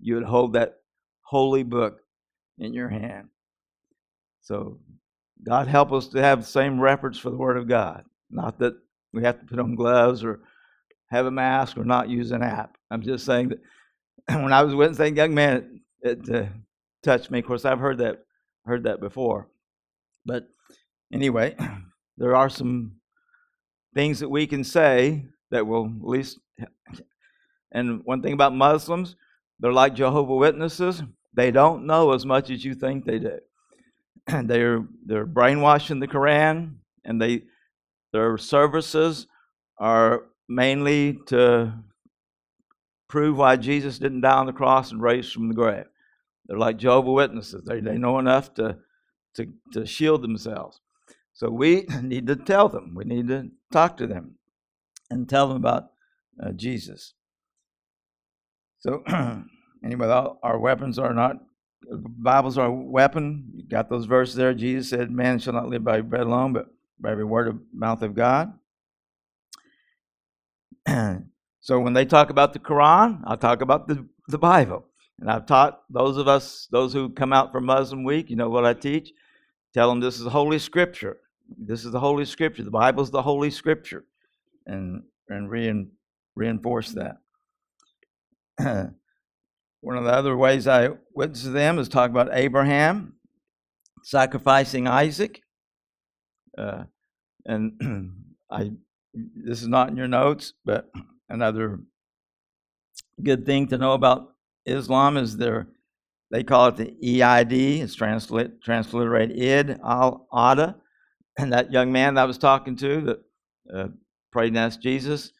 You 0.00 0.16
would 0.16 0.24
hold 0.24 0.54
that 0.54 0.80
holy 1.22 1.62
book 1.62 2.00
in 2.58 2.74
your 2.74 2.88
hand. 2.88 3.28
So, 4.42 4.78
God 5.44 5.68
help 5.68 5.92
us 5.92 6.08
to 6.08 6.22
have 6.22 6.40
the 6.40 6.46
same 6.46 6.80
reference 6.80 7.18
for 7.18 7.30
the 7.30 7.36
Word 7.36 7.56
of 7.56 7.68
God. 7.68 8.04
Not 8.30 8.58
that 8.58 8.74
we 9.12 9.22
have 9.22 9.38
to 9.40 9.46
put 9.46 9.58
on 9.58 9.74
gloves 9.74 10.24
or 10.24 10.40
have 11.10 11.26
a 11.26 11.30
mask 11.30 11.76
or 11.76 11.84
not 11.84 12.08
use 12.08 12.32
an 12.32 12.42
app. 12.42 12.76
I'm 12.90 13.02
just 13.02 13.24
saying 13.24 13.50
that 13.50 13.60
when 14.42 14.52
I 14.52 14.62
was 14.62 14.74
witnessing 14.74 15.16
young 15.16 15.34
man, 15.34 15.80
it, 16.06 16.30
uh, 16.30 16.46
touched 17.02 17.30
me. 17.30 17.40
Of 17.40 17.46
course, 17.46 17.64
I've 17.64 17.78
heard 17.78 17.98
that 17.98 18.24
heard 18.64 18.84
that 18.84 19.00
before, 19.00 19.48
but 20.24 20.48
anyway, 21.12 21.56
there 22.18 22.34
are 22.34 22.50
some 22.50 22.96
things 23.94 24.20
that 24.20 24.28
we 24.28 24.46
can 24.46 24.64
say 24.64 25.26
that 25.50 25.66
will 25.66 25.86
at 25.86 26.08
least. 26.08 26.38
And 27.72 28.00
one 28.04 28.22
thing 28.22 28.32
about 28.32 28.54
Muslims, 28.54 29.16
they're 29.58 29.72
like 29.72 29.94
Jehovah 29.94 30.36
Witnesses. 30.36 31.02
They 31.34 31.50
don't 31.50 31.84
know 31.84 32.12
as 32.12 32.24
much 32.24 32.48
as 32.48 32.64
you 32.64 32.74
think 32.74 33.04
they 33.04 33.18
do. 33.18 33.38
they're 34.44 34.86
they're 35.04 35.26
brainwashing 35.26 36.00
the 36.00 36.08
Quran, 36.08 36.76
and 37.04 37.20
they 37.20 37.42
their 38.12 38.38
services 38.38 39.26
are 39.78 40.22
mainly 40.48 41.18
to 41.26 41.74
prove 43.08 43.36
why 43.36 43.56
Jesus 43.56 43.98
didn't 43.98 44.22
die 44.22 44.36
on 44.36 44.46
the 44.46 44.52
cross 44.52 44.90
and 44.90 45.02
raise 45.02 45.30
from 45.30 45.48
the 45.48 45.54
grave. 45.54 45.84
They're 46.46 46.58
like 46.58 46.76
Jehovah 46.76 47.12
Witnesses. 47.12 47.64
They, 47.64 47.80
they 47.80 47.98
know 47.98 48.18
enough 48.18 48.54
to, 48.54 48.78
to, 49.34 49.46
to 49.72 49.86
shield 49.86 50.22
themselves. 50.22 50.80
So 51.32 51.50
we 51.50 51.82
need 52.02 52.26
to 52.28 52.36
tell 52.36 52.68
them. 52.68 52.94
We 52.94 53.04
need 53.04 53.28
to 53.28 53.50
talk 53.72 53.96
to 53.98 54.06
them 54.06 54.36
and 55.10 55.28
tell 55.28 55.48
them 55.48 55.56
about 55.56 55.90
uh, 56.42 56.52
Jesus. 56.52 57.14
So 58.78 59.02
anyway, 59.84 60.06
our 60.42 60.58
weapons 60.58 60.98
are 60.98 61.14
not, 61.14 61.36
Bibles 61.90 62.58
are 62.58 62.66
a 62.66 62.72
weapon. 62.72 63.50
You 63.54 63.68
got 63.68 63.88
those 63.88 64.06
verses 64.06 64.34
there. 64.34 64.54
Jesus 64.54 64.90
said, 64.90 65.10
Man 65.10 65.38
shall 65.38 65.52
not 65.52 65.68
live 65.68 65.84
by 65.84 66.00
bread 66.00 66.22
alone, 66.22 66.52
but 66.52 66.66
by 66.98 67.10
every 67.12 67.24
word 67.24 67.48
of 67.48 67.60
mouth 67.72 68.02
of 68.02 68.14
God. 68.14 68.52
so 71.60 71.80
when 71.80 71.92
they 71.92 72.04
talk 72.04 72.30
about 72.30 72.52
the 72.52 72.58
Quran, 72.58 73.22
I'll 73.24 73.36
talk 73.36 73.60
about 73.60 73.88
the, 73.88 74.06
the 74.28 74.38
Bible. 74.38 74.86
And 75.20 75.30
I've 75.30 75.46
taught 75.46 75.82
those 75.88 76.16
of 76.18 76.28
us, 76.28 76.68
those 76.70 76.92
who 76.92 77.08
come 77.08 77.32
out 77.32 77.52
for 77.52 77.60
Muslim 77.60 78.04
week, 78.04 78.28
you 78.28 78.36
know 78.36 78.50
what 78.50 78.66
I 78.66 78.74
teach? 78.74 79.12
Tell 79.72 79.88
them 79.88 80.00
this 80.00 80.20
is 80.20 80.26
Holy 80.26 80.58
Scripture. 80.58 81.18
This 81.58 81.84
is 81.84 81.92
the 81.92 82.00
Holy 82.00 82.24
Scripture. 82.24 82.64
The 82.64 82.70
Bible 82.70 83.02
is 83.02 83.10
the 83.10 83.22
Holy 83.22 83.50
Scripture. 83.50 84.04
And, 84.66 85.02
and 85.28 85.50
rein, 85.50 85.90
reinforce 86.34 86.94
that. 86.94 87.18
One 89.80 89.96
of 89.96 90.04
the 90.04 90.12
other 90.12 90.36
ways 90.36 90.66
I 90.66 90.90
witness 91.14 91.42
to 91.42 91.50
them 91.50 91.78
is 91.78 91.88
talk 91.88 92.10
about 92.10 92.30
Abraham 92.32 93.14
sacrificing 94.02 94.86
Isaac. 94.86 95.42
Uh, 96.56 96.84
and 97.44 98.12
I, 98.50 98.72
this 99.14 99.62
is 99.62 99.68
not 99.68 99.88
in 99.88 99.96
your 99.96 100.08
notes, 100.08 100.52
but 100.64 100.90
another 101.28 101.80
good 103.22 103.46
thing 103.46 103.68
to 103.68 103.78
know 103.78 103.92
about 103.92 104.35
Islam 104.66 105.16
is 105.16 105.36
their, 105.36 105.68
they 106.30 106.42
call 106.42 106.68
it 106.68 106.76
the 106.76 107.22
EID, 107.22 107.82
it's 107.82 107.94
translate, 107.94 108.62
transliterated 108.62 109.38
id, 109.38 109.78
al-Adha. 109.84 110.76
And 111.38 111.52
that 111.52 111.72
young 111.72 111.92
man 111.92 112.14
that 112.14 112.22
I 112.22 112.24
was 112.24 112.38
talking 112.38 112.76
to 112.76 113.00
that 113.02 113.18
uh, 113.74 113.88
prayed 114.32 114.48
and 114.48 114.58
asked 114.58 114.82
Jesus, 114.82 115.32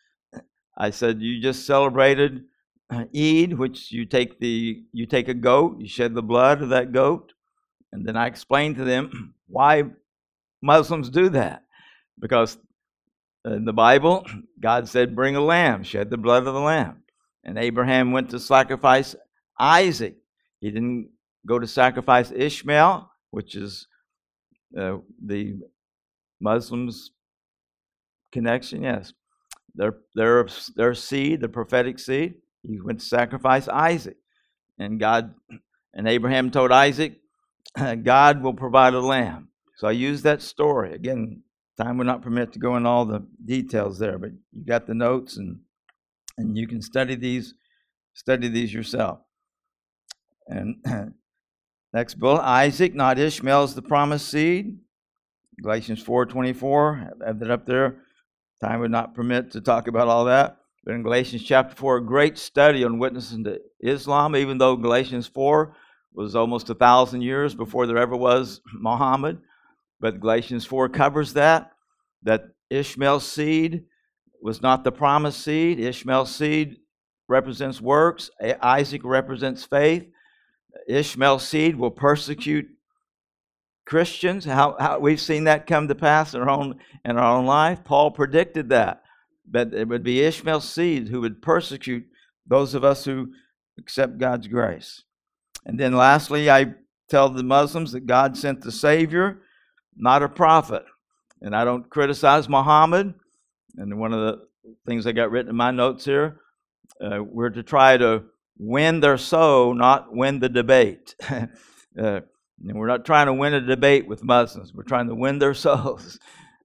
I 0.76 0.90
said, 0.90 1.20
You 1.20 1.40
just 1.40 1.66
celebrated 1.66 2.44
uh, 2.90 3.04
Eid, 3.14 3.54
which 3.54 3.90
you 3.90 4.04
take 4.04 4.38
the 4.38 4.84
you 4.92 5.06
take 5.06 5.28
a 5.28 5.34
goat, 5.34 5.78
you 5.80 5.88
shed 5.88 6.14
the 6.14 6.22
blood 6.22 6.62
of 6.62 6.68
that 6.70 6.92
goat, 6.92 7.32
and 7.92 8.06
then 8.06 8.16
I 8.16 8.26
explained 8.26 8.76
to 8.76 8.84
them 8.84 9.34
why 9.48 9.84
Muslims 10.62 11.10
do 11.10 11.28
that, 11.30 11.64
because 12.18 12.58
in 13.44 13.64
the 13.64 13.72
Bible, 13.72 14.26
God 14.60 14.88
said, 14.88 15.16
"Bring 15.16 15.36
a 15.36 15.40
lamb, 15.40 15.82
shed 15.82 16.10
the 16.10 16.16
blood 16.16 16.46
of 16.46 16.54
the 16.54 16.60
lamb," 16.60 17.02
and 17.46 17.56
Abraham 17.56 18.10
went 18.10 18.30
to 18.30 18.40
sacrifice 18.40 19.14
Isaac. 19.58 20.16
He 20.60 20.70
didn't 20.70 21.10
go 21.46 21.58
to 21.58 21.66
sacrifice 21.66 22.32
Ishmael, 22.32 23.08
which 23.30 23.54
is 23.54 23.86
uh, 24.78 24.98
the 25.24 25.60
Muslims' 26.40 27.12
connection. 28.32 28.82
Yes, 28.82 29.12
their 29.74 29.94
their 30.14 30.48
their 30.74 30.92
seed, 30.94 31.40
the 31.40 31.48
prophetic 31.48 32.00
seed. 32.00 32.34
He 32.62 32.80
went 32.80 32.98
to 32.98 33.06
sacrifice 33.06 33.68
Isaac. 33.68 34.16
And 34.78 34.98
God 34.98 35.32
and 35.94 36.08
Abraham 36.08 36.50
told 36.50 36.72
Isaac, 36.72 37.20
God 38.02 38.42
will 38.42 38.54
provide 38.54 38.92
a 38.94 39.00
lamb. 39.00 39.48
So 39.76 39.86
I 39.86 39.92
use 39.92 40.22
that 40.22 40.42
story. 40.42 40.94
Again, 40.94 41.42
time 41.78 41.96
would 41.98 42.08
not 42.08 42.22
permit 42.22 42.52
to 42.54 42.58
go 42.58 42.76
in 42.76 42.86
all 42.86 43.04
the 43.04 43.24
details 43.44 43.98
there, 44.00 44.18
but 44.18 44.30
you 44.52 44.64
got 44.64 44.86
the 44.86 44.94
notes 44.94 45.36
and 45.36 45.60
and 46.38 46.56
you 46.56 46.66
can 46.66 46.82
study 46.82 47.14
these 47.14 47.54
study 48.14 48.48
these 48.48 48.72
yourself. 48.72 49.20
And 50.46 50.76
next 51.92 52.14
bullet, 52.14 52.42
Isaac, 52.42 52.94
not 52.94 53.18
Ishmael, 53.18 53.64
is 53.64 53.74
the 53.74 53.82
promised 53.82 54.28
seed. 54.28 54.78
Galatians 55.62 56.02
4:24, 56.02 57.26
I've 57.26 57.38
that 57.40 57.50
up 57.50 57.66
there. 57.66 58.02
Time 58.62 58.80
would 58.80 58.90
not 58.90 59.14
permit 59.14 59.50
to 59.52 59.60
talk 59.60 59.86
about 59.86 60.08
all 60.08 60.24
that. 60.26 60.58
But 60.84 60.94
in 60.94 61.02
Galatians 61.02 61.42
chapter 61.42 61.74
4, 61.74 61.96
a 61.96 62.04
great 62.04 62.38
study 62.38 62.84
on 62.84 62.98
witnessing 62.98 63.44
to 63.44 63.60
Islam, 63.80 64.36
even 64.36 64.58
though 64.58 64.76
Galatians 64.76 65.26
4 65.26 65.74
was 66.14 66.36
almost 66.36 66.70
a 66.70 66.74
thousand 66.74 67.22
years 67.22 67.54
before 67.54 67.86
there 67.86 67.98
ever 67.98 68.16
was 68.16 68.60
Muhammad. 68.74 69.38
But 70.00 70.20
Galatians 70.20 70.64
4 70.64 70.88
covers 70.90 71.32
that, 71.34 71.72
that 72.22 72.44
Ishmael's 72.70 73.26
seed 73.26 73.84
was 74.46 74.62
not 74.62 74.84
the 74.84 74.92
promised 74.92 75.42
seed. 75.42 75.80
Ishmael's 75.80 76.34
seed 76.34 76.76
represents 77.28 77.80
works, 77.80 78.30
Isaac 78.62 79.02
represents 79.04 79.64
faith. 79.64 80.06
Ishmael's 80.88 81.46
seed 81.46 81.76
will 81.76 81.90
persecute 81.90 82.68
Christians. 83.84 84.44
How, 84.44 84.76
how 84.78 84.98
we've 84.98 85.20
seen 85.20 85.44
that 85.44 85.66
come 85.66 85.88
to 85.88 85.94
pass 85.94 86.34
in 86.34 86.40
our 86.40 86.50
own 86.50 86.78
in 87.04 87.16
our 87.16 87.38
own 87.38 87.46
life. 87.46 87.84
Paul 87.84 88.10
predicted 88.10 88.68
that 88.70 89.02
but 89.48 89.72
it 89.72 89.88
would 89.88 90.02
be 90.02 90.22
Ishmael's 90.22 90.68
seed 90.68 91.08
who 91.08 91.20
would 91.20 91.42
persecute 91.42 92.06
those 92.46 92.74
of 92.74 92.84
us 92.84 93.04
who 93.04 93.32
accept 93.78 94.18
God's 94.18 94.48
grace. 94.48 95.02
And 95.64 95.78
then 95.78 95.92
lastly, 95.94 96.50
I 96.50 96.74
tell 97.08 97.28
the 97.28 97.42
Muslims 97.42 97.92
that 97.92 98.06
God 98.06 98.36
sent 98.36 98.62
the 98.62 98.72
Savior, 98.72 99.42
not 99.96 100.22
a 100.22 100.28
prophet. 100.28 100.84
And 101.40 101.54
I 101.54 101.64
don't 101.64 101.88
criticize 101.90 102.48
Muhammad. 102.48 103.14
And 103.76 103.98
one 103.98 104.12
of 104.12 104.20
the 104.20 104.46
things 104.86 105.06
I 105.06 105.12
got 105.12 105.30
written 105.30 105.50
in 105.50 105.56
my 105.56 105.70
notes 105.70 106.04
here, 106.04 106.40
uh, 107.00 107.22
we're 107.22 107.50
to 107.50 107.62
try 107.62 107.96
to 107.96 108.24
win 108.58 109.00
their 109.00 109.18
soul, 109.18 109.74
not 109.74 110.14
win 110.14 110.40
the 110.40 110.48
debate. 110.48 111.14
uh, 111.30 112.20
we're 112.58 112.86
not 112.86 113.04
trying 113.04 113.26
to 113.26 113.34
win 113.34 113.54
a 113.54 113.60
debate 113.60 114.08
with 114.08 114.24
Muslims. 114.24 114.72
We're 114.74 114.84
trying 114.84 115.08
to 115.08 115.14
win 115.14 115.38
their 115.38 115.54
souls. 115.66 116.18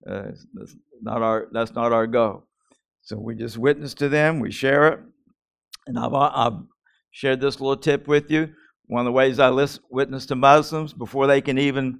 Uh, 0.10 0.32
that's 0.54 0.76
not 1.02 1.22
our. 1.22 1.48
That's 1.52 1.74
not 1.74 1.92
our 1.92 2.08
goal. 2.08 2.46
So 3.04 3.18
we 3.18 3.36
just 3.36 3.58
witness 3.58 3.94
to 3.96 4.10
them, 4.10 4.40
we 4.40 4.52
share 4.52 4.88
it. 4.90 5.00
And 5.88 5.98
I've, 5.98 6.14
I've 6.14 6.60
shared 7.10 7.42
this 7.42 7.60
little 7.60 7.78
tip 7.78 8.08
with 8.08 8.30
you. 8.30 8.54
One 8.86 9.02
of 9.02 9.06
the 9.06 9.12
ways 9.12 9.40
I 9.40 9.50
listen, 9.50 9.84
witness 9.90 10.28
to 10.28 10.36
Muslims 10.36 10.94
before 10.94 11.26
they 11.26 11.42
can 11.42 11.58
even 11.58 12.00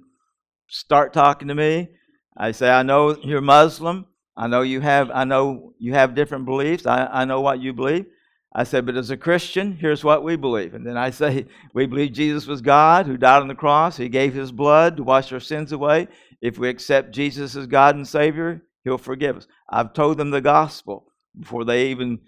start 0.68 1.12
talking 1.12 1.48
to 1.48 1.54
me, 1.54 1.88
I 2.36 2.52
say, 2.52 2.70
I 2.70 2.82
know 2.82 3.16
you're 3.22 3.40
Muslim. 3.40 4.06
I 4.42 4.48
know 4.48 4.62
you 4.62 4.80
have 4.80 5.08
I 5.14 5.22
know 5.22 5.72
you 5.78 5.94
have 5.94 6.16
different 6.16 6.46
beliefs. 6.46 6.84
I, 6.84 7.06
I 7.06 7.24
know 7.24 7.40
what 7.40 7.60
you 7.60 7.72
believe. 7.72 8.06
I 8.52 8.64
said, 8.64 8.84
but 8.84 8.96
as 8.96 9.10
a 9.10 9.16
Christian, 9.16 9.76
here's 9.76 10.02
what 10.02 10.24
we 10.24 10.34
believe. 10.34 10.74
And 10.74 10.84
then 10.84 10.96
I 10.96 11.10
say, 11.10 11.46
we 11.74 11.86
believe 11.86 12.12
Jesus 12.12 12.48
was 12.48 12.60
God 12.60 13.06
who 13.06 13.16
died 13.16 13.40
on 13.40 13.46
the 13.46 13.54
cross. 13.54 13.96
He 13.96 14.08
gave 14.08 14.34
his 14.34 14.50
blood 14.50 14.96
to 14.96 15.04
wash 15.04 15.32
our 15.32 15.38
sins 15.38 15.70
away. 15.70 16.08
If 16.40 16.58
we 16.58 16.68
accept 16.68 17.12
Jesus 17.12 17.54
as 17.54 17.68
God 17.68 17.94
and 17.94 18.06
Savior, 18.06 18.62
He'll 18.82 18.98
forgive 18.98 19.36
us. 19.36 19.46
I've 19.70 19.92
told 19.92 20.18
them 20.18 20.30
the 20.30 20.40
gospel 20.40 21.06
before 21.38 21.64
they 21.64 21.86
even 21.92 22.18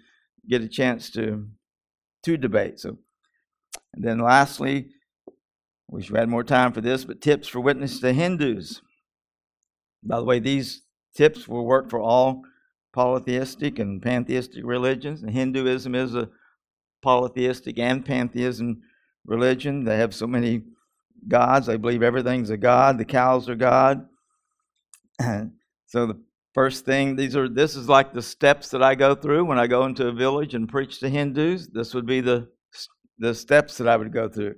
get 0.49 0.61
a 0.61 0.69
chance 0.69 1.09
to 1.11 1.49
to 2.23 2.37
debate. 2.37 2.79
So, 2.79 2.97
and 3.93 4.05
then 4.05 4.19
lastly, 4.19 4.87
wish 5.89 6.09
we 6.09 6.17
had 6.17 6.29
more 6.29 6.45
time 6.45 6.71
for 6.71 6.79
this, 6.79 7.03
but 7.03 7.19
tips 7.19 7.49
for 7.49 7.59
witness 7.59 7.99
to 7.99 8.13
Hindus. 8.13 8.81
By 10.01 10.19
the 10.19 10.23
way, 10.23 10.39
these 10.39 10.84
tips 11.15 11.47
will 11.47 11.65
work 11.65 11.89
for 11.89 11.99
all 11.99 12.43
polytheistic 12.93 13.79
and 13.79 14.01
pantheistic 14.01 14.63
religions. 14.65 15.21
And 15.21 15.31
Hinduism 15.31 15.95
is 15.95 16.15
a 16.15 16.29
polytheistic 17.01 17.79
and 17.79 18.05
pantheism 18.05 18.81
religion. 19.25 19.83
They 19.83 19.97
have 19.97 20.13
so 20.13 20.27
many 20.27 20.63
gods. 21.27 21.67
They 21.67 21.77
believe 21.77 22.03
everything's 22.03 22.49
a 22.49 22.57
god. 22.57 22.97
The 22.97 23.05
cows 23.05 23.49
are 23.49 23.55
God. 23.55 24.07
so 25.87 26.05
the 26.07 26.19
First 26.55 26.85
thing, 26.85 27.17
these 27.17 27.35
are 27.35 27.49
this 27.49 27.75
is 27.75 27.89
like 27.89 28.13
the 28.13 28.21
steps 28.21 28.69
that 28.69 28.81
I 28.81 28.95
go 28.95 29.13
through 29.13 29.43
when 29.43 29.59
I 29.59 29.67
go 29.67 29.85
into 29.85 30.07
a 30.07 30.13
village 30.13 30.55
and 30.55 30.69
preach 30.69 31.01
to 31.01 31.09
Hindus. 31.09 31.67
This 31.67 31.93
would 31.93 32.05
be 32.05 32.21
the 32.21 32.47
the 33.19 33.35
steps 33.35 33.77
that 33.77 33.89
I 33.89 33.97
would 33.97 34.13
go 34.13 34.29
through. 34.29 34.55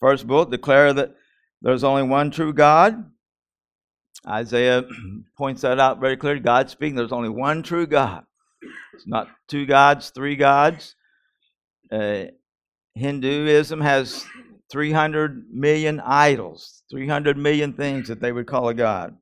First 0.00 0.26
bullet, 0.26 0.50
declare 0.50 0.94
that 0.94 1.14
there's 1.60 1.84
only 1.84 2.02
one 2.02 2.30
true 2.30 2.54
God. 2.54 3.04
Isaiah 4.28 4.84
points 5.36 5.62
that 5.62 5.80
out 5.80 6.00
very 6.00 6.16
clearly. 6.16 6.40
God 6.40 6.70
speaking, 6.70 6.94
there's 6.94 7.12
only 7.12 7.28
one 7.28 7.62
true 7.62 7.86
God. 7.86 8.24
It's 8.94 9.06
not 9.06 9.28
two 9.48 9.66
gods, 9.66 10.10
three 10.10 10.36
gods. 10.36 10.94
Uh, 11.90 12.24
Hinduism 12.94 13.80
has 13.80 14.24
300 14.70 15.46
million 15.52 16.00
idols, 16.00 16.82
300 16.90 17.36
million 17.36 17.72
things 17.72 18.08
that 18.08 18.20
they 18.20 18.32
would 18.32 18.46
call 18.46 18.68
a 18.68 18.74
God. 18.74 19.16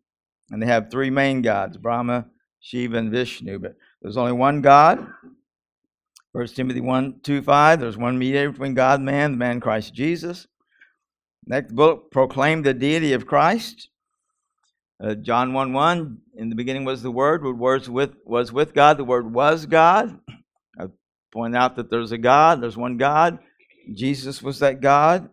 And 0.51 0.61
they 0.61 0.66
have 0.66 0.90
three 0.90 1.11
main 1.11 1.42
gods 1.42 1.76
Brahma, 1.76 2.26
Shiva, 2.61 2.98
and 2.98 3.11
Vishnu. 3.11 3.59
But 3.59 3.76
there's 4.03 4.16
only 4.16 4.32
one 4.32 4.61
God. 4.61 5.07
1 6.32 6.46
Timothy 6.48 6.80
1 6.80 7.20
2 7.22 7.42
5. 7.42 7.80
There's 7.80 7.96
one 7.96 8.18
mediator 8.18 8.51
between 8.51 8.74
God 8.74 9.01
and 9.01 9.07
man, 9.07 9.32
the 9.32 9.38
man 9.38 9.61
Christ 9.61 9.94
Jesus. 9.94 10.46
Next 11.46 11.74
book, 11.74 12.11
proclaim 12.11 12.62
the 12.62 12.74
deity 12.74 13.12
of 13.12 13.26
Christ. 13.26 13.89
Uh, 15.03 15.14
John 15.14 15.53
1 15.53 15.72
1. 15.72 16.18
In 16.36 16.51
the 16.51 16.55
beginning 16.55 16.84
was 16.84 17.03
the 17.03 17.11
Word, 17.11 17.42
the 17.42 17.53
Word 17.53 17.88
with, 17.88 18.16
was 18.24 18.53
with 18.53 18.74
God, 18.74 18.98
the 18.98 19.05
Word 19.05 19.32
was 19.32 19.66
God. 19.66 20.20
I 20.78 20.86
point 21.32 21.57
out 21.57 21.76
that 21.76 21.90
there's 21.90 22.12
a 22.12 22.18
God, 22.18 22.62
there's 22.62 22.76
one 22.76 22.96
God. 22.96 23.38
Jesus 23.94 24.42
was 24.42 24.59
that 24.59 24.80
God. 24.80 25.30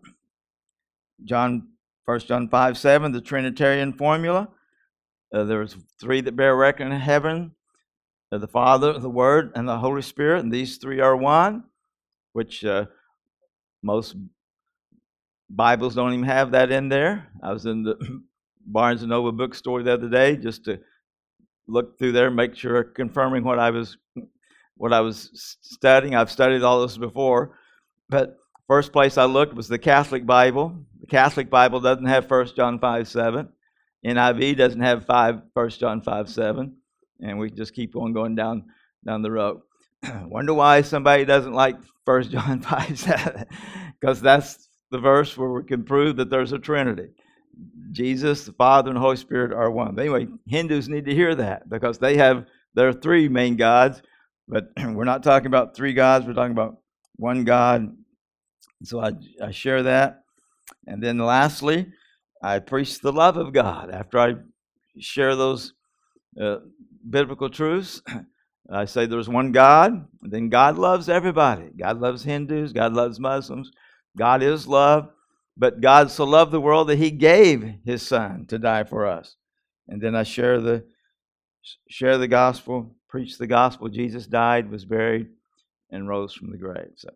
John 1.24 1.70
1 2.05 2.20
John 2.22 2.47
5 2.47 2.78
7, 2.78 3.11
the 3.11 3.22
Trinitarian 3.22 3.93
formula. 3.93 4.49
Uh, 5.34 5.43
there's 5.43 5.76
three 5.99 6.22
that 6.22 6.36
bear 6.38 6.55
record 6.55 6.86
in 6.86 6.99
heaven 6.99 7.51
uh, 8.32 8.38
the 8.38 8.47
Father, 8.47 8.97
the 8.99 9.09
Word, 9.09 9.51
and 9.55 9.68
the 9.68 9.78
Holy 9.78 10.01
Spirit, 10.01 10.43
and 10.43 10.51
these 10.51 10.78
three 10.78 10.99
are 10.99 11.15
one, 11.15 11.63
which 12.34 12.63
uh, 12.65 12.86
most 13.82 14.15
Bibles 15.49 15.95
don't 15.95 16.13
even 16.13 16.26
have 16.26 16.51
that 16.51 16.72
in 16.72 16.89
there. 16.89 17.30
I 17.41 17.53
was 17.53 17.65
in 17.65 17.84
the 17.84 18.24
Barnes 18.68 19.01
and 19.01 19.09
Noble 19.09 19.32
bookstore 19.32 19.82
the 19.82 19.93
other 19.93 20.09
day 20.09 20.36
just 20.36 20.65
to 20.65 20.80
look 21.68 21.97
through 21.97 22.11
there, 22.11 22.30
make 22.30 22.55
sure 22.55 22.84
confirming 22.84 23.43
what 23.43 23.59
I 23.59 23.72
was 23.72 23.97
what 24.76 24.93
I 24.93 25.01
was 25.01 25.57
studying. 25.61 26.15
I've 26.15 26.32
studied 26.32 26.61
all 26.61 26.82
this 26.82 26.97
before, 26.97 27.57
but 28.09 28.38
first 28.68 28.91
place 28.91 29.18
I 29.18 29.26
looked 29.26 29.55
was 29.55 29.68
the 29.68 29.80
Catholic 29.80 30.26
Bible. 30.26 30.76
The 30.99 31.07
Catholic 31.07 31.49
Bible 31.49 31.80
doesn't 31.80 32.05
have 32.05 32.30
1 32.30 32.55
John 32.55 32.80
5 32.80 33.07
7. 33.07 33.49
NIV 34.05 34.57
doesn't 34.57 34.82
have 34.82 35.05
5 35.05 35.41
1 35.53 35.70
John 35.72 36.01
5 36.01 36.30
7. 36.30 36.76
And 37.22 37.39
we 37.39 37.49
just 37.49 37.74
keep 37.74 37.95
on 37.95 38.13
going 38.13 38.36
down 38.36 38.65
down 39.05 39.22
the 39.22 39.32
road. 39.32 39.61
Wonder 40.26 40.53
why 40.53 40.82
somebody 40.82 41.26
doesn't 41.26 41.53
like 41.53 41.78
1 42.05 42.24
John 42.30 42.61
5 42.61 42.99
7. 42.99 43.45
Because 43.99 44.22
that's 44.22 44.70
the 44.91 44.99
verse 44.99 45.36
where 45.38 45.49
we 45.49 45.63
can 45.63 45.84
prove 45.84 46.18
that 46.18 46.30
there's 46.30 46.53
a 46.53 46.59
Trinity. 46.59 47.09
Jesus, 47.91 48.45
the 48.45 48.53
Father, 48.53 48.89
and 48.89 48.97
the 48.97 49.01
Holy 49.01 49.18
Spirit 49.18 49.53
are 49.53 49.72
one. 49.72 49.95
But 49.95 50.01
anyway, 50.01 50.28
Hindus 50.45 50.88
need 50.88 51.05
to 51.05 51.16
hear 51.16 51.36
that 51.36 51.70
because 51.70 51.97
they 51.97 52.18
have 52.18 52.45
their 52.74 52.93
three 52.93 53.28
main 53.28 53.55
gods, 53.55 54.01
but 54.47 54.70
we're 54.78 55.03
not 55.03 55.24
talking 55.24 55.47
about 55.47 55.76
three 55.76 55.93
gods, 55.93 56.26
we're 56.26 56.34
talking 56.34 56.51
about 56.51 56.78
one 57.16 57.43
God. 57.43 57.95
So 58.84 58.99
I, 58.99 59.14
I 59.43 59.51
share 59.51 59.84
that. 59.84 60.24
And 60.86 61.01
then 61.01 61.18
lastly, 61.18 61.88
I 62.41 62.60
preach 62.60 62.99
the 62.99 63.12
love 63.12 63.38
of 63.38 63.53
God. 63.53 63.89
After 63.89 64.20
I 64.20 64.36
share 64.99 65.36
those 65.36 65.74
uh, 66.39 66.58
biblical 67.10 67.49
truths, 67.49 68.01
I 68.70 68.86
say 68.86 69.05
there's 69.05 69.30
one 69.30 69.53
God, 69.53 70.08
then 70.22 70.49
God 70.49 70.78
loves 70.78 71.08
everybody. 71.08 71.70
God 71.78 71.99
loves 71.99 72.24
Hindus, 72.24 72.74
God 72.74 72.93
loves 72.93 73.20
Muslims. 73.20 73.72
God 74.18 74.43
is 74.43 74.68
love, 74.68 75.10
but 75.58 75.82
God 75.82 76.12
so 76.12 76.24
loved 76.24 76.51
the 76.51 76.62
world 76.62 76.88
that 76.89 76.97
he 76.97 77.12
gave 77.12 77.74
his 77.84 78.05
son 78.05 78.45
to 78.47 78.60
die 78.60 78.84
for 78.84 79.08
us. 79.08 79.36
And 79.88 80.01
then 80.01 80.16
I 80.16 80.24
share 80.24 80.62
the 80.62 80.86
share 81.89 82.18
the 82.18 82.28
gospel, 82.28 82.95
preach 83.10 83.38
the 83.38 83.47
gospel. 83.47 83.89
Jesus 83.89 84.28
died, 84.28 84.70
was 84.70 84.86
buried, 84.86 85.28
and 85.89 86.08
rose 86.08 86.34
from 86.34 86.51
the 86.51 86.58
grave. 86.58 86.91
So 86.95 87.10